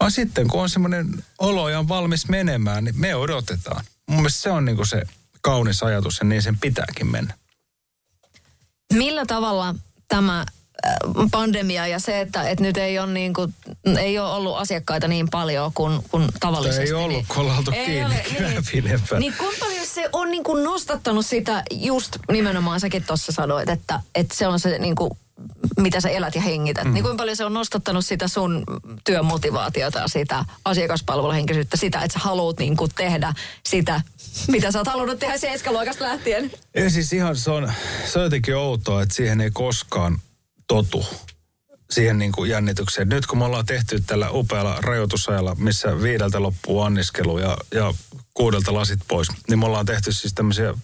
Vaan 0.00 0.10
sitten, 0.10 0.48
kun 0.48 0.62
on 0.62 0.70
semmoinen 0.70 1.24
olo 1.38 1.68
ja 1.68 1.78
on 1.78 1.88
valmis 1.88 2.28
menemään, 2.28 2.84
niin 2.84 3.00
me 3.00 3.14
odotetaan. 3.14 3.84
Mun 4.08 4.18
mielestä 4.18 4.42
se 4.42 4.50
on 4.50 4.64
niin 4.64 4.76
kuin 4.76 4.86
se 4.86 5.02
kaunis 5.40 5.82
ajatus 5.82 6.18
ja 6.18 6.24
niin 6.24 6.42
sen 6.42 6.58
pitääkin 6.58 7.06
mennä. 7.06 7.34
Millä 8.92 9.26
tavalla 9.26 9.74
tämä 10.08 10.46
pandemia 11.30 11.86
ja 11.86 11.98
se, 11.98 12.20
että, 12.20 12.48
että 12.48 12.64
nyt 12.64 12.76
ei 12.76 12.98
ole, 12.98 13.12
niin 13.12 13.34
kuin, 13.34 13.54
ei 13.98 14.18
ole 14.18 14.30
ollut 14.30 14.56
asiakkaita 14.56 15.08
niin 15.08 15.28
paljon 15.30 15.72
kuin, 15.74 16.00
kuin 16.10 16.28
tavallisesti. 16.40 16.82
Ei 16.82 16.92
ollut, 16.92 17.08
niin, 17.08 17.26
kun 17.28 17.36
ollaan 17.36 17.58
oltu 17.58 17.70
kiinni 17.70 18.04
ole, 18.04 18.14
niin, 18.72 18.84
niin 19.18 19.34
kuinka 19.38 19.56
paljon 19.60 19.86
se 19.86 20.08
on 20.12 20.30
niin 20.30 20.44
kuin 20.44 20.64
nostattanut 20.64 21.26
sitä, 21.26 21.62
just 21.70 22.16
nimenomaan 22.32 22.80
säkin 22.80 23.04
tuossa 23.04 23.32
sanoit, 23.32 23.68
että, 23.68 24.00
että 24.14 24.36
se 24.36 24.46
on 24.46 24.60
se 24.60 24.78
niin 24.78 24.94
kuin, 24.94 25.10
mitä 25.76 26.00
sä 26.00 26.08
elät 26.08 26.34
ja 26.34 26.40
hengität. 26.40 26.84
Mm. 26.84 26.94
Niin 26.94 27.02
kuinka 27.04 27.22
paljon 27.22 27.36
se 27.36 27.44
on 27.44 27.54
nostattanut 27.54 28.04
sitä 28.04 28.28
sun 28.28 28.64
työmotivaatiota 29.04 30.08
sitä 30.08 30.44
asiakaspalveluhenkisyyttä, 30.64 31.76
sitä, 31.76 31.98
että 31.98 32.18
sä 32.18 32.24
haluat 32.24 32.58
niin 32.58 32.76
kuin 32.76 32.90
tehdä 32.96 33.32
sitä, 33.66 34.00
mitä 34.48 34.72
sä 34.72 34.78
oot 34.78 34.88
halunnut 34.88 35.18
tehdä 35.18 35.38
seiskaluokasta 35.38 36.04
lähtien. 36.04 36.50
Ja 36.74 36.90
siis 36.90 37.12
ihan 37.12 37.36
se 37.36 37.50
on, 37.50 37.72
se 38.06 38.18
on 38.18 38.24
jotenkin 38.24 38.56
outoa, 38.56 39.02
että 39.02 39.14
siihen 39.14 39.40
ei 39.40 39.50
koskaan 39.50 40.18
totu 40.66 41.06
siihen 41.90 42.18
niin 42.18 42.32
kuin 42.32 42.50
jännitykseen. 42.50 43.08
Nyt 43.08 43.26
kun 43.26 43.38
me 43.38 43.44
ollaan 43.44 43.66
tehty 43.66 44.00
tällä 44.06 44.30
upealla 44.30 44.76
rajoitusajalla, 44.80 45.54
missä 45.54 46.02
viideltä 46.02 46.42
loppuu 46.42 46.82
anniskelu 46.82 47.38
ja, 47.38 47.56
ja 47.74 47.94
kuudelta 48.34 48.74
lasit 48.74 49.00
pois, 49.08 49.28
niin 49.48 49.58
me 49.58 49.66
ollaan 49.66 49.86
tehty 49.86 50.12
siis 50.12 50.34
tämmöisiä 50.34 50.74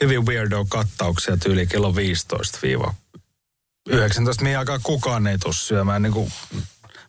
hyvin 0.00 0.26
weirdo 0.26 0.64
kattauksia 0.68 1.36
tyyli 1.36 1.66
kello 1.66 1.94
15-19, 3.90 3.92
mihin 4.40 4.58
aikaa 4.58 4.78
kukaan 4.82 5.26
ei 5.26 5.38
tule 5.38 5.54
syömään, 5.54 6.02
niin 6.02 6.12
kuin, 6.12 6.32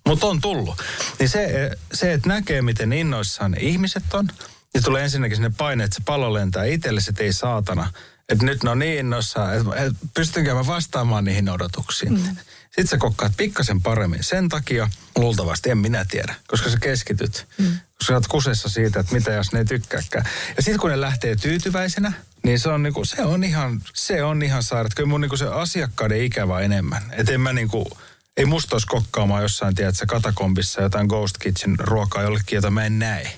mutta 0.07 0.27
on 0.27 0.41
tullut. 0.41 0.75
Niin 1.19 1.29
se, 1.29 1.71
se, 1.93 2.13
että 2.13 2.29
näkee, 2.29 2.61
miten 2.61 2.93
innoissaan 2.93 3.51
ne 3.51 3.57
ihmiset 3.61 4.03
on, 4.13 4.27
niin 4.73 4.83
tulee 4.83 5.03
ensinnäkin 5.03 5.37
sinne 5.37 5.51
paine, 5.57 5.83
että 5.83 5.95
se 5.95 6.01
pallo 6.05 6.33
lentää 6.33 6.65
itselle, 6.65 7.01
se 7.01 7.13
ei 7.19 7.33
saatana– 7.33 7.91
että 8.33 8.45
nyt 8.45 8.63
ne 8.63 8.69
on 8.69 8.79
niin 8.79 8.99
innoissaan, 8.99 9.57
että 9.57 9.75
et 9.75 9.93
pystynkö 10.13 10.53
mä 10.53 10.67
vastaamaan 10.67 11.25
niihin 11.25 11.49
odotuksiin. 11.49 12.13
Mm. 12.13 12.35
Sitten 12.65 12.87
sä 12.87 12.97
kokkaat 12.97 13.33
pikkasen 13.37 13.81
paremmin. 13.81 14.23
Sen 14.23 14.49
takia 14.49 14.89
luultavasti 15.15 15.69
en 15.69 15.77
minä 15.77 16.05
tiedä, 16.05 16.35
koska 16.47 16.69
sä 16.69 16.77
keskityt. 16.81 17.47
Mm. 17.57 17.65
Koska 17.65 18.07
sä 18.07 18.13
oot 18.13 18.27
kusessa 18.27 18.69
siitä, 18.69 18.99
että 18.99 19.13
mitä 19.13 19.31
jos 19.31 19.51
ne 19.51 19.59
ei 19.59 19.65
tykkääkään. 19.65 20.25
Ja 20.57 20.63
sitten 20.63 20.79
kun 20.79 20.89
ne 20.89 21.01
lähtee 21.01 21.35
tyytyväisenä, 21.35 22.13
niin 22.43 22.59
se 22.59 22.69
on, 22.69 22.83
niinku, 22.83 23.05
se 23.05 23.21
on 23.21 23.43
ihan, 23.43 23.81
se 23.93 24.23
on 24.23 24.43
ihan 24.43 24.63
saaret. 24.63 24.93
Kyllä 24.93 25.09
mun 25.09 25.21
niinku 25.21 25.37
se 25.37 25.45
asiakkaiden 25.45 26.23
ikävä 26.23 26.59
enemmän. 26.59 27.03
Että 27.11 27.31
en 27.31 27.41
mä 27.41 27.53
niinku, 27.53 27.97
ei 28.37 28.45
musta 28.45 28.75
olisi 28.75 28.87
kokkaamaan 28.87 29.41
jossain, 29.41 29.75
tiedätkö, 29.75 30.05
katakombissa 30.05 30.81
jotain 30.81 31.07
Ghost 31.07 31.37
Kitchen 31.37 31.79
ruokaa 31.79 32.23
jollekin, 32.23 32.55
jota 32.55 32.71
mä 32.71 32.85
en 32.85 32.99
näe. 32.99 33.31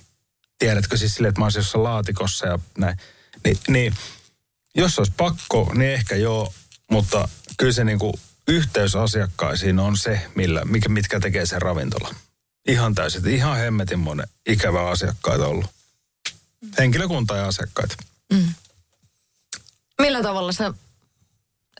Tiedätkö 0.60 0.98
siis 0.98 1.14
silleen, 1.14 1.30
että 1.30 1.42
mä 1.42 1.46
olisin 1.46 1.60
jossain 1.60 1.84
laatikossa 1.84 2.48
ja 2.48 2.60
näin. 2.78 2.98
Ni, 3.46 3.58
niin 3.68 3.94
jos 4.76 5.00
olisi 5.00 5.14
pakko, 5.18 5.72
niin 5.74 5.92
ehkä 5.92 6.16
joo, 6.16 6.54
mutta 6.92 7.30
kyllä 7.58 7.74
se 7.74 7.84
niin 7.84 8.00
kuin 8.00 8.14
yhteys 8.48 8.96
asiakkaisiin 8.96 9.80
on 9.80 9.98
se, 9.98 10.22
millä, 10.36 10.66
mikä, 10.66 10.90
mitkä 10.90 11.20
tekee 11.20 11.46
sen 11.46 11.62
ravintola. 11.62 12.16
Ihan 12.68 12.96
täysin, 12.96 13.28
ihan 13.28 13.58
hemmetin 13.58 14.00
monen 14.00 14.28
ikävä 14.46 14.90
asiakkaita 14.90 15.48
ollut. 15.48 15.66
Henkilökunta 16.78 17.38
ja 17.38 17.48
asiakkaita. 17.48 17.96
Mm. 18.34 18.54
Millä 20.02 20.24
tavalla 20.24 20.52
sä 20.52 20.74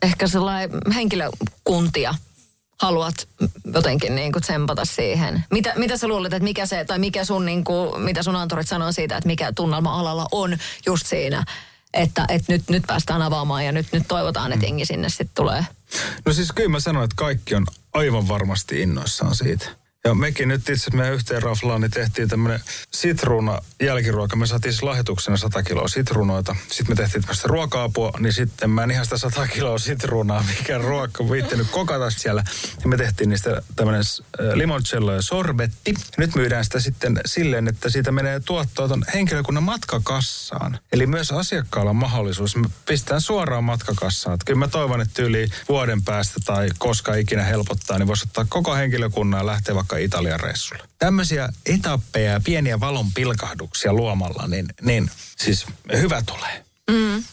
ehkä 0.02 0.28
sellainen 0.28 0.70
henkilökuntia 0.94 2.14
haluat 2.82 3.28
jotenkin 3.74 4.14
niin 4.14 4.32
kuin 4.32 4.42
tsempata 4.42 4.84
siihen? 4.84 5.44
Mitä, 5.50 5.72
mitä 5.76 5.96
sä 5.96 6.08
luulet, 6.08 6.32
että 6.32 6.44
mikä 6.44 6.66
se, 6.66 6.84
tai 6.84 6.98
mikä 6.98 7.24
sun, 7.24 7.46
niin 7.46 7.64
kuin, 7.64 8.02
mitä 8.02 8.22
sun 8.22 8.36
antorit 8.36 8.68
sanoo 8.68 8.92
siitä, 8.92 9.16
että 9.16 9.26
mikä 9.26 9.52
tunnelma 9.52 10.00
alalla 10.00 10.28
on 10.32 10.58
just 10.86 11.06
siinä 11.06 11.44
että, 11.96 12.24
että 12.28 12.52
nyt, 12.52 12.62
nyt 12.70 12.82
päästään 12.86 13.22
avaamaan 13.22 13.64
ja 13.64 13.72
nyt, 13.72 13.86
nyt 13.92 14.08
toivotaan, 14.08 14.52
että 14.52 14.66
mm. 14.66 14.68
jengi 14.68 14.84
sinne 14.86 15.08
sitten 15.08 15.28
tulee. 15.34 15.66
No 16.26 16.32
siis 16.32 16.52
kyllä 16.52 16.68
mä 16.68 16.80
sanoin, 16.80 17.04
että 17.04 17.16
kaikki 17.16 17.54
on 17.54 17.66
aivan 17.92 18.28
varmasti 18.28 18.82
innoissaan 18.82 19.34
siitä. 19.34 19.68
Ja 20.06 20.14
mekin 20.14 20.48
nyt 20.48 20.68
itse 20.68 20.90
meidän 20.90 21.14
yhteen 21.14 21.42
raflaan 21.42 21.80
niin 21.80 21.90
tehtiin 21.90 22.28
tämmöinen 22.28 22.60
sitruuna 22.94 23.58
jälkiruoka. 23.82 24.36
Me 24.36 24.46
saatiin 24.46 24.72
siis 24.72 24.82
lahjoituksena 24.82 25.36
100 25.36 25.62
kiloa 25.62 25.88
sitruunoita. 25.88 26.56
Sitten 26.68 26.90
me 26.90 26.94
tehtiin 26.94 27.22
tämmöistä 27.22 27.48
ruoka-apua, 27.48 28.12
niin 28.18 28.32
sitten 28.32 28.70
mä 28.70 28.82
en 28.82 28.90
ihan 28.90 29.06
sitä 29.06 29.18
100 29.18 29.48
kiloa 29.48 29.78
sitruunaa, 29.78 30.44
mikä 30.58 30.78
ruokka 30.78 31.30
viittinyt 31.30 31.66
kokata 31.70 32.10
siellä. 32.10 32.44
Ja 32.82 32.88
me 32.88 32.96
tehtiin 32.96 33.30
niistä 33.30 33.62
tämmöinen 33.76 34.02
äh, 34.40 34.54
limoncello 34.54 35.12
ja 35.12 35.22
sorbetti. 35.22 35.94
Nyt 36.18 36.34
myydään 36.34 36.64
sitä 36.64 36.80
sitten 36.80 37.20
silleen, 37.26 37.68
että 37.68 37.90
siitä 37.90 38.12
menee 38.12 38.40
tuottoa 38.40 38.88
ton 38.88 39.04
henkilökunnan 39.14 39.62
matkakassaan. 39.62 40.78
Eli 40.92 41.06
myös 41.06 41.32
asiakkaalla 41.32 41.90
on 41.90 41.96
mahdollisuus. 41.96 42.56
Me 42.56 42.68
pistetään 42.88 43.20
suoraan 43.20 43.64
matkakassaan. 43.64 44.34
Että 44.34 44.44
kyllä 44.44 44.58
mä 44.58 44.68
toivon, 44.68 45.00
että 45.00 45.22
yli 45.22 45.46
vuoden 45.68 46.02
päästä 46.02 46.40
tai 46.44 46.68
koska 46.78 47.14
ikinä 47.14 47.42
helpottaa, 47.42 47.98
niin 47.98 48.06
voisi 48.06 48.24
ottaa 48.28 48.46
koko 48.48 48.74
henkilökunnan 48.74 49.40
ja 49.40 49.46
lähteä 49.46 49.74
vaikka 49.74 49.95
vaikka 49.96 50.16
Italian 50.16 50.40
reissulle. 50.40 50.82
Tämmöisiä 50.98 51.48
etappeja 51.66 52.32
ja 52.32 52.40
pieniä 52.44 52.80
valon 52.80 53.12
pilkahduksia 53.14 53.92
luomalla, 53.92 54.46
niin, 54.46 54.66
niin 54.82 55.10
siis 55.36 55.66
hyvä 55.92 56.22
tulee. 56.26 56.64
Mm. 56.90 57.24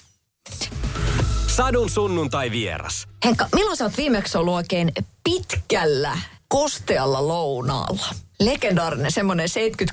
Sadun 1.47 1.89
sunnuntai 1.89 2.51
vieras. 2.51 3.07
Henkka, 3.25 3.47
milloin 3.55 3.77
sä 3.77 3.83
oot 3.83 3.97
viimeksi 3.97 4.37
ollut 4.37 4.53
oikein 4.53 4.91
pitkällä, 5.23 6.17
kostealla 6.47 7.27
lounaalla? 7.27 8.15
Legendaarinen, 8.39 9.11
semmoinen 9.11 9.47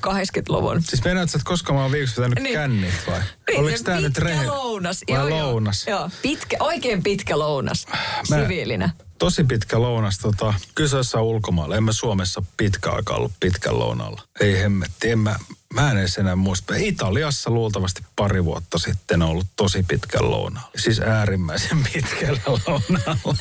70-80-luvun. 0.07 0.81
Siis 0.83 1.03
meinaat, 1.03 1.29
että 1.29 1.41
koska 1.43 1.73
mä 1.73 1.81
oon 1.81 1.91
viikossa 1.91 2.15
pitänyt 2.15 2.43
niin. 2.43 2.53
kännit 2.53 2.93
vai? 3.07 3.19
Niin, 3.47 3.59
Oliko 3.59 3.77
tää 3.83 4.01
nyt 4.01 4.17
rehe? 4.17 4.45
lounas. 4.47 5.01
Vai 5.09 5.17
joo, 5.17 5.29
lounas? 5.29 5.87
Joo, 5.87 6.09
pitkä, 6.21 6.57
oikein 6.59 7.03
pitkä 7.03 7.39
lounas, 7.39 7.87
mä, 8.29 8.41
siviilinä 8.41 8.89
tosi 9.21 9.43
pitkä 9.43 9.81
lounas. 9.81 10.17
Tota, 10.17 10.53
kyseessä 10.75 11.21
ulkomailla. 11.21 11.75
En 11.75 11.83
mä 11.83 11.91
Suomessa 11.91 12.43
pitkä 12.57 12.91
aika 12.91 13.13
ollut 13.13 13.31
pitkän 13.39 13.79
lounalla. 13.79 14.21
Ei 14.39 14.59
hemmetti. 14.59 15.09
En 15.09 15.19
mä, 15.19 15.35
mä 15.73 15.91
en 15.91 15.97
edes 15.97 16.17
enää 16.17 16.35
muista. 16.35 16.75
Italiassa 16.75 17.49
luultavasti 17.49 18.01
pari 18.15 18.45
vuotta 18.45 18.77
sitten 18.77 19.21
on 19.21 19.29
ollut 19.29 19.47
tosi 19.55 19.85
pitkän 19.87 20.31
lounalla. 20.31 20.71
Siis 20.77 20.99
äärimmäisen 20.99 21.77
pitkällä 21.93 22.41
lounalla. 22.45 23.35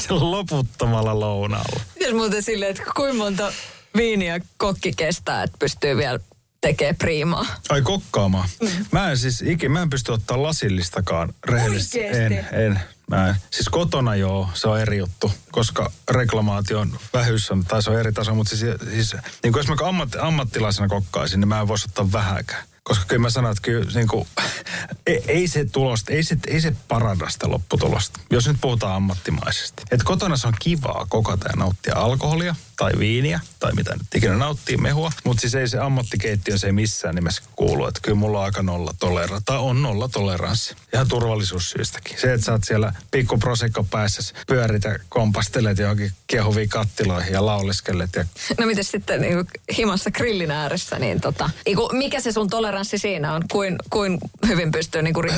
Se 0.00 0.12
loputtomalla 0.34 1.20
lounalla. 1.20 1.80
Mitäs 1.98 2.14
muuten 2.14 2.42
silleen, 2.42 2.70
että 2.70 2.82
kuinka 2.96 3.14
monta 3.14 3.52
viiniä 3.96 4.40
kokki 4.56 4.92
kestää, 4.92 5.42
että 5.42 5.56
pystyy 5.58 5.96
vielä 5.96 6.20
tekee 6.60 6.92
priimaa. 6.92 7.46
Ai 7.68 7.82
kokkaamaan. 7.82 8.48
Mm. 8.62 8.68
Mä 8.92 9.10
en 9.10 9.18
siis 9.18 9.42
ikinä, 9.42 9.72
mä 9.72 9.82
en 9.82 9.90
pysty 9.90 10.12
ottaa 10.12 10.42
lasillistakaan 10.42 11.34
rehellisesti. 11.44 12.04
En, 12.04 12.46
en. 12.52 12.80
Mä, 13.10 13.34
siis 13.50 13.68
kotona 13.68 14.14
joo, 14.14 14.48
se 14.54 14.68
on 14.68 14.80
eri 14.80 14.98
juttu, 14.98 15.32
koska 15.52 15.92
reklamaation 16.10 16.98
vähyys 17.12 17.50
on, 17.50 17.64
tai 17.64 17.82
se 17.82 17.90
on 17.90 18.00
eri 18.00 18.12
taso, 18.12 18.34
mutta 18.34 18.56
siis, 18.56 18.80
siis 18.90 19.16
niin 19.42 19.52
kuin 19.52 19.60
jos 19.60 19.68
mä 19.68 19.88
ammat, 19.88 20.08
ammattilaisena 20.20 20.88
kokkaisin, 20.88 21.40
niin 21.40 21.48
mä 21.48 21.60
en 21.60 21.68
voisi 21.68 21.86
ottaa 21.88 22.12
vähäkään. 22.12 22.64
Koska 22.86 23.04
kyllä 23.04 23.22
mä 23.22 23.30
sanon, 23.30 23.50
että 23.50 23.62
kyllä 23.62 23.90
niin 23.94 24.08
kuin, 24.08 24.28
ei, 25.06 25.24
ei 25.28 25.48
se 25.48 25.64
tulosta, 25.64 26.12
ei 26.12 26.22
se, 26.22 26.36
ei 26.46 26.60
se 26.60 26.72
paranna 26.88 27.30
sitä 27.30 27.50
lopputulosta, 27.50 28.20
jos 28.30 28.48
nyt 28.48 28.56
puhutaan 28.60 28.96
ammattimaisesti. 28.96 29.82
Et 29.90 30.02
kotona 30.02 30.36
se 30.36 30.46
on 30.46 30.54
kivaa 30.60 31.06
kokata 31.08 31.48
ja 31.48 31.56
nauttia 31.56 31.96
alkoholia 31.96 32.54
tai 32.76 32.92
viiniä 32.98 33.40
tai 33.58 33.72
mitä 33.72 33.92
nyt 33.92 34.14
ikinä 34.14 34.34
nauttii 34.34 34.76
mehua, 34.76 35.12
mutta 35.24 35.40
siis 35.40 35.54
ei 35.54 35.68
se 35.68 35.78
ammattikeittiö 35.78 36.58
se 36.58 36.66
ei 36.66 36.72
missään 36.72 37.14
nimessä 37.14 37.42
kuulu. 37.56 37.86
Että 37.86 38.00
kyllä 38.02 38.16
mulla 38.16 38.38
on 38.38 38.44
aika 38.44 38.62
nolla 38.62 38.94
toleranssi, 39.00 39.44
tai 39.44 39.58
on 39.58 39.82
nolla 39.82 40.08
toleranssi. 40.08 40.74
Ihan 40.94 41.08
turvallisuussyistäkin. 41.08 42.20
Se, 42.20 42.32
että 42.32 42.46
sä 42.46 42.52
oot 42.52 42.64
siellä 42.64 42.92
pikku 43.10 43.38
prosekko 43.38 43.84
päässä, 43.84 44.34
pyörit 44.46 44.84
ja 44.84 44.98
kompastelet 45.08 45.78
johonkin 45.78 46.12
kiehuviin 46.26 46.68
kattiloihin 46.68 47.32
ja 47.32 47.46
lauleskelet. 47.46 48.10
Ja... 48.16 48.24
No 48.58 48.66
miten 48.66 48.84
sitten 48.84 49.20
niin 49.20 49.46
himassa 49.76 50.10
grillin 50.10 50.50
ääressä, 50.50 50.98
niin 50.98 51.20
tota, 51.20 51.50
mikä 51.92 52.20
se 52.20 52.32
sun 52.32 52.50
toleranssi 52.76 52.98
siinä 52.98 53.32
on? 53.32 53.42
Kuin, 53.52 53.76
kuin 53.90 54.18
hyvin 54.46 54.72
pystyy 54.72 55.02
niin 55.02 55.14
kuin 55.14 55.30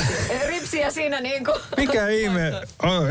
ripsiä 0.47 0.91
siinä 0.91 1.21
niin 1.21 1.45
kuin... 1.45 1.61
Mikä 1.77 2.09
ihme, 2.09 2.53
oh, 2.83 3.03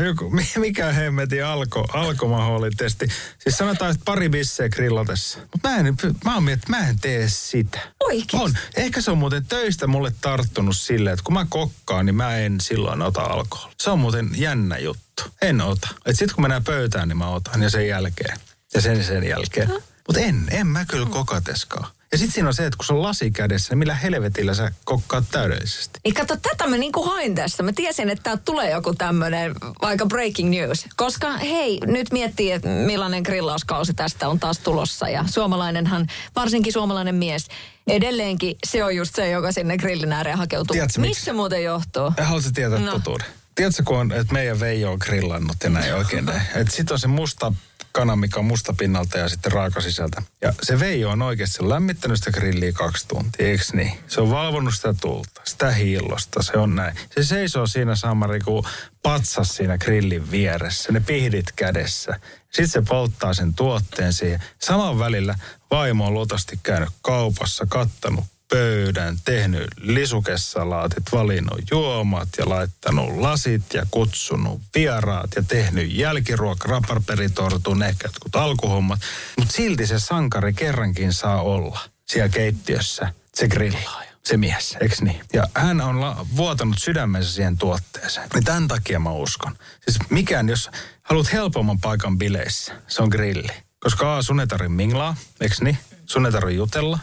mikä 0.56 0.92
hemmetin 0.92 1.44
alko, 1.44 1.88
alkomaholitesti. 1.92 3.06
Siis 3.38 3.58
sanotaan, 3.58 3.90
että 3.90 4.02
pari 4.04 4.28
bisseä 4.28 4.68
grillatessa. 4.68 5.38
Mutta 5.38 5.68
mä 5.68 5.76
en, 5.76 5.96
mä 6.24 6.34
oon 6.34 6.44
miettinyt, 6.44 6.80
mä 6.80 6.88
en 6.88 6.98
tee 7.00 7.28
sitä. 7.28 7.78
Oikeesti? 8.00 8.36
On. 8.36 8.54
Ehkä 8.76 9.00
se 9.00 9.10
on 9.10 9.18
muuten 9.18 9.46
töistä 9.46 9.86
mulle 9.86 10.12
tarttunut 10.20 10.76
silleen, 10.76 11.14
että 11.14 11.24
kun 11.24 11.34
mä 11.34 11.46
kokkaan, 11.48 12.06
niin 12.06 12.16
mä 12.16 12.36
en 12.36 12.60
silloin 12.60 13.02
ota 13.02 13.22
alkoholia. 13.22 13.74
Se 13.80 13.90
on 13.90 13.98
muuten 13.98 14.30
jännä 14.36 14.78
juttu. 14.78 15.22
En 15.42 15.60
ota. 15.60 15.88
Et 16.06 16.18
sit 16.18 16.32
kun 16.32 16.44
mennään 16.44 16.64
pöytään, 16.64 17.08
niin 17.08 17.18
mä 17.18 17.28
otan 17.28 17.62
ja 17.62 17.70
sen 17.70 17.88
jälkeen. 17.88 18.38
Ja 18.74 18.80
sen 18.80 19.04
sen 19.04 19.24
jälkeen. 19.24 19.68
Mutta 20.06 20.20
en, 20.20 20.46
en 20.50 20.66
mä 20.66 20.84
kyllä 20.84 21.06
kokateskaan. 21.06 21.97
Ja 22.12 22.18
sitten 22.18 22.34
siinä 22.34 22.48
on 22.48 22.54
se, 22.54 22.66
että 22.66 22.76
kun 22.76 22.84
se 22.84 22.92
on 22.92 23.02
lasi 23.02 23.30
kädessä, 23.30 23.70
niin 23.70 23.78
millä 23.78 23.94
helvetillä 23.94 24.54
sä 24.54 24.72
kokkaat 24.84 25.24
täydellisesti? 25.30 26.00
Niin 26.04 26.14
kato, 26.14 26.36
tätä 26.36 26.66
mä 26.66 26.76
niinku 26.76 27.02
hain 27.02 27.34
tässä. 27.34 27.62
Mä 27.62 27.72
tiesin, 27.72 28.10
että 28.10 28.22
täältä 28.22 28.42
tulee 28.44 28.70
joku 28.70 28.94
tämmöinen 28.94 29.54
aika 29.80 30.06
breaking 30.06 30.50
news. 30.50 30.86
Koska 30.96 31.36
hei, 31.36 31.80
nyt 31.86 32.12
miettii, 32.12 32.52
että 32.52 32.68
millainen 32.68 33.22
grillauskausi 33.22 33.94
tästä 33.94 34.28
on 34.28 34.40
taas 34.40 34.58
tulossa. 34.58 35.08
Ja 35.08 35.24
suomalainenhan, 35.26 36.06
varsinkin 36.36 36.72
suomalainen 36.72 37.14
mies, 37.14 37.46
edelleenkin 37.86 38.56
se 38.66 38.84
on 38.84 38.96
just 38.96 39.14
se, 39.14 39.30
joka 39.30 39.52
sinne 39.52 39.76
grillin 39.78 40.12
ääreen 40.12 40.38
hakeutuu. 40.38 40.74
Tiedätkö, 40.74 41.00
Missä 41.00 41.20
miksi? 41.20 41.32
muuten 41.32 41.64
johtuu? 41.64 42.12
Haluatko 42.22 42.50
tietää 42.54 42.78
no. 42.78 42.92
totuuden? 42.92 43.26
Tiedätkö, 43.54 43.82
kun 43.86 43.98
on, 43.98 44.12
että 44.12 44.32
meidän 44.32 44.60
Veijo 44.60 44.92
on 44.92 44.98
grillannut 45.00 45.56
ja 45.64 45.70
näin 45.70 45.94
oikein 45.94 46.24
näin. 46.24 46.42
Että 46.54 46.74
sit 46.74 46.90
on 46.90 46.98
se 46.98 47.06
musta 47.06 47.52
kana, 47.98 48.16
mikä 48.16 48.38
on 48.38 48.44
musta 48.44 48.74
pinnalta 48.78 49.18
ja 49.18 49.28
sitten 49.28 49.52
raaka 49.52 49.80
sisältä. 49.80 50.22
Ja 50.42 50.54
se 50.62 50.80
Veijo 50.80 51.10
on 51.10 51.22
oikeasti 51.22 51.68
lämmittänyt 51.68 52.18
sitä 52.18 52.30
grilliä 52.30 52.72
kaksi 52.72 53.08
tuntia, 53.08 53.46
eikö 53.46 53.64
niin? 53.72 53.92
Se 54.08 54.20
on 54.20 54.30
valvonut 54.30 54.74
sitä 54.74 54.94
tulta, 55.00 55.40
sitä 55.44 55.70
hiillosta, 55.70 56.42
se 56.42 56.58
on 56.58 56.76
näin. 56.76 56.96
Se 57.16 57.24
seisoo 57.24 57.66
siinä 57.66 57.96
samari 57.96 58.40
kuin 58.40 58.64
patsas 59.02 59.48
siinä 59.48 59.78
grillin 59.78 60.30
vieressä, 60.30 60.92
ne 60.92 61.00
pihdit 61.00 61.52
kädessä. 61.56 62.20
Sitten 62.42 62.68
se 62.68 62.82
polttaa 62.88 63.34
sen 63.34 63.54
tuotteen 63.54 64.12
siihen. 64.12 64.42
Saman 64.58 64.98
välillä 64.98 65.34
vaimo 65.70 66.06
on 66.06 66.14
luultavasti 66.14 66.60
käynyt 66.62 66.90
kaupassa, 67.02 67.66
kattanut 67.68 68.24
pöydän, 68.48 69.18
tehnyt 69.24 69.66
lisukesalaatit, 69.80 71.04
valinnut 71.12 71.60
juomat 71.70 72.28
ja 72.38 72.48
laittanut 72.48 73.16
lasit 73.16 73.74
ja 73.74 73.86
kutsunut 73.90 74.60
vieraat 74.74 75.30
ja 75.36 75.42
tehnyt 75.42 75.92
jälkiruoka, 75.92 76.68
raparperitortun, 76.68 77.82
ehkä 77.82 78.08
jotkut 78.08 78.36
alkuhommat. 78.36 79.00
Mutta 79.38 79.52
silti 79.52 79.86
se 79.86 79.98
sankari 79.98 80.52
kerrankin 80.52 81.12
saa 81.12 81.42
olla 81.42 81.80
siellä 82.08 82.28
keittiössä, 82.28 83.12
se 83.34 83.48
grillaaja 83.48 84.08
se 84.28 84.36
mies, 84.36 84.76
eikö 84.80 84.94
niin? 85.00 85.20
Ja 85.32 85.48
hän 85.54 85.80
on 85.80 86.00
la- 86.00 86.26
vuotanut 86.36 86.78
sydämensä 86.78 87.32
siihen 87.32 87.58
tuotteeseen. 87.58 88.28
Niin 88.34 88.44
tämän 88.44 88.68
takia 88.68 88.98
mä 88.98 89.12
uskon. 89.12 89.56
Siis 89.88 90.10
mikään, 90.10 90.48
jos 90.48 90.70
haluat 91.02 91.32
helpomman 91.32 91.80
paikan 91.80 92.18
bileissä, 92.18 92.74
se 92.88 93.02
on 93.02 93.08
grilli. 93.08 93.52
Koska 93.80 94.16
A, 94.16 94.22
sun 94.22 94.40
ei 94.40 94.46
tarvitse 94.46 94.74
minglaa, 94.74 95.16
eikö 95.40 95.54
niin? 95.60 95.78
Sun 96.06 96.26
ei 96.26 96.32
tarvitse 96.32 96.56
jutella 96.56 96.98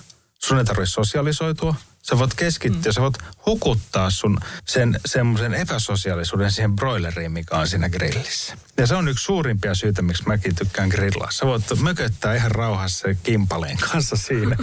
sun 0.47 0.57
ei 0.57 0.65
tarvitse 0.65 0.91
sosialisoitua. 0.91 1.75
Sä 2.01 2.19
voit 2.19 2.33
keskittyä, 2.33 2.91
mm. 2.91 2.93
sä 2.93 3.01
voit 3.01 3.17
hukuttaa 3.45 4.09
sun 4.09 4.39
sen 4.65 4.99
semmoisen 5.05 5.53
epäsosiaalisuuden 5.53 6.51
siihen 6.51 6.75
broileriin, 6.75 7.31
mikä 7.31 7.55
on 7.55 7.67
siinä 7.67 7.89
grillissä. 7.89 8.57
Ja 8.77 8.87
se 8.87 8.95
on 8.95 9.07
yksi 9.07 9.23
suurimpia 9.23 9.75
syitä, 9.75 10.01
miksi 10.01 10.23
mäkin 10.27 10.55
tykkään 10.55 10.89
grillaa. 10.89 11.31
Sä 11.31 11.45
voit 11.45 11.63
mököttää 11.81 12.35
ihan 12.35 12.51
rauhassa 12.51 13.07
kimpaleen 13.23 13.77
kanssa 13.77 14.15
siinä. 14.15 14.57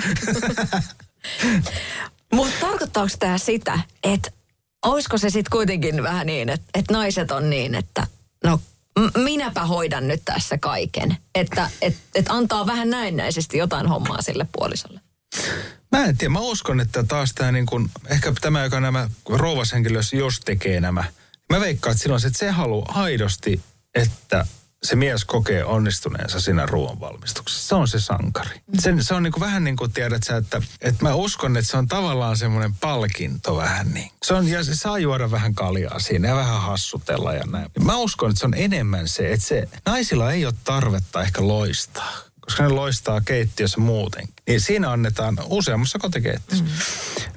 Mutta 2.35 2.55
tarkoittaako 2.61 3.11
tämä 3.19 3.39
sitä, 3.39 3.81
että 4.03 4.31
olisiko 4.83 5.19
se 5.19 5.31
sitten 5.31 5.51
kuitenkin 5.51 6.03
vähän 6.03 6.27
niin, 6.27 6.49
että, 6.49 6.67
että 6.75 6.93
naiset 6.93 7.31
on 7.31 7.51
niin, 7.51 7.75
että 7.75 8.07
no 8.45 8.61
minäpä 9.17 9.65
hoidan 9.65 10.09
nyt 10.09 10.23
tässä 10.25 10.59
kaiken. 10.59 11.17
Että 11.35 11.71
et, 11.83 11.97
et 12.15 12.27
antaa 12.29 12.67
vähän 12.67 12.91
näennäisesti 12.91 13.59
jotain 13.59 13.87
hommaa 13.87 14.23
sille 14.23 14.47
puolisolle. 14.53 15.01
Mä 15.93 16.05
en 16.05 16.19
tiedä, 16.19 16.33
mä 16.33 16.41
uskon, 16.41 16.81
että 16.81 17.03
taas 17.03 17.33
tämä 17.35 17.53
niin 17.53 17.67
kuin, 17.67 17.91
ehkä 18.07 18.33
tämä, 18.41 18.65
joka 18.65 18.81
nämä 18.81 19.09
rouvashenkilössä, 19.29 20.17
jos 20.17 20.41
tekee 20.41 20.81
nämä, 20.81 21.05
mä 21.53 21.61
veikkaan, 21.61 21.93
että 21.93 22.03
silloin 22.03 22.21
se, 22.21 22.27
että 22.27 22.39
se 22.39 22.51
haluaa 22.51 22.93
aidosti, 22.95 23.61
että 23.95 24.47
se 24.83 24.97
mies 24.97 25.25
kokee 25.25 25.65
onnistuneensa 25.65 26.41
siinä 26.41 26.67
ruoan 26.67 27.01
valmistuksessa. 27.01 27.69
Se 27.69 27.75
on 27.75 27.89
se 27.89 28.01
sankari. 28.01 28.61
Se, 28.79 28.95
se 29.01 29.15
on 29.15 29.23
niin 29.23 29.33
kuin 29.33 29.41
vähän 29.41 29.65
niin 29.65 29.77
kuin 29.77 29.93
tiedät 29.93 30.23
sä, 30.23 30.37
että, 30.37 30.63
että 30.81 31.05
mä 31.05 31.15
uskon, 31.15 31.57
että 31.57 31.71
se 31.71 31.77
on 31.77 31.89
tavallaan 31.89 32.37
semmoinen 32.37 32.75
palkinto 32.75 33.57
vähän 33.57 33.95
niin. 33.95 34.11
Se 34.25 34.35
on, 34.35 34.49
ja 34.49 34.65
se 34.65 34.75
saa 34.75 34.99
juoda 34.99 35.31
vähän 35.31 35.55
kaljaa 35.55 35.99
siinä 35.99 36.29
ja 36.29 36.37
vähän 36.37 36.61
hassutella 36.61 37.35
ja 37.35 37.45
näin. 37.47 37.71
Mä 37.85 37.97
uskon, 37.97 38.31
että 38.31 38.41
se 38.41 38.47
on 38.47 38.55
enemmän 38.57 39.09
se, 39.09 39.33
että 39.33 39.47
se 39.47 39.69
naisilla 39.87 40.33
ei 40.33 40.47
ole 40.47 40.55
tarvetta 40.65 41.23
ehkä 41.23 41.49
loistaa 41.49 42.32
koska 42.45 42.63
ne 42.63 42.69
loistaa 42.69 43.21
keittiössä 43.21 43.81
muuten. 43.81 44.29
Niin 44.49 44.61
siinä 44.61 44.93
annetaan, 44.93 45.39
useammassa 45.49 45.99
kotikeittiössä, 45.99 46.65
mm. 46.65 46.71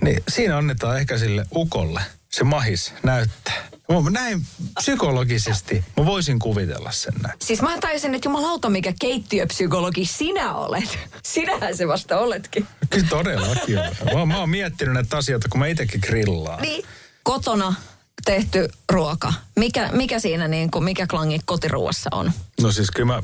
niin 0.01 0.23
siinä 0.29 0.57
annetaan 0.57 0.99
ehkä 0.99 1.17
sille 1.17 1.45
ukolle 1.55 2.01
se 2.31 2.43
mahis 2.43 2.93
näyttää. 3.03 3.63
Näin 4.11 4.45
psykologisesti 4.79 5.83
mä 5.97 6.05
voisin 6.05 6.39
kuvitella 6.39 6.91
sen 6.91 7.13
näin. 7.21 7.37
Siis 7.41 7.61
mä 7.61 7.77
taisin, 7.77 8.15
että 8.15 8.27
jumalauta 8.27 8.69
mikä 8.69 8.93
keittiöpsykologi 8.99 10.05
sinä 10.05 10.53
olet. 10.53 10.99
Sinähän 11.23 11.77
se 11.77 11.87
vasta 11.87 12.17
oletkin. 12.17 12.67
Kyllä 12.89 13.07
todellakin 13.09 13.75
mä, 14.13 14.25
mä 14.25 14.39
oon 14.39 14.49
miettinyt 14.49 14.93
näitä 14.93 15.17
asioita, 15.17 15.49
kun 15.49 15.59
mä 15.59 15.67
itsekin 15.67 16.01
grillaan. 16.03 16.61
Niin. 16.61 16.85
Kotona 17.23 17.73
tehty 18.25 18.69
ruoka. 18.89 19.33
Mikä, 19.55 19.89
mikä 19.91 20.19
siinä 20.19 20.47
niin 20.47 20.71
kuin, 20.71 20.83
mikä 20.83 21.07
klangi 21.07 21.39
kotiruuassa 21.45 22.09
on? 22.13 22.31
No 22.61 22.71
siis 22.71 22.91
kyllä 22.91 23.07
mä, 23.07 23.21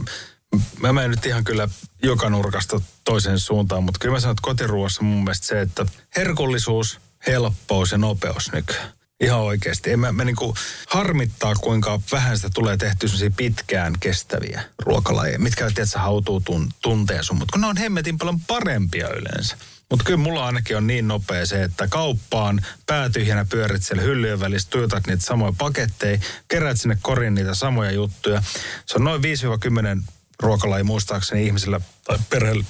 mä 0.79 0.93
menen 0.93 1.11
nyt 1.11 1.25
ihan 1.25 1.43
kyllä 1.43 1.67
joka 2.03 2.29
nurkasta 2.29 2.81
toiseen 3.03 3.39
suuntaan, 3.39 3.83
mutta 3.83 3.99
kyllä 3.99 4.13
mä 4.13 4.19
sanon, 4.19 4.31
että 4.31 4.41
kotiruoassa 4.41 5.03
mun 5.03 5.23
mielestä 5.23 5.47
se, 5.47 5.61
että 5.61 5.85
herkullisuus, 6.15 6.99
helppous 7.27 7.91
ja 7.91 7.97
nopeus 7.97 8.51
nykyään. 8.51 8.91
Ihan 9.19 9.39
oikeasti. 9.39 9.91
En 9.91 9.99
mä, 9.99 10.11
mä 10.11 10.23
niinku 10.23 10.55
harmittaa, 10.87 11.55
kuinka 11.55 12.01
vähän 12.11 12.37
sitä 12.37 12.49
tulee 12.53 12.77
tehty 12.77 13.07
pitkään 13.37 13.93
kestäviä 13.99 14.63
ruokalajeja, 14.79 15.39
mitkä 15.39 15.71
tietysti 15.71 15.99
hautuu 15.99 16.41
tun, 16.41 16.69
tunteen 16.81 17.23
sun, 17.23 17.37
mutta 17.37 17.51
kun 17.51 17.61
ne 17.61 17.67
on 17.67 17.77
hemmetin 17.77 18.17
paljon 18.17 18.39
parempia 18.39 19.09
yleensä. 19.09 19.57
Mutta 19.89 20.05
kyllä 20.05 20.17
mulla 20.17 20.45
ainakin 20.45 20.77
on 20.77 20.87
niin 20.87 21.07
nopea 21.07 21.45
se, 21.45 21.63
että 21.63 21.87
kauppaan 21.87 22.65
päätyhjänä 22.85 23.45
pyörit 23.45 23.83
siellä 23.83 24.03
hyllyjen 24.03 24.39
välissä, 24.39 24.69
tuijotat 24.69 25.07
niitä 25.07 25.25
samoja 25.25 25.53
paketteja, 25.57 26.19
kerät 26.47 26.81
sinne 26.81 26.97
korin 27.01 27.35
niitä 27.35 27.55
samoja 27.55 27.91
juttuja. 27.91 28.43
Se 28.85 28.97
on 28.97 29.03
noin 29.03 29.21
5-10 29.21 30.03
ruokalaji 30.41 30.83
muistaakseni 30.83 31.45
ihmisillä 31.45 31.81
tai 32.03 32.17
perheellä 32.29 32.63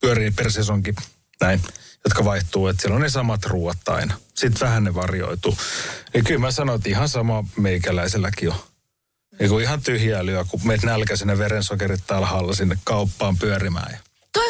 pyörii 0.00 0.30
per 0.30 0.50
sesonkin 0.50 0.94
näin, 1.40 1.60
jotka 2.04 2.24
vaihtuu, 2.24 2.68
että 2.68 2.82
siellä 2.82 2.94
on 2.96 3.02
ne 3.02 3.08
samat 3.08 3.44
ruoat 3.44 3.88
aina. 3.88 4.14
Sitten 4.34 4.60
vähän 4.60 4.84
ne 4.84 4.94
varjoituu. 4.94 5.56
Ja 6.14 6.22
kyllä 6.22 6.40
mä 6.40 6.50
sanoin, 6.50 6.76
että 6.76 6.88
ihan 6.88 7.08
sama 7.08 7.44
meikäläiselläkin 7.56 8.50
on. 8.50 8.56
Niin 9.40 9.60
ihan 9.60 9.82
tyhjää 9.82 10.22
kun 10.48 10.60
meet 10.64 10.82
nälkäisenä 10.82 11.38
verensokerit 11.38 12.10
alhaalla 12.10 12.54
sinne 12.54 12.78
kauppaan 12.84 13.36
pyörimään. 13.36 13.98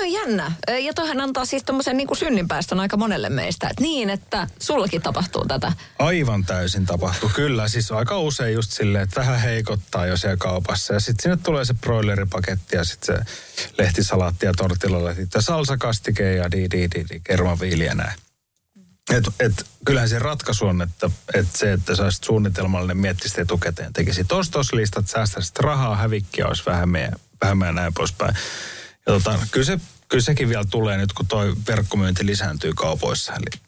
On 0.03 0.13
jännä. 0.13 0.53
Ja 0.81 0.95
toihan 0.95 1.21
antaa 1.21 1.45
siis 1.45 1.63
tommosen 1.63 1.97
niin 1.97 2.17
synninpäästön 2.17 2.81
aika 2.81 2.97
monelle 2.97 3.29
meistä. 3.29 3.69
Et 3.69 3.81
niin, 3.81 4.11
että 4.11 4.47
sullakin 4.59 5.03
tapahtuu 5.03 5.45
tätä. 5.45 5.73
Aivan 5.99 6.45
täysin 6.45 6.87
tapahtuu, 6.87 7.31
kyllä. 7.35 7.69
Siis 7.69 7.93
aika 7.93 8.19
usein 8.19 8.55
just 8.55 8.73
silleen, 8.73 9.05
että 9.05 9.21
vähän 9.21 9.41
heikottaa 9.41 10.07
jo 10.07 10.17
siellä 10.17 10.37
kaupassa. 10.37 10.95
Ja 10.95 11.01
sitten 11.01 11.23
sinne 11.23 11.37
tulee 11.37 11.65
se 11.65 11.75
broileripaketti 11.75 12.77
ja 12.77 12.85
sitten 12.85 13.17
se 13.17 13.25
lehtisalaatti 13.79 14.47
ja 14.47 14.53
tortillalehti. 14.55 15.29
Ja 15.35 15.41
salsakastike 15.41 16.35
ja 16.35 16.51
di 16.51 16.71
di 16.71 16.89
di, 16.95 17.05
di 17.11 17.21
kermaviili 17.25 17.85
ja 17.85 17.95
näin. 17.95 18.15
Et, 19.11 19.25
et, 19.41 19.67
kyllähän 19.85 20.09
se 20.09 20.19
ratkaisu 20.19 20.67
on, 20.67 20.83
että, 20.83 21.11
että 21.35 21.59
se, 21.59 21.73
että 21.73 21.97
sä 21.97 22.03
olisit 22.03 22.25
suunnitelmallinen, 22.25 22.97
miettisit 22.97 23.39
etukäteen, 23.39 23.93
tekisit 23.93 24.33
ostoslistat, 24.33 25.09
säästäisit 25.09 25.59
rahaa, 25.59 25.97
hävikkiä 25.97 26.47
olisi 26.47 26.63
vähemmän 26.67 27.67
ja 27.67 27.73
näin 27.73 27.95
poispäin. 27.95 28.35
Ja 29.07 29.13
tota, 29.13 29.39
kyllä, 29.51 29.67
se, 29.67 29.81
kyllä 30.09 30.23
sekin 30.23 30.49
vielä 30.49 30.65
tulee 30.71 30.97
nyt, 30.97 31.13
kun 31.13 31.27
toi 31.27 31.55
verkkomyynti 31.67 32.27
lisääntyy 32.27 32.73
kaupoissa. 32.75 33.33
Eli 33.33 33.63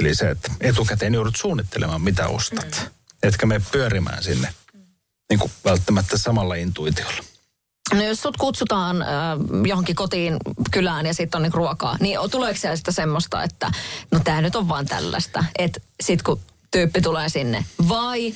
Eli 0.00 0.14
se, 0.14 0.30
että 0.30 0.52
etukäteen 0.60 1.14
joudut 1.14 1.36
suunnittelemaan, 1.36 2.02
mitä 2.02 2.28
ostat. 2.28 2.80
Mm. 2.80 2.90
Etkä 3.22 3.46
mene 3.46 3.64
pyörimään 3.72 4.22
sinne 4.22 4.54
niin 5.30 5.40
kuin 5.40 5.52
välttämättä 5.64 6.18
samalla 6.18 6.54
intuitiolla. 6.54 7.24
No 7.94 8.02
jos 8.02 8.22
sut 8.22 8.36
kutsutaan 8.36 9.02
äh, 9.02 9.08
johonkin 9.66 9.96
kotiin 9.96 10.36
kylään 10.70 11.06
ja 11.06 11.14
sitten 11.14 11.38
on 11.38 11.42
niin 11.42 11.54
ruokaa, 11.54 11.96
niin 12.00 12.18
tuleeko 12.30 12.60
siellä 12.60 12.76
sitä 12.76 12.92
semmoista, 12.92 13.42
että 13.42 13.72
no 14.10 14.20
tämä 14.24 14.40
nyt 14.40 14.56
on 14.56 14.68
vaan 14.68 14.86
tällaista, 14.86 15.44
että 15.58 15.80
sit 16.02 16.22
kun 16.22 16.40
tyyppi 16.70 17.00
tulee 17.00 17.28
sinne, 17.28 17.64
vai 17.88 18.34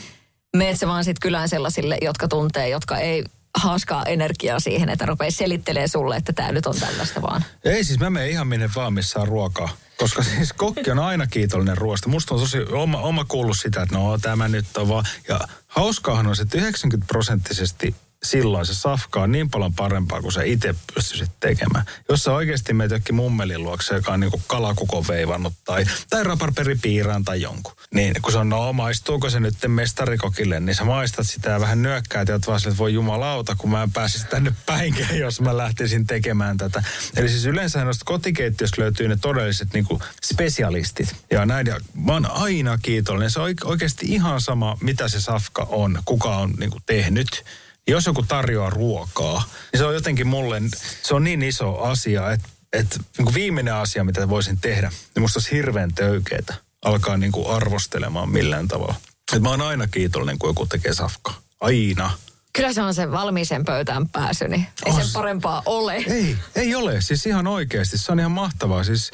meet 0.57 0.79
se 0.79 0.89
vaan 0.89 1.05
sitten 1.05 1.21
kylään 1.23 1.49
sellaisille, 1.49 1.99
jotka 2.03 2.29
tuntee, 2.29 2.69
jotka 2.69 2.99
ei 2.99 3.25
haaskaa 3.55 4.05
energiaa 4.05 4.61
siihen, 4.61 4.89
että 4.89 5.07
rupeaa 5.07 5.31
selittelee 5.31 5.89
sulle, 5.89 6.17
että 6.17 6.33
tämä 6.33 6.53
nyt 6.53 6.67
on 6.67 6.77
tällaista 6.81 7.23
vaan. 7.23 7.45
Ei 7.65 7.85
siis 7.85 8.01
mä 8.01 8.11
menen 8.11 8.31
ihan 8.31 8.47
minne 8.47 8.71
vaan, 8.75 8.93
missä 8.93 9.21
on 9.21 9.29
ruokaa. 9.29 9.69
Koska 9.99 10.23
siis 10.23 10.53
kokki 10.53 10.91
on 10.91 10.99
aina 10.99 11.27
kiitollinen 11.27 11.79
ruoasta. 11.79 12.09
Musta 12.09 12.35
on 12.35 12.41
tosi 12.41 12.59
oma, 12.73 12.99
oma 12.99 13.25
kuullut 13.25 13.59
sitä, 13.59 13.83
että 13.83 13.95
no 13.95 14.19
tämä 14.19 14.49
nyt 14.49 14.77
on 14.77 14.89
vaan. 14.89 15.05
Ja 15.29 15.41
hauskaahan 15.69 16.27
on 16.27 16.37
se, 16.37 16.43
että 16.43 16.59
90 16.59 17.07
prosenttisesti 17.07 17.97
silloin 18.25 18.67
se 18.67 18.75
safka 18.75 19.23
on 19.23 19.33
niin 19.33 19.51
paljon 19.51 19.75
parempaa 19.75 20.23
kuin 20.23 20.33
se 20.33 20.47
itse 20.47 20.75
pystyisit 20.95 21.31
tekemään. 21.41 21.85
Jos 22.09 22.23
sä 22.23 22.33
oikeasti 22.33 22.73
menet 22.73 22.93
jokin 22.93 23.15
mummelin 23.15 23.63
luokse, 23.63 23.95
joka 23.95 24.13
on 24.13 24.21
niinku 24.21 24.43
kalakukon 24.47 25.05
veivannut 25.09 25.53
tai, 25.65 25.85
tai 26.11 26.25
raparperipiiraan 26.25 27.25
tai 27.25 27.41
jonkun. 27.41 27.73
Niin 27.95 28.15
kun 28.23 28.33
se 28.33 28.39
on, 28.39 28.49
no 28.49 28.73
maistuuko 28.73 29.31
se 29.31 29.41
nyt 29.41 29.55
mestarikokille, 29.67 30.61
niin 30.61 30.75
sä 30.75 30.85
maistat 30.85 31.27
sitä 31.27 31.51
ja 31.51 31.61
vähän 31.61 31.83
nyökkäät 31.83 32.29
ja 32.29 32.39
vaan 32.47 32.61
että 32.67 32.79
voi 32.79 32.95
jumalauta, 32.95 33.57
kun 33.59 33.71
mä 33.71 33.83
en 33.83 33.93
pääsisi 33.93 34.27
tänne 34.27 34.53
päinkään, 34.67 35.19
jos 35.27 35.41
mä 35.41 35.57
lähtisin 35.57 36.07
tekemään 36.07 36.57
tätä. 36.57 36.83
Eli 37.17 37.29
siis 37.29 37.47
yleensä 37.47 37.85
noista 37.85 38.05
kotikeittiöstä 38.05 38.83
löytyy 38.83 39.09
ne 39.09 39.17
todelliset 39.17 39.69
niinku 39.75 40.03
spesialistit. 40.25 41.17
Ja 41.31 41.47
näin, 41.47 41.67
ja 41.67 41.81
mä 41.95 42.13
oon 42.13 42.31
aina 42.31 42.79
kiitollinen. 42.83 43.31
Se 43.31 43.41
on 43.41 43.55
oikeasti 43.65 44.07
ihan 44.07 44.41
sama, 44.41 44.79
mitä 44.81 45.09
se 45.09 45.21
safka 45.21 45.67
on, 45.71 46.03
kuka 46.05 46.37
on 46.37 46.55
niinku 46.59 46.81
tehnyt 46.87 47.45
jos 47.89 48.07
joku 48.07 48.23
tarjoaa 48.23 48.71
ruokaa, 48.71 49.43
niin 49.73 49.79
se 49.79 49.85
on 49.85 49.95
jotenkin 49.95 50.27
mulle, 50.27 50.63
se 51.03 51.15
on 51.15 51.25
niin 51.25 51.43
iso 51.43 51.79
asia, 51.79 52.31
että, 52.33 52.49
että 52.73 52.99
niin 53.19 53.35
viimeinen 53.35 53.75
asia, 53.75 54.05
mitä 54.05 54.29
voisin 54.29 54.59
tehdä, 54.61 54.93
niin 55.15 55.23
musta 55.23 55.39
olisi 55.39 55.53
hirveän 55.53 55.95
töykeitä 55.95 56.55
alkaa 56.85 57.17
niin 57.17 57.33
kuin 57.33 57.51
arvostelemaan 57.51 58.29
millään 58.29 58.69
tavalla. 58.69 58.95
Et 59.33 59.43
mä 59.43 59.51
oon 59.51 59.63
aina 59.63 59.87
kiitollinen, 59.87 60.39
kun 60.39 60.51
joku 60.51 60.67
tekee 60.67 60.95
safkaa. 60.95 61.41
Aina. 61.61 62.11
Kyllä 62.53 62.73
se 62.73 62.83
on 62.83 62.95
se 62.95 63.11
valmiisen 63.11 63.65
pöytään 63.65 64.09
pääsy, 64.09 64.49
niin 64.49 64.67
ei 64.87 64.93
oh, 64.93 65.01
sen 65.03 65.13
parempaa 65.13 65.63
ole. 65.67 65.95
Ei, 65.95 66.37
ei 66.55 66.75
ole. 66.75 67.01
Siis 67.01 67.27
ihan 67.27 67.47
oikeasti. 67.47 67.99
Se 67.99 68.13
on 68.13 68.21
ihan 68.21 68.33
mahtavaa. 68.33 68.85
Siis 68.85 69.11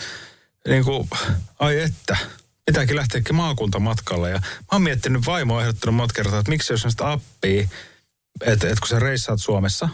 niin 0.68 0.84
kuin, 0.84 1.10
ai 1.58 1.80
että, 1.80 2.16
pitääkin 2.66 2.96
lähteäkin 2.96 3.34
maakuntamatkalle. 3.34 4.30
Ja 4.30 4.38
mä 4.38 4.66
oon 4.72 4.82
miettinyt, 4.82 5.26
vaimo 5.26 5.60
ehdottanut 5.60 5.94
monta 5.94 6.14
kertaa, 6.14 6.38
että 6.38 6.50
miksi 6.50 6.72
jos 6.72 6.84
on 6.84 6.90
sitä 6.90 7.12
appia, 7.12 7.68
että 8.46 8.68
et 8.68 8.80
kun 8.80 8.88
sä 8.88 8.98
reissaat 8.98 9.40
Suomessa, 9.40 9.88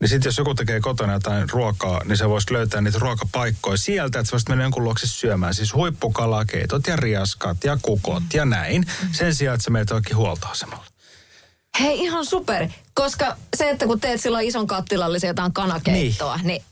niin 0.00 0.08
sitten 0.08 0.28
jos 0.28 0.38
joku 0.38 0.54
tekee 0.54 0.80
kotona 0.80 1.12
jotain 1.12 1.50
ruokaa, 1.50 2.04
niin 2.04 2.16
sä 2.16 2.28
voisit 2.28 2.50
löytää 2.50 2.80
niitä 2.80 2.98
ruokapaikkoja 2.98 3.76
sieltä, 3.76 4.18
että 4.18 4.28
sä 4.30 4.32
voisit 4.32 4.48
mennä 4.48 4.64
jonkun 4.64 4.84
luokse 4.84 5.06
syömään. 5.06 5.54
Siis 5.54 5.74
huippukalakeitot 5.74 6.86
ja 6.86 6.96
riaskat 6.96 7.64
ja 7.64 7.78
kukot 7.82 8.22
ja 8.34 8.44
näin. 8.44 8.86
Sen 9.12 9.34
sijaan, 9.34 9.54
että 9.54 9.64
sä 9.64 9.70
menet 9.70 9.90
jokin 9.90 10.16
huoltoasemalle. 10.16 10.84
Hei, 11.80 11.98
ihan 11.98 12.26
super. 12.26 12.68
Koska 12.94 13.36
se, 13.56 13.70
että 13.70 13.86
kun 13.86 14.00
teet 14.00 14.20
silloin 14.20 14.48
ison 14.48 14.66
kattilallisen 14.66 15.28
jotain 15.28 15.52
kanakeittoa, 15.52 16.36
niin... 16.36 16.46
niin... 16.46 16.64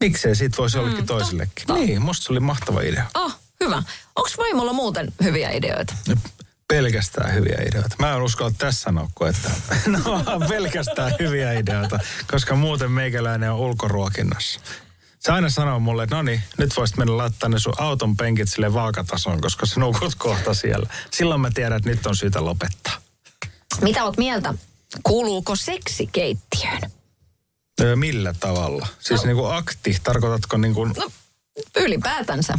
Miksei 0.00 0.34
siitä 0.36 0.56
voisi 0.56 0.76
mm, 0.76 0.82
jollekin 0.82 1.06
toisellekin? 1.06 1.66
Totta. 1.66 1.82
Niin, 1.82 2.02
musta 2.02 2.24
se 2.24 2.32
oli 2.32 2.40
mahtava 2.40 2.80
idea. 2.80 3.06
Oh, 3.14 3.36
hyvä. 3.64 3.82
Onko 4.16 4.30
vaimolla 4.38 4.72
muuten 4.72 5.12
hyviä 5.22 5.50
ideoita? 5.50 5.94
Pelkästään 6.68 7.34
hyviä 7.34 7.58
ideoita. 7.68 7.96
Mä 7.98 8.14
en 8.14 8.22
uskalla 8.22 8.52
tässä 8.58 8.80
sanoa, 8.80 9.08
että 9.28 9.50
no, 10.04 10.24
pelkästään 10.48 11.12
hyviä 11.20 11.52
ideoita, 11.52 11.98
koska 12.30 12.56
muuten 12.56 12.90
meikäläinen 12.90 13.52
on 13.52 13.58
ulkoruokinnassa. 13.58 14.60
Se 15.18 15.32
aina 15.32 15.50
sanoo 15.50 15.80
mulle, 15.80 16.02
että 16.02 16.16
no 16.16 16.22
niin, 16.22 16.42
nyt 16.58 16.76
voisit 16.76 16.96
mennä 16.96 17.16
laittaa 17.16 17.48
ne 17.48 17.58
sun 17.58 17.74
auton 17.78 18.16
penkit 18.16 18.48
sille 18.48 18.74
vaakatasoon, 18.74 19.40
koska 19.40 19.66
sä 19.66 19.80
nukut 19.80 20.14
kohta 20.14 20.54
siellä. 20.54 20.88
Silloin 21.10 21.40
mä 21.40 21.50
tiedän, 21.54 21.76
että 21.76 21.90
nyt 21.90 22.06
on 22.06 22.16
syytä 22.16 22.44
lopettaa. 22.44 22.92
Mitä 23.80 24.04
oot 24.04 24.16
mieltä? 24.16 24.54
Kuuluuko 25.02 25.56
seksi 25.56 26.06
keittiöön? 26.12 26.80
Öö, 27.80 27.96
millä 27.96 28.34
tavalla? 28.40 28.86
Siis 29.00 29.20
no. 29.20 29.26
niin 29.26 29.36
kuin 29.36 29.54
akti, 29.54 29.96
tarkoitatko 30.04 30.56
niin 30.56 30.74
kuin... 30.74 30.92
No, 30.96 31.10
ylipäätänsä. 31.76 32.58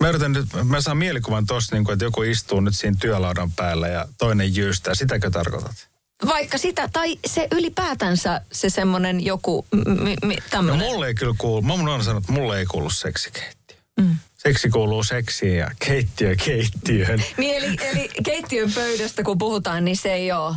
Mä 0.00 0.08
yritän 0.08 0.32
nyt, 0.32 0.46
mä 0.64 0.80
saan 0.80 0.96
mielikuvan 0.96 1.46
tossa, 1.46 1.76
niin 1.76 1.84
kuin, 1.84 1.92
että 1.92 2.04
joku 2.04 2.22
istuu 2.22 2.60
nyt 2.60 2.76
siinä 2.76 2.96
työlaudan 3.00 3.52
päällä 3.52 3.88
ja 3.88 4.08
toinen 4.18 4.56
jyystää. 4.56 4.94
Sitäkö 4.94 5.30
tarkoitat? 5.30 5.88
Vaikka 6.26 6.58
sitä, 6.58 6.88
tai 6.92 7.18
se 7.26 7.48
ylipäätänsä 7.52 8.40
se 8.52 8.70
semmoinen 8.70 9.24
joku 9.24 9.66
m- 9.72 9.78
m- 10.26 10.32
tämmöinen. 10.50 10.78
No 10.80 10.86
mulle 10.92 11.06
ei 11.06 11.14
kyllä 11.14 11.34
kuulu, 11.38 11.62
mä 11.62 11.76
mun 11.76 11.88
on 11.88 12.04
sanonut, 12.04 12.22
että 12.24 12.32
mulle 12.32 12.58
ei 12.58 12.66
kuulu 12.66 12.90
seksikeittiö. 12.90 13.76
Mm. 14.00 14.16
Seksi 14.36 14.68
kuuluu 14.70 15.02
seksiin 15.02 15.56
ja 15.58 15.70
keittiö 15.86 16.36
keittiöön. 16.44 17.24
niin 17.36 17.56
eli, 17.56 17.76
eli 17.80 18.08
keittiön 18.24 18.72
pöydästä 18.72 19.22
kun 19.22 19.38
puhutaan, 19.38 19.84
niin 19.84 19.96
se 19.96 20.12
ei 20.12 20.32
ole 20.32 20.54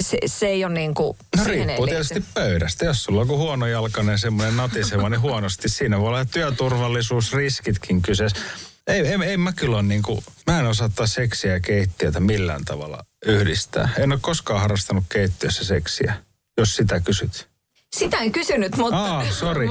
se, 0.00 0.18
se 0.26 0.46
ei 0.46 0.64
ole 0.64 0.74
niin 0.74 0.94
kuin... 0.94 1.16
No 1.36 1.44
riippuu 1.44 1.86
tietysti 1.86 2.24
pöydästä. 2.34 2.84
Jos 2.84 3.04
sulla 3.04 3.20
on 3.20 3.28
huono 3.28 3.66
jalkainen 3.66 4.18
semmoinen 4.18 4.56
natiseva, 4.56 5.08
niin 5.08 5.20
huonosti. 5.20 5.68
Siinä 5.68 6.00
voi 6.00 6.08
olla 6.08 6.24
työturvallisuusriskitkin 6.24 8.02
kyseessä. 8.02 8.40
Ei, 8.86 9.00
ei, 9.00 9.18
ei 9.24 9.36
mä 9.36 9.52
kyllä 9.52 9.76
ole 9.76 9.82
niin 9.82 10.02
kuin, 10.02 10.24
mä 10.46 10.60
en 10.60 10.66
osaa 10.66 10.90
seksiä 11.04 11.52
ja 11.52 11.60
keittiötä 11.60 12.20
millään 12.20 12.64
tavalla 12.64 13.04
yhdistää. 13.26 13.88
En 13.98 14.12
ole 14.12 14.20
koskaan 14.22 14.60
harrastanut 14.60 15.04
keittiössä 15.08 15.64
seksiä, 15.64 16.14
jos 16.58 16.76
sitä 16.76 17.00
kysyt. 17.00 17.48
Sitä 17.96 18.16
en 18.16 18.32
kysynyt, 18.32 18.76
mutta... 18.76 18.96
Aa, 18.96 19.30
sorry. 19.30 19.68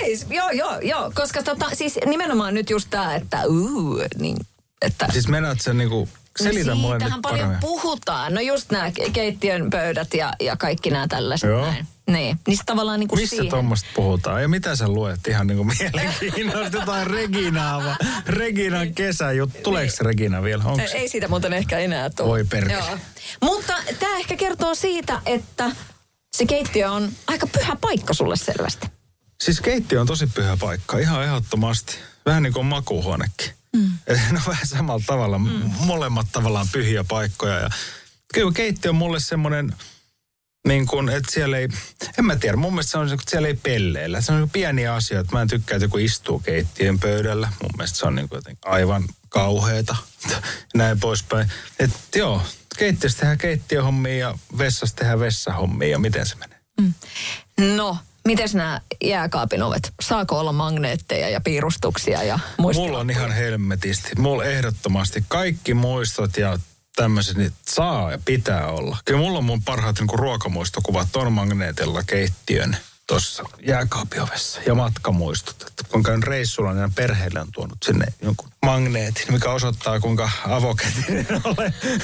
Ei, 0.00 0.18
joo, 0.30 0.50
joo, 0.50 0.80
joo, 0.80 1.12
koska 1.14 1.42
tota, 1.42 1.66
siis 1.72 1.98
nimenomaan 2.06 2.54
nyt 2.54 2.70
just 2.70 2.88
tämä, 2.90 3.14
että 3.14 3.46
uu, 3.46 4.02
niin, 4.18 4.36
että... 4.82 5.06
Siis 5.12 5.28
menet 5.28 5.60
sen 5.60 5.78
niinku 5.78 6.08
Selitä 6.42 6.70
no 6.70 6.76
mulle 6.76 6.94
nyt 6.94 7.02
paljon 7.08 7.22
paremmin. 7.22 7.58
puhutaan. 7.60 8.34
No 8.34 8.40
just 8.40 8.70
nämä 8.70 8.90
keittiön 9.12 9.70
pöydät 9.70 10.14
ja, 10.14 10.32
ja 10.40 10.56
kaikki 10.56 10.90
nämä 10.90 11.08
tällaiset 11.08 11.50
Joo. 11.50 11.66
näin. 11.66 11.86
Niin, 12.10 12.38
niin 12.46 12.58
tavallaan 12.66 13.00
niin 13.00 13.08
kuin 13.08 13.20
Missä 13.20 13.44
tuommoista 13.50 13.88
puhutaan? 13.94 14.42
Ja 14.42 14.48
mitä 14.48 14.76
sä 14.76 14.88
luet 14.88 15.26
ihan 15.28 15.46
niin 15.46 15.56
kuin 15.56 15.70
mielenkiinnosta 15.78 16.76
jotain 16.76 17.06
Reginaa 17.06 17.84
vai 17.84 17.94
Reginan 18.26 18.94
kesäjuttu. 18.94 19.58
Tuleeko 19.62 19.96
se 19.96 20.04
Regina 20.04 20.42
vielä? 20.42 20.64
Onks? 20.64 20.92
Ei 20.94 21.08
siitä 21.08 21.28
muuten 21.28 21.52
ehkä 21.52 21.78
enää 21.78 22.10
tule. 22.10 22.28
Voi 22.28 22.44
perkele. 22.44 23.00
Mutta 23.42 23.72
tämä 23.98 24.16
ehkä 24.16 24.36
kertoo 24.36 24.74
siitä, 24.74 25.20
että 25.26 25.70
se 26.36 26.46
keittiö 26.46 26.90
on 26.90 27.08
aika 27.26 27.46
pyhä 27.46 27.76
paikka 27.80 28.14
sulle 28.14 28.36
selvästi. 28.36 28.86
Siis 29.42 29.60
keittiö 29.60 30.00
on 30.00 30.06
tosi 30.06 30.26
pyhä 30.26 30.56
paikka, 30.56 30.98
ihan 30.98 31.24
ehdottomasti. 31.24 31.96
Vähän 32.26 32.42
niin 32.42 32.52
kuin 32.52 32.66
makuuhuonekin. 32.66 33.57
Mm. 33.78 33.90
No 34.30 34.40
vähän 34.46 34.66
samalla 34.66 35.02
tavalla, 35.06 35.38
mm. 35.38 35.72
molemmat 35.80 36.26
tavallaan 36.32 36.66
pyhiä 36.72 37.04
paikkoja. 37.04 37.54
Ja 37.54 37.70
kyllä 38.34 38.52
keittiö 38.52 38.90
on 38.90 38.94
mulle 38.94 39.20
semmoinen, 39.20 39.74
niin 40.66 40.86
kuin, 40.86 41.08
että 41.08 41.32
siellä 41.32 41.58
ei, 41.58 41.68
en 42.18 42.24
mä 42.24 42.36
tiedä, 42.36 42.56
mun 42.56 42.72
mielestä 42.72 42.90
se 42.90 42.98
on, 42.98 43.12
että 43.12 43.30
siellä 43.30 43.48
ei 43.48 43.54
pelleillä. 43.54 44.20
Se 44.20 44.32
on 44.32 44.50
pieniä 44.50 44.94
asioita. 44.94 45.32
Mä 45.32 45.42
en 45.42 45.48
tykkää, 45.48 45.76
että 45.76 45.84
joku 45.84 45.98
istuu 45.98 46.38
keittiön 46.38 46.98
pöydällä. 46.98 47.52
Mun 47.62 47.70
mielestä 47.76 47.98
se 47.98 48.06
on 48.06 48.14
niin 48.14 48.28
kuin 48.28 48.42
aivan 48.64 49.04
kauheeta. 49.28 49.96
Näin 50.74 51.00
poispäin. 51.00 51.52
Että 51.78 52.18
joo, 52.18 52.42
keittiössä 52.78 53.18
tehdään 53.18 53.38
keittiöhommia 53.38 54.18
ja 54.18 54.38
vessassa 54.58 54.96
tehdään 54.96 55.20
vessahommia 55.20 55.88
ja 55.88 55.98
miten 55.98 56.26
se 56.26 56.36
menee? 56.36 56.58
Mm. 56.80 56.94
No, 57.76 57.98
Mites 58.28 58.54
nämä 58.54 58.80
jääkaapin 59.04 59.62
ovet? 59.62 59.92
Saako 60.00 60.38
olla 60.38 60.52
magneetteja 60.52 61.28
ja 61.28 61.40
piirustuksia 61.40 62.22
ja? 62.22 62.38
Mulla 62.58 62.98
on 62.98 63.10
ihan 63.10 63.32
helmetisti. 63.32 64.10
Mulla 64.18 64.44
ehdottomasti 64.44 65.24
kaikki 65.28 65.74
muistot 65.74 66.36
ja 66.36 66.58
tämmöiset 66.96 67.36
niin 67.36 67.52
saa 67.68 68.12
ja 68.12 68.18
pitää 68.24 68.66
olla. 68.66 68.96
Kyllä 69.04 69.20
mulla 69.20 69.38
on 69.38 69.44
mun 69.44 69.62
parhaat 69.62 70.00
niin 70.00 70.18
ruokamuistokuvat 70.18 71.16
on 71.16 71.32
magneetilla 71.32 72.02
keittiön 72.02 72.76
tuossa 73.06 73.44
jääkaapiovessa 73.66 74.60
ja 74.66 74.74
matkamuistot. 74.74 75.62
Että 75.62 75.84
kun 75.88 76.02
käyn 76.02 76.22
reissulla, 76.22 76.72
niin 76.72 76.94
perheelle 76.94 77.40
on 77.40 77.48
tuonut 77.52 77.78
sinne 77.84 78.06
jonkun 78.22 78.48
magneetin, 78.62 79.32
mikä 79.32 79.50
osoittaa 79.50 80.00
kuinka 80.00 80.30
avokätinen 80.48 81.26
olen. 81.44 81.74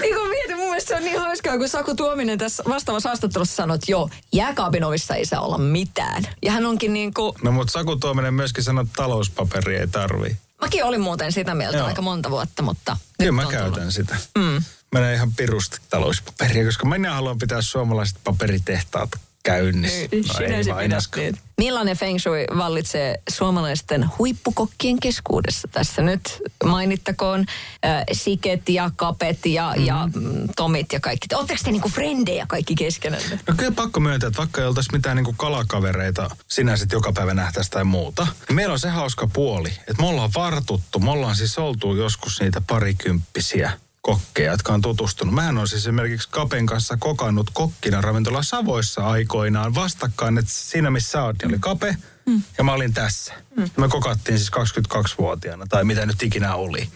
niin 0.00 0.14
kun 0.14 0.28
mietin, 0.28 0.56
mun 0.56 0.66
mielestä 0.66 0.83
se 0.94 0.98
on 0.98 1.04
niin 1.04 1.20
hauskaa, 1.20 1.58
kun 1.58 1.68
Saku 1.68 1.94
Tuominen 1.94 2.38
tässä 2.38 2.62
vastaavassa 2.68 3.08
haastattelussa 3.08 3.56
sanoi, 3.56 3.74
että 3.74 3.92
joo, 3.92 4.10
jääkaapin 4.32 4.84
ovissa 4.84 5.14
ei 5.14 5.26
saa 5.26 5.40
olla 5.40 5.58
mitään. 5.58 6.22
Ja 6.42 6.52
hän 6.52 6.66
onkin 6.66 6.92
niin 6.92 7.14
kuin... 7.14 7.32
No 7.42 7.52
mutta 7.52 7.70
Saku 7.70 7.96
Tuominen 7.96 8.34
myöskin 8.34 8.64
sanoi, 8.64 8.84
että 8.84 8.94
talouspaperi 8.96 9.76
ei 9.76 9.86
tarvii. 9.86 10.36
Mäkin 10.60 10.84
olin 10.84 11.00
muuten 11.00 11.32
sitä 11.32 11.54
mieltä 11.54 11.78
joo. 11.78 11.86
aika 11.86 12.02
monta 12.02 12.30
vuotta, 12.30 12.62
mutta... 12.62 12.96
Kyllä 13.18 13.32
mä 13.32 13.46
käytän 13.50 13.72
tullut. 13.72 13.94
sitä. 13.94 14.16
Mm. 14.38 14.62
Menee 14.92 15.14
ihan 15.14 15.32
pirusti 15.32 15.78
talouspaperia, 15.90 16.64
koska 16.64 16.88
minä 16.88 17.14
haluan 17.14 17.38
pitää 17.38 17.62
suomalaiset 17.62 18.16
paperitehtaat 18.24 19.10
käynnissä. 19.44 20.08
No 20.28 20.34
Sinä 20.34 21.22
ei. 21.22 21.32
Millainen 21.58 21.96
feng 21.96 22.18
shui 22.18 22.44
vallitsee 22.56 23.22
suomalaisten 23.30 24.10
huippukokkien 24.18 25.00
keskuudessa 25.00 25.68
tässä 25.68 26.02
nyt? 26.02 26.42
Mainittakoon 26.64 27.44
äh, 27.84 28.04
Siket 28.12 28.68
ja 28.68 28.90
Kapet 28.96 29.46
ja, 29.46 29.74
mm. 29.76 29.84
ja 29.84 30.08
mm, 30.14 30.48
Tomit 30.56 30.92
ja 30.92 31.00
kaikki. 31.00 31.26
Oletteko 31.34 31.60
te 31.64 31.70
niinku 31.70 31.88
frendejä 31.88 32.46
kaikki 32.48 32.74
keskenään? 32.74 33.22
No 33.48 33.54
kyllä 33.56 33.72
pakko 33.72 34.00
myöntää, 34.00 34.26
että 34.28 34.38
vaikka 34.38 34.60
ei 34.60 34.66
oltaisi 34.66 34.92
mitään 34.92 35.16
niinku 35.16 35.34
kalakavereita 35.36 36.36
sinänsä 36.48 36.86
joka 36.92 37.12
päivä 37.12 37.34
nähtäisi 37.34 37.70
tai 37.70 37.84
muuta, 37.84 38.26
niin 38.48 38.56
meillä 38.56 38.72
on 38.72 38.78
se 38.78 38.88
hauska 38.88 39.28
puoli, 39.32 39.68
että 39.68 40.02
me 40.02 40.06
ollaan 40.06 40.30
vartuttu, 40.34 40.98
me 40.98 41.10
ollaan 41.10 41.36
siis 41.36 41.58
oltu 41.58 41.94
joskus 41.94 42.40
niitä 42.40 42.60
parikymppisiä 42.60 43.72
kokkeja, 44.04 44.50
jotka 44.50 44.72
on 44.72 44.80
tutustunut. 44.80 45.34
Mä 45.34 45.48
on 45.48 45.68
siis 45.68 45.82
esimerkiksi 45.82 46.28
Kapen 46.30 46.66
kanssa 46.66 46.96
kokannut 47.00 47.50
kokkina 47.52 48.00
ravintola 48.00 48.42
Savoissa 48.42 49.06
aikoinaan 49.06 49.74
vastakkain, 49.74 50.38
että 50.38 50.50
siinä 50.54 50.90
missä 50.90 51.10
sä 51.10 51.24
oot, 51.24 51.36
niin 51.38 51.50
oli 51.50 51.58
Kape 51.60 51.96
mm. 52.26 52.42
ja 52.58 52.64
mä 52.64 52.72
olin 52.72 52.94
tässä. 52.94 53.34
Mm. 53.56 53.70
Me 53.76 53.88
kokattiin 53.88 54.38
siis 54.38 54.50
22-vuotiaana 54.52 55.66
tai 55.68 55.84
mitä 55.84 56.06
nyt 56.06 56.22
ikinä 56.22 56.54
oli. 56.54 56.88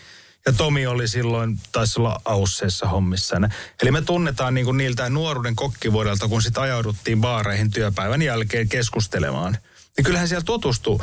Ja 0.46 0.52
Tomi 0.52 0.86
oli 0.86 1.08
silloin, 1.08 1.60
taisi 1.72 2.00
olla 2.00 2.20
Ausseissa 2.24 2.88
hommissa. 2.88 3.36
Eli 3.82 3.90
me 3.90 4.02
tunnetaan 4.02 4.54
niin 4.54 4.64
kuin 4.64 4.76
niiltä 4.76 5.10
nuoruuden 5.10 5.56
kokkivuodelta, 5.56 6.28
kun 6.28 6.42
sitten 6.42 6.62
ajauduttiin 6.62 7.20
baareihin 7.20 7.70
työpäivän 7.70 8.22
jälkeen 8.22 8.68
keskustelemaan. 8.68 9.58
Niin 9.96 10.04
kyllähän 10.04 10.28
siellä 10.28 10.44
tutustui 10.44 10.98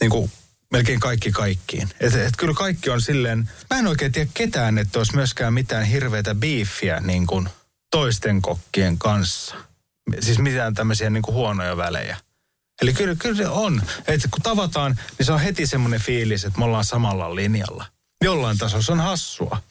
niin 0.00 0.10
kuin 0.10 0.30
melkein 0.70 1.00
kaikki 1.00 1.32
kaikkiin. 1.32 1.88
Että 2.00 2.24
et 2.24 2.34
kyllä 2.36 2.54
kaikki 2.54 2.90
on 2.90 3.00
silleen, 3.02 3.50
mä 3.70 3.78
en 3.78 3.86
oikein 3.86 4.12
tiedä 4.12 4.30
ketään, 4.34 4.78
että 4.78 4.98
olisi 4.98 5.16
myöskään 5.16 5.54
mitään 5.54 5.84
hirveätä 5.84 6.34
biiffiä 6.34 7.00
niin 7.00 7.26
kuin 7.26 7.48
toisten 7.90 8.42
kokkien 8.42 8.98
kanssa. 8.98 9.56
Siis 10.20 10.38
mitään 10.38 10.74
tämmöisiä 10.74 11.10
niin 11.10 11.22
kuin 11.22 11.34
huonoja 11.34 11.76
välejä. 11.76 12.16
Eli 12.82 12.92
kyllä, 12.92 13.14
kyllä 13.14 13.36
se 13.36 13.48
on. 13.48 13.82
Että 14.06 14.28
kun 14.30 14.42
tavataan, 14.42 14.98
niin 15.18 15.26
se 15.26 15.32
on 15.32 15.40
heti 15.40 15.66
semmoinen 15.66 16.00
fiilis, 16.00 16.44
että 16.44 16.58
me 16.58 16.64
ollaan 16.64 16.84
samalla 16.84 17.34
linjalla. 17.34 17.86
Jollain 18.24 18.58
tasolla 18.58 18.82
se 18.82 18.92
on 18.92 19.00
hassua. 19.00 19.62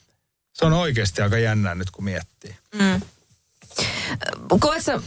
Se 0.53 0.65
on 0.65 0.73
oikeasti 0.73 1.21
aika 1.21 1.37
jännää 1.37 1.75
nyt, 1.75 1.91
kun 1.91 2.03
miettii. 2.03 2.55
Mm. 2.75 3.01
Koet 4.59 4.83
sä 4.83 5.01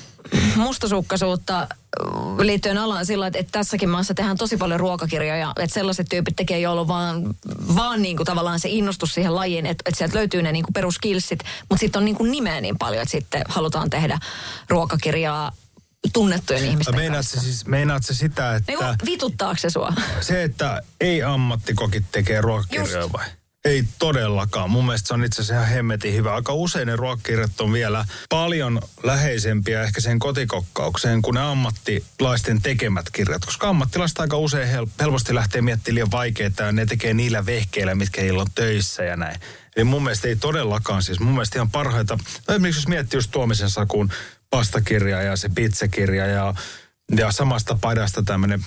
mustasukkaisuutta 0.57 1.68
liittyen 2.39 2.78
alaan 2.78 3.07
sillä, 3.07 3.26
että, 3.26 3.39
että 3.39 3.53
tässäkin 3.53 3.89
maassa 3.89 4.14
tehdään 4.14 4.37
tosi 4.37 4.57
paljon 4.57 4.80
ruokakirjoja, 4.80 5.53
että 5.59 5.74
sellaiset 5.74 6.07
tyypit 6.11 6.37
tekee, 6.37 6.61
joilla 6.61 6.89
vaan, 6.89 7.35
vaan 7.76 8.03
niin 8.03 8.16
kuin 8.16 8.26
tavallaan 8.26 8.61
se 8.61 8.68
innostus 8.68 9.14
siihen 9.14 9.35
lajiin, 9.35 9.66
että, 9.66 9.83
että 9.87 9.99
sieltä 9.99 10.18
löytyy 10.18 10.43
ne 10.43 10.53
niin 10.53 10.64
kuin 10.64 10.72
peruskilsit, 10.72 11.39
mutta 11.70 11.80
sitten 11.80 11.99
on 11.99 12.05
niin 12.05 12.16
kuin 12.16 12.30
nimeä 12.30 12.61
niin 12.61 12.78
paljon, 12.78 13.03
että 13.03 13.12
sitten 13.12 13.43
halutaan 13.49 13.91
tehdä 13.91 14.18
ruokakirjaa 14.68 15.53
tunnettujen 16.12 16.64
ihmisten 16.64 16.97
Meinaat 16.97 17.18
kanssa. 17.18 17.41
se, 17.41 17.45
siis, 17.45 17.66
meinaat 17.66 18.05
se 18.05 18.14
sitä, 18.14 18.57
että... 18.57 18.72
Niin 18.72 18.78
kuin, 18.78 18.97
vituttaako 19.07 19.57
se 19.59 19.70
sua? 19.70 19.93
Se, 20.20 20.43
että 20.43 20.83
ei 21.01 21.22
ammattikokit 21.22 22.05
tekee 22.12 22.41
ruokakirjoja 22.41 23.01
Just. 23.01 23.12
vai? 23.12 23.26
Ei 23.64 23.84
todellakaan. 23.98 24.70
Mun 24.70 24.84
mielestä 24.84 25.08
se 25.08 25.14
on 25.14 25.24
itse 25.24 25.42
asiassa 25.42 25.62
ihan 25.62 25.74
hemmetin 25.74 26.14
hyvä. 26.14 26.34
Aika 26.34 26.52
usein 26.52 26.86
ne 26.86 26.96
ruokakirjat 26.96 27.60
on 27.60 27.72
vielä 27.72 28.04
paljon 28.28 28.82
läheisempiä 29.02 29.82
ehkä 29.82 30.00
sen 30.00 30.18
kotikokkaukseen 30.18 31.22
kuin 31.22 31.34
ne 31.34 31.40
ammattilaisten 31.40 32.62
tekemät 32.62 33.10
kirjat. 33.10 33.44
Koska 33.44 33.68
ammattilaiset 33.68 34.20
aika 34.20 34.36
usein 34.36 34.68
hel- 34.68 34.86
helposti 35.00 35.34
lähtee 35.34 35.62
miettimään 35.62 35.94
liian 35.94 36.10
vaikeita 36.10 36.62
ja 36.62 36.72
ne 36.72 36.86
tekee 36.86 37.14
niillä 37.14 37.46
vehkeillä, 37.46 37.94
mitkä 37.94 38.20
heillä 38.20 38.40
on 38.40 38.50
töissä 38.54 39.04
ja 39.04 39.16
näin. 39.16 39.40
Eli 39.76 39.84
mun 39.84 40.02
mielestä 40.02 40.28
ei 40.28 40.36
todellakaan 40.36 41.02
siis. 41.02 41.20
Mun 41.20 41.32
mielestä 41.32 41.58
ihan 41.58 41.70
parhaita, 41.70 42.18
no 42.48 42.54
esimerkiksi 42.54 42.80
jos 42.80 42.88
miettii 42.88 43.18
just 43.18 43.30
Tuomisen 43.30 43.70
Sakun 43.70 44.12
pastakirja 44.50 45.22
ja 45.22 45.36
se 45.36 45.48
pizzakirja 45.54 46.26
ja, 46.26 46.54
ja 47.16 47.32
samasta 47.32 47.78
padasta 47.80 48.22
tämmöinen 48.22 48.64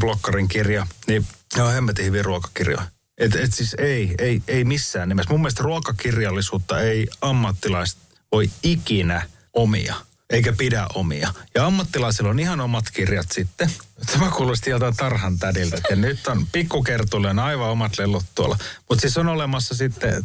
blokkarin 0.00 0.48
kirja, 0.48 0.86
niin 1.06 1.26
ne 1.56 1.62
on 1.62 1.72
hemmetin 1.72 2.04
hyviä 2.04 2.22
ruokakirjoja. 2.22 2.93
Et, 3.18 3.36
et 3.36 3.54
siis 3.54 3.74
ei, 3.78 4.14
ei, 4.18 4.42
ei 4.48 4.64
missään 4.64 5.08
nimessä. 5.08 5.30
Mun 5.30 5.40
mielestä 5.40 5.62
ruokakirjallisuutta 5.62 6.80
ei 6.80 7.08
ammattilaiset 7.20 7.98
voi 8.32 8.50
ikinä 8.62 9.22
omia, 9.52 9.94
eikä 10.30 10.52
pidä 10.52 10.86
omia. 10.94 11.34
Ja 11.54 11.66
ammattilaisilla 11.66 12.30
on 12.30 12.40
ihan 12.40 12.60
omat 12.60 12.84
kirjat 12.92 13.26
sitten. 13.32 13.70
Tämä 14.12 14.30
kuulosti 14.30 14.70
jotain 14.70 14.96
tarhan 14.96 15.38
tädiltä, 15.38 15.76
että 15.76 15.96
nyt 15.96 16.26
on 16.26 16.46
pikkukertuille 16.52 17.30
on 17.30 17.38
aivan 17.38 17.70
omat 17.70 17.98
lellut 17.98 18.24
tuolla. 18.34 18.58
Mutta 18.88 19.00
siis 19.00 19.18
on 19.18 19.28
olemassa 19.28 19.74
sitten 19.74 20.24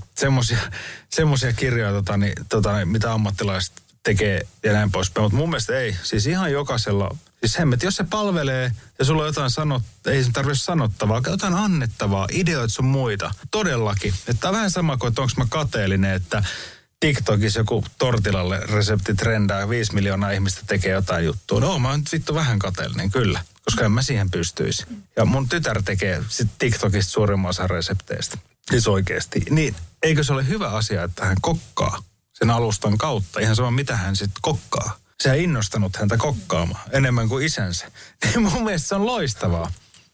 semmoisia 1.10 1.54
kirjoja, 1.56 1.92
tota, 1.92 2.18
niin, 2.18 2.34
tota, 2.50 2.78
niin, 2.78 2.88
mitä 2.88 3.14
ammattilaiset 3.14 3.74
tekee 4.04 4.42
ja 4.64 4.74
näin 4.74 4.92
poispäin. 4.92 5.24
Mutta 5.24 5.38
mun 5.38 5.50
mielestä 5.50 5.80
ei. 5.80 5.96
Siis 6.04 6.28
ihan 6.28 6.52
jokaisella, 6.52 7.18
siis 7.40 7.60
hemmet, 7.60 7.84
jos 7.84 7.96
se 7.96 8.04
palvelee 8.04 8.72
ja 9.00 9.06
sulla 9.06 9.22
on 9.22 9.28
jotain 9.28 9.50
sanot, 9.50 9.84
ei 10.06 10.24
se 10.24 10.32
tarvitse 10.32 10.64
sanottavaa, 10.64 11.22
jotain 11.28 11.54
annettavaa, 11.54 12.28
ideoita 12.32 12.74
sun 12.74 12.86
muita. 12.86 13.32
Todellakin. 13.52 14.14
Että 14.28 14.48
on 14.48 14.56
vähän 14.56 14.72
sama 14.72 14.98
kuin, 14.98 15.08
että 15.08 15.22
onko 15.22 15.34
mä 15.38 15.46
kateellinen, 15.50 16.14
että 16.14 16.44
TikTokissa 17.00 17.60
joku 17.60 17.86
tortilalle 17.98 18.60
resepti 18.60 19.16
trendaa, 19.16 19.70
5 19.70 19.94
miljoonaa 19.94 20.32
ihmistä 20.32 20.62
tekee 20.68 20.92
jotain 20.92 21.26
juttua. 21.26 21.60
No, 21.60 21.80
mä 21.80 21.90
oon 21.90 22.00
nyt 22.00 22.12
vittu 22.12 22.36
vähän 22.36 22.60
kateellinen, 22.60 23.12
kyllä. 23.12 23.44
Koska 23.66 23.86
en 23.86 23.92
mä 23.92 24.02
siihen 24.02 24.32
pystyisi. 24.32 24.86
Ja 25.16 25.26
mun 25.26 25.50
tytär 25.50 25.84
tekee 25.84 26.24
sit 26.28 26.48
TikTokista 26.58 27.12
suurimman 27.12 27.50
osan 27.50 27.70
resepteistä. 27.70 28.38
Siis 28.72 28.88
oikeasti. 28.88 29.44
Niin, 29.50 29.76
eikö 30.04 30.24
se 30.24 30.34
ole 30.34 30.48
hyvä 30.48 30.70
asia, 30.70 31.04
että 31.04 31.26
hän 31.26 31.38
kokkaa 31.42 32.04
sen 32.34 32.50
alustan 32.50 32.98
kautta? 32.98 33.40
Ihan 33.40 33.56
sama, 33.56 33.72
mitä 33.72 33.98
hän 33.98 34.16
sitten 34.16 34.42
kokkaa. 34.42 34.98
Se 35.24 35.30
on 35.30 35.36
innostanut 35.36 35.96
häntä 35.96 36.18
kokkaamaan 36.18 36.90
enemmän 36.92 37.30
kuin 37.30 37.46
isänsä. 37.46 37.92
Niin 38.26 38.42
mun 38.42 38.64
mielestä 38.64 38.88
se 38.88 38.96
on 38.96 39.06
loistavaa. 39.06 39.72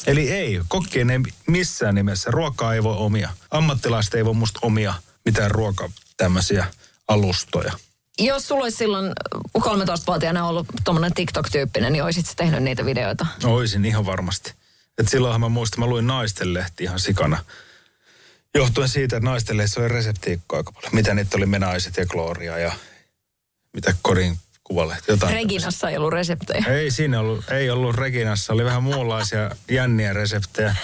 Eli 0.08 0.32
ei, 0.32 0.62
kokkien 0.68 1.10
ei 1.10 1.20
missään 1.47 1.95
nimessä. 1.95 2.32
Ruokaa 2.32 2.74
ei 2.74 2.84
voi 2.84 2.95
omia. 2.97 3.30
Ammattilaiset 3.51 4.14
ei 4.14 4.26
voi 4.26 4.34
musta 4.34 4.60
omia 4.64 4.93
mitään 5.26 5.51
ruoka 5.51 5.89
tämmöisiä 6.18 6.66
alustoja. 7.08 7.74
Jos 8.20 8.47
sulla 8.47 8.64
olisi 8.64 8.78
silloin 8.78 9.12
13-vuotiaana 9.60 10.47
ollut 10.47 10.68
tuommoinen 10.84 11.14
TikTok-tyyppinen, 11.14 11.93
niin 11.93 12.03
olisit 12.03 12.26
tehnyt 12.36 12.64
niitä 12.64 12.86
videoita? 12.86 13.26
Oisin 13.43 13.86
ihan 13.86 14.06
varmasti. 14.06 14.53
Et 14.97 15.08
silloinhan 15.08 15.41
mä 15.41 15.49
muistan, 15.49 15.80
mä 15.80 15.86
luin 15.86 16.08
naistenlehti 16.08 16.84
ihan 16.84 16.99
sikana. 16.99 17.45
Johtuen 18.56 18.89
siitä, 18.89 19.18
että 19.18 19.30
naistenlehti 19.30 19.80
oli 19.80 19.88
reseptiikkoa 19.88 20.58
aika 20.58 20.72
paljon. 20.72 20.95
Mitä 20.95 21.14
niitä 21.14 21.38
oli 21.38 21.45
Menaiset 21.45 21.97
ja 21.97 22.06
Gloria 22.06 22.58
ja 22.58 22.74
mitä 23.74 23.95
kodin 24.01 24.39
kuvalehti. 24.66 25.11
Jotain 25.11 25.34
Reginassa 25.34 25.89
ei 25.89 25.97
ollut 25.97 26.13
reseptejä. 26.13 26.66
Ei 26.68 26.91
siinä 26.91 27.20
ollut, 27.20 27.51
ei 27.51 27.70
ollut 27.70 27.95
Reginassa, 27.95 28.53
oli 28.53 28.66
vähän 28.66 28.84
muunlaisia 28.84 29.51
jänniä 29.72 30.13
reseptejä. 30.13 30.76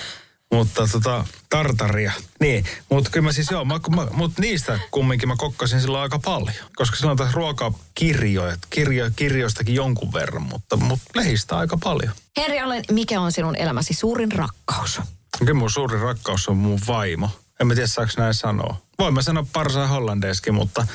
Mutta 0.54 0.88
tota, 0.92 1.26
tartaria. 1.50 2.12
Niin, 2.40 2.66
mutta 2.90 3.10
kyllä 3.10 3.26
mä 3.26 3.32
siis 3.32 3.52
joo, 3.52 3.66
mä, 3.66 3.80
mä, 3.96 4.08
mutta 4.12 4.42
niistä 4.42 4.80
kumminkin 4.92 5.30
mä 5.30 5.36
kokkasin 5.38 5.82
silloin 5.82 6.04
aika 6.04 6.20
paljon. 6.20 6.56
Koska 6.76 6.96
silloin 6.96 7.18
taas 7.18 7.34
ruokakirjoja, 7.34 8.58
kirjo, 8.70 9.10
kirjoistakin 9.16 9.76
jonkun 9.76 10.14
verran, 10.14 10.42
mutta, 10.42 10.78
mutta 10.78 11.06
lehistä 11.16 11.58
aika 11.58 11.78
paljon. 11.84 12.14
Henri 12.38 12.60
Allen, 12.60 12.84
mikä 12.92 13.22
on 13.22 13.32
sinun 13.32 13.56
elämäsi 13.56 13.94
suurin 13.94 14.32
rakkaus? 14.32 15.02
Kyllä 15.40 15.54
mun 15.54 15.72
suurin 15.72 16.02
rakkaus 16.02 16.48
on 16.48 16.58
mun 16.58 16.80
vaimo. 16.88 17.30
En 17.60 17.68
mä 17.68 17.74
tiedä, 17.76 17.88
saako 17.88 18.12
näin 18.18 18.34
sanoa. 18.34 18.78
Voin 19.00 19.14
mä 19.14 19.22
sanoa 19.22 19.46
parsaa 19.54 19.88
hollandeeskin, 19.88 20.54
mutta 20.54 20.88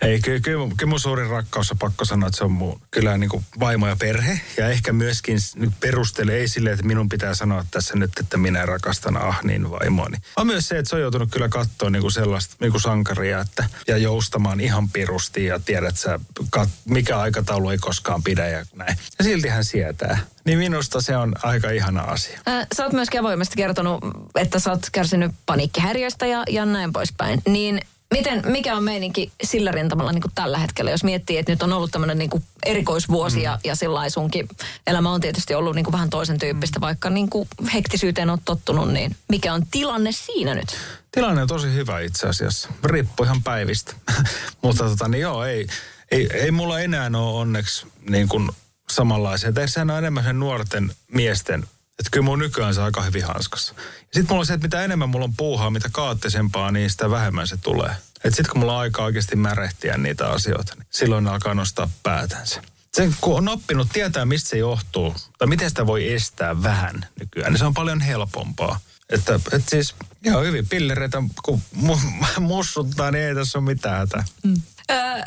ei, 0.00 0.20
kyllä, 0.20 0.40
kyllä, 0.40 0.68
kyllä 0.76 0.90
mun 0.90 1.00
suurin 1.00 1.30
rakkaus 1.30 1.70
on 1.70 1.78
pakko 1.78 2.04
sanoa, 2.04 2.26
että 2.26 2.38
se 2.38 2.44
on 2.44 2.52
mun 2.52 2.80
kyllä 2.90 3.18
niin 3.18 3.30
kuin 3.30 3.44
vaimo 3.60 3.88
ja 3.88 3.96
perhe. 3.96 4.40
Ja 4.56 4.68
ehkä 4.68 4.92
myöskin 4.92 5.38
nyt 5.56 5.72
perustele, 5.80 6.32
ei 6.32 6.48
silleen, 6.48 6.74
että 6.74 6.86
minun 6.86 7.08
pitää 7.08 7.34
sanoa 7.34 7.64
tässä 7.70 7.96
nyt, 7.96 8.10
että 8.20 8.36
minä 8.36 8.66
rakastan 8.66 9.16
Ahnin 9.16 9.70
vaimoani. 9.70 10.16
On 10.36 10.46
myös 10.46 10.68
se, 10.68 10.78
että 10.78 10.88
se 10.88 10.96
on 10.96 11.02
joutunut 11.02 11.30
kyllä 11.30 11.48
katsoa 11.48 11.90
niin 11.90 12.02
kuin 12.02 12.12
sellaista 12.12 12.56
niin 12.60 12.70
kuin 12.70 12.82
sankaria 12.82 13.40
että, 13.40 13.64
ja 13.88 13.96
joustamaan 13.96 14.60
ihan 14.60 14.90
pirusti 14.90 15.44
ja 15.44 15.60
tiedät 15.60 15.96
sä, 15.96 16.20
kat, 16.50 16.68
mikä 16.84 17.18
aikataulu 17.18 17.70
ei 17.70 17.78
koskaan 17.78 18.22
pidä 18.22 18.48
ja 18.48 18.66
näin. 18.74 18.96
Ja 19.18 19.24
silti 19.24 19.48
hän 19.48 19.64
sietää. 19.64 20.18
Niin 20.44 20.58
minusta 20.58 21.00
se 21.00 21.16
on 21.16 21.34
aika 21.42 21.70
ihana 21.70 22.00
asia. 22.00 22.40
Äh, 22.48 22.66
sä 22.76 22.84
oot 22.84 22.92
myöskin 22.92 23.20
avoimesti 23.20 23.56
kertonut, 23.56 24.04
että 24.34 24.58
sä 24.58 24.70
oot 24.70 24.86
kärsinyt 24.92 25.32
paniikkihäiriöistä 25.46 26.26
ja, 26.26 26.42
ja 26.48 26.66
näin 26.66 26.92
poispäin. 26.92 27.42
Niin 27.48 27.80
Miten, 28.10 28.42
mikä 28.46 28.76
on 28.76 28.84
meininki 28.84 29.32
sillä 29.42 29.72
rintamalla 29.72 30.12
niin 30.12 30.22
kuin 30.22 30.32
tällä 30.34 30.58
hetkellä, 30.58 30.90
jos 30.90 31.04
miettii, 31.04 31.38
että 31.38 31.52
nyt 31.52 31.62
on 31.62 31.72
ollut 31.72 31.90
tämmöinen 31.90 32.18
niin 32.18 32.30
kuin 32.30 32.44
erikoisvuosi 32.66 33.36
mm. 33.36 33.42
ja, 33.42 33.58
ja 33.64 33.74
sillä 33.74 34.10
sunkin 34.10 34.48
elämä 34.86 35.12
on 35.12 35.20
tietysti 35.20 35.54
ollut 35.54 35.74
niin 35.74 35.84
kuin 35.84 35.92
vähän 35.92 36.10
toisen 36.10 36.38
tyyppistä, 36.38 36.80
vaikka 36.80 37.10
niin 37.10 37.30
kuin 37.30 37.48
hektisyyteen 37.74 38.30
on 38.30 38.38
tottunut, 38.44 38.92
niin 38.92 39.16
mikä 39.28 39.54
on 39.54 39.66
tilanne 39.70 40.12
siinä 40.12 40.54
nyt? 40.54 40.76
Tilanne 41.12 41.42
on 41.42 41.48
tosi 41.48 41.72
hyvä 41.72 42.00
itse 42.00 42.26
asiassa. 42.26 42.68
Riippuu 42.84 43.24
ihan 43.24 43.42
päivistä. 43.42 43.94
Mutta 44.62 44.84
tota, 44.84 45.08
niin 45.08 45.20
joo, 45.20 45.44
ei, 45.44 45.66
ei, 46.10 46.28
ei 46.32 46.50
mulla 46.50 46.80
enää 46.80 47.10
ole 47.14 47.40
onneksi 47.40 47.86
niin 48.10 48.28
kuin 48.28 48.50
samanlaisia. 48.90 49.52
Sehän 49.66 49.90
on 49.90 49.98
enemmän 49.98 50.24
sen 50.24 50.40
nuorten 50.40 50.92
miesten 51.12 51.64
että 51.98 52.10
kyllä 52.10 52.24
mun 52.24 52.38
nykyään 52.38 52.74
se 52.74 52.82
aika 52.82 53.02
hyvin 53.02 53.24
hanskassa. 53.24 53.74
Sitten 54.00 54.26
mulla 54.28 54.40
on 54.40 54.46
se, 54.46 54.54
että 54.54 54.66
mitä 54.66 54.84
enemmän 54.84 55.08
mulla 55.08 55.24
on 55.24 55.36
puuhaa, 55.36 55.70
mitä 55.70 55.88
kaattisempaa, 55.92 56.70
niin 56.70 56.90
sitä 56.90 57.10
vähemmän 57.10 57.48
se 57.48 57.56
tulee. 57.56 57.96
Että 58.24 58.36
sitten 58.36 58.52
kun 58.52 58.60
mulla 58.60 58.74
on 58.74 58.80
aika 58.80 59.04
oikeasti 59.04 59.36
märehtiä 59.36 59.96
niitä 59.96 60.28
asioita, 60.28 60.74
niin 60.74 60.86
silloin 60.90 61.24
ne 61.24 61.30
alkaa 61.30 61.54
nostaa 61.54 61.90
päätänsä. 62.02 62.62
Sen 62.94 63.16
kun 63.20 63.36
on 63.36 63.48
oppinut 63.48 63.88
tietää, 63.92 64.24
mistä 64.24 64.48
se 64.48 64.58
johtuu, 64.58 65.14
tai 65.38 65.48
miten 65.48 65.68
sitä 65.68 65.86
voi 65.86 66.12
estää 66.12 66.62
vähän 66.62 67.06
nykyään, 67.20 67.52
niin 67.52 67.58
se 67.58 67.64
on 67.64 67.74
paljon 67.74 68.00
helpompaa. 68.00 68.80
Että, 69.10 69.34
että 69.34 69.70
siis 69.70 69.94
ihan 70.24 70.44
hyvin 70.44 70.68
pillereitä, 70.68 71.22
kun 71.42 71.62
mu- 71.76 72.40
mussuttaa, 72.40 73.10
niin 73.10 73.24
ei 73.24 73.34
tässä 73.34 73.58
ole 73.58 73.64
mitään. 73.64 74.08
Mm. 74.44 74.62
Öö, 74.90 75.22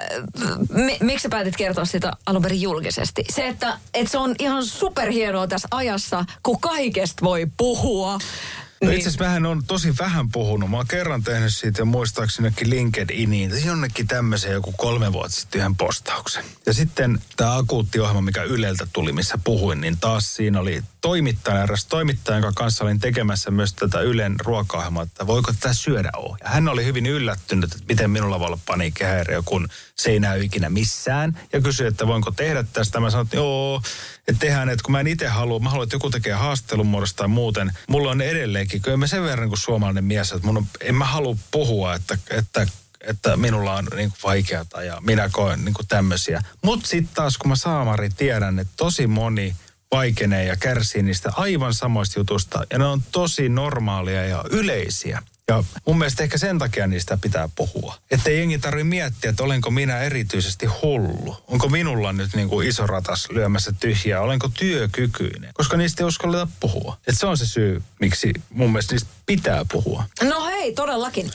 mi- 0.70 0.98
miksi 1.02 1.24
sä 1.24 1.30
päätit 1.30 1.58
kertoa 1.58 1.86
sitä 1.86 2.12
alun 2.26 2.42
perin 2.42 2.62
julkisesti? 2.62 3.24
Se, 3.32 3.48
että, 3.48 3.78
että 3.94 4.12
se 4.12 4.18
on 4.18 4.36
ihan 4.40 4.66
superhienoa 4.66 5.48
tässä 5.48 5.68
ajassa, 5.72 6.26
kun 6.44 6.62
kaikesta 6.62 7.26
voi 7.26 7.48
puhua. 7.58 8.14
No 8.82 8.88
Niin. 8.88 8.98
itse 8.98 9.10
asiassa 9.10 9.26
vähän 9.26 9.46
on 9.46 9.64
tosi 9.68 9.94
vähän 10.00 10.30
puhunut. 10.32 10.70
Mä 10.70 10.78
oon 10.78 10.88
kerran 10.88 11.24
tehnyt 11.24 11.56
siitä 11.56 11.82
ja 11.82 11.86
muistaakseni 11.86 12.46
jonnekin 12.46 12.70
LinkedIniin, 12.70 13.66
jonnekin 13.66 14.08
tämmöisen 14.08 14.52
joku 14.52 14.72
kolme 14.72 15.14
vuotta 15.14 15.40
sitten 15.40 15.60
yhden 15.60 15.76
postauksen. 15.76 16.44
Ja 16.66 16.74
sitten 16.74 17.20
tämä 17.38 17.58
akuutti 17.58 18.00
ohjelma, 18.00 18.22
mikä 18.22 18.44
Yleltä 18.44 18.88
tuli, 18.94 19.12
missä 19.12 19.38
puhuin, 19.44 19.82
niin 19.82 19.98
taas 19.98 20.36
siinä 20.36 20.60
oli 20.60 20.84
toimittaja, 21.02 21.64
eräs 21.64 21.86
toimittaja, 21.86 22.38
jonka 22.38 22.52
kanssa 22.56 22.84
olin 22.84 23.00
tekemässä 23.00 23.52
myös 23.52 23.74
tätä 23.74 24.02
Ylen 24.02 24.36
ruoka 24.40 24.92
että 25.04 25.28
voiko 25.28 25.54
tätä 25.54 25.74
syödä 25.74 26.10
ohjaa. 26.18 26.50
Hän 26.50 26.68
oli 26.68 26.86
hyvin 26.86 27.06
yllättynyt, 27.06 27.72
että 27.74 27.86
miten 27.88 28.12
minulla 28.12 28.40
voi 28.40 28.48
olla 28.48 28.60
paniikkihäiriö, 28.66 29.42
kun 29.46 29.68
se 29.96 30.10
ei 30.10 30.20
näy 30.20 30.44
ikinä 30.44 30.70
missään. 30.70 31.40
Ja 31.54 31.62
kysyi, 31.62 31.88
että 31.88 32.08
voinko 32.08 32.32
tehdä 32.32 32.64
tästä. 32.74 33.00
Mä 33.00 33.10
sanoin, 33.10 33.26
että 33.26 33.38
joo, 33.38 33.82
että 34.28 34.40
tehdään, 34.40 34.70
että 34.70 34.84
kun 34.84 34.92
mä 34.92 35.00
en 35.00 35.08
itse 35.08 35.28
halua, 35.28 35.60
mä 35.60 35.70
haluan, 35.70 35.84
että 35.84 35.96
joku 35.96 36.10
tekee 36.10 36.34
haastelun 36.34 36.88
muodosta 36.88 37.18
tai 37.18 37.28
muuten. 37.28 37.72
Mulla 37.88 38.12
on 38.12 38.22
edelleenkin, 38.22 38.82
kyllä 38.82 38.98
mä 38.98 39.08
sen 39.08 39.24
verran 39.24 39.50
kuin 39.50 39.60
suomalainen 39.60 40.04
mies, 40.04 40.32
että 40.32 40.48
mun 40.48 40.58
on, 40.58 40.66
en 40.82 40.96
mä 40.96 41.06
halua 41.06 41.36
puhua, 41.52 41.96
että, 41.96 42.18
että 42.32 42.68
että 43.02 43.38
minulla 43.38 43.76
on 43.76 43.88
niin 43.96 44.14
vaikeata 44.24 44.84
ja 44.84 45.02
minä 45.02 45.30
koen 45.32 45.66
niin 45.66 45.76
tämmöisiä. 45.88 46.42
Mutta 46.62 46.88
sitten 46.88 47.16
taas, 47.16 47.38
kun 47.38 47.50
mä 47.50 47.56
saamari 47.56 48.10
tiedän, 48.10 48.60
että 48.60 48.74
tosi 48.78 49.08
moni 49.08 49.56
vaikenee 49.92 50.46
ja 50.46 50.56
kärsii 50.56 51.04
niistä 51.04 51.32
aivan 51.36 51.74
samoista 51.74 52.20
jutusta. 52.20 52.66
Ja 52.72 52.80
ne 52.80 52.86
on 52.86 53.04
tosi 53.12 53.50
normaalia 53.50 54.26
ja 54.26 54.44
yleisiä. 54.50 55.24
Ja 55.48 55.64
mun 55.86 55.98
mielestä 55.98 56.24
ehkä 56.24 56.38
sen 56.38 56.60
takia 56.60 56.88
niistä 56.88 57.18
pitää 57.22 57.50
puhua. 57.56 57.96
Että 58.12 58.30
jengi 58.32 58.58
tarvitse 58.58 58.84
miettiä, 58.84 59.30
että 59.30 59.44
olenko 59.44 59.72
minä 59.72 60.00
erityisesti 60.00 60.66
hullu. 60.66 61.38
Onko 61.48 61.70
minulla 61.70 62.14
nyt 62.14 62.36
niin 62.36 62.50
kuin 62.50 62.68
iso 62.68 62.88
ratas 62.88 63.28
lyömässä 63.30 63.74
tyhjää. 63.80 64.22
Olenko 64.22 64.50
työkykyinen. 64.60 65.52
Koska 65.54 65.78
niistä 65.78 66.04
ei 66.04 66.08
uskalleta 66.08 66.48
puhua. 66.60 66.98
Et 67.08 67.20
se 67.20 67.28
on 67.28 67.38
se 67.38 67.46
syy, 67.46 67.84
miksi 68.00 68.34
mun 68.50 68.72
mielestä 68.72 68.94
niistä 68.94 69.10
pitää 69.26 69.66
puhua. 69.72 70.04
No 70.24 70.46
hei, 70.46 70.74
todellakin. 70.74 71.32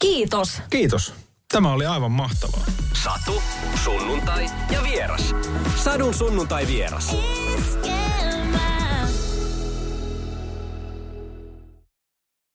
Kiitos. 0.00 0.62
Kiitos. 0.70 1.14
Tämä 1.52 1.72
oli 1.72 1.86
aivan 1.86 2.12
mahtavaa. 2.12 2.64
Satu, 3.04 3.42
sunnuntai 3.84 4.46
ja 4.70 4.82
vieras. 4.82 5.34
Sadun 5.76 6.14
sunnuntai 6.14 6.66
vieras. 6.66 7.16
Iskelmä. 7.58 8.05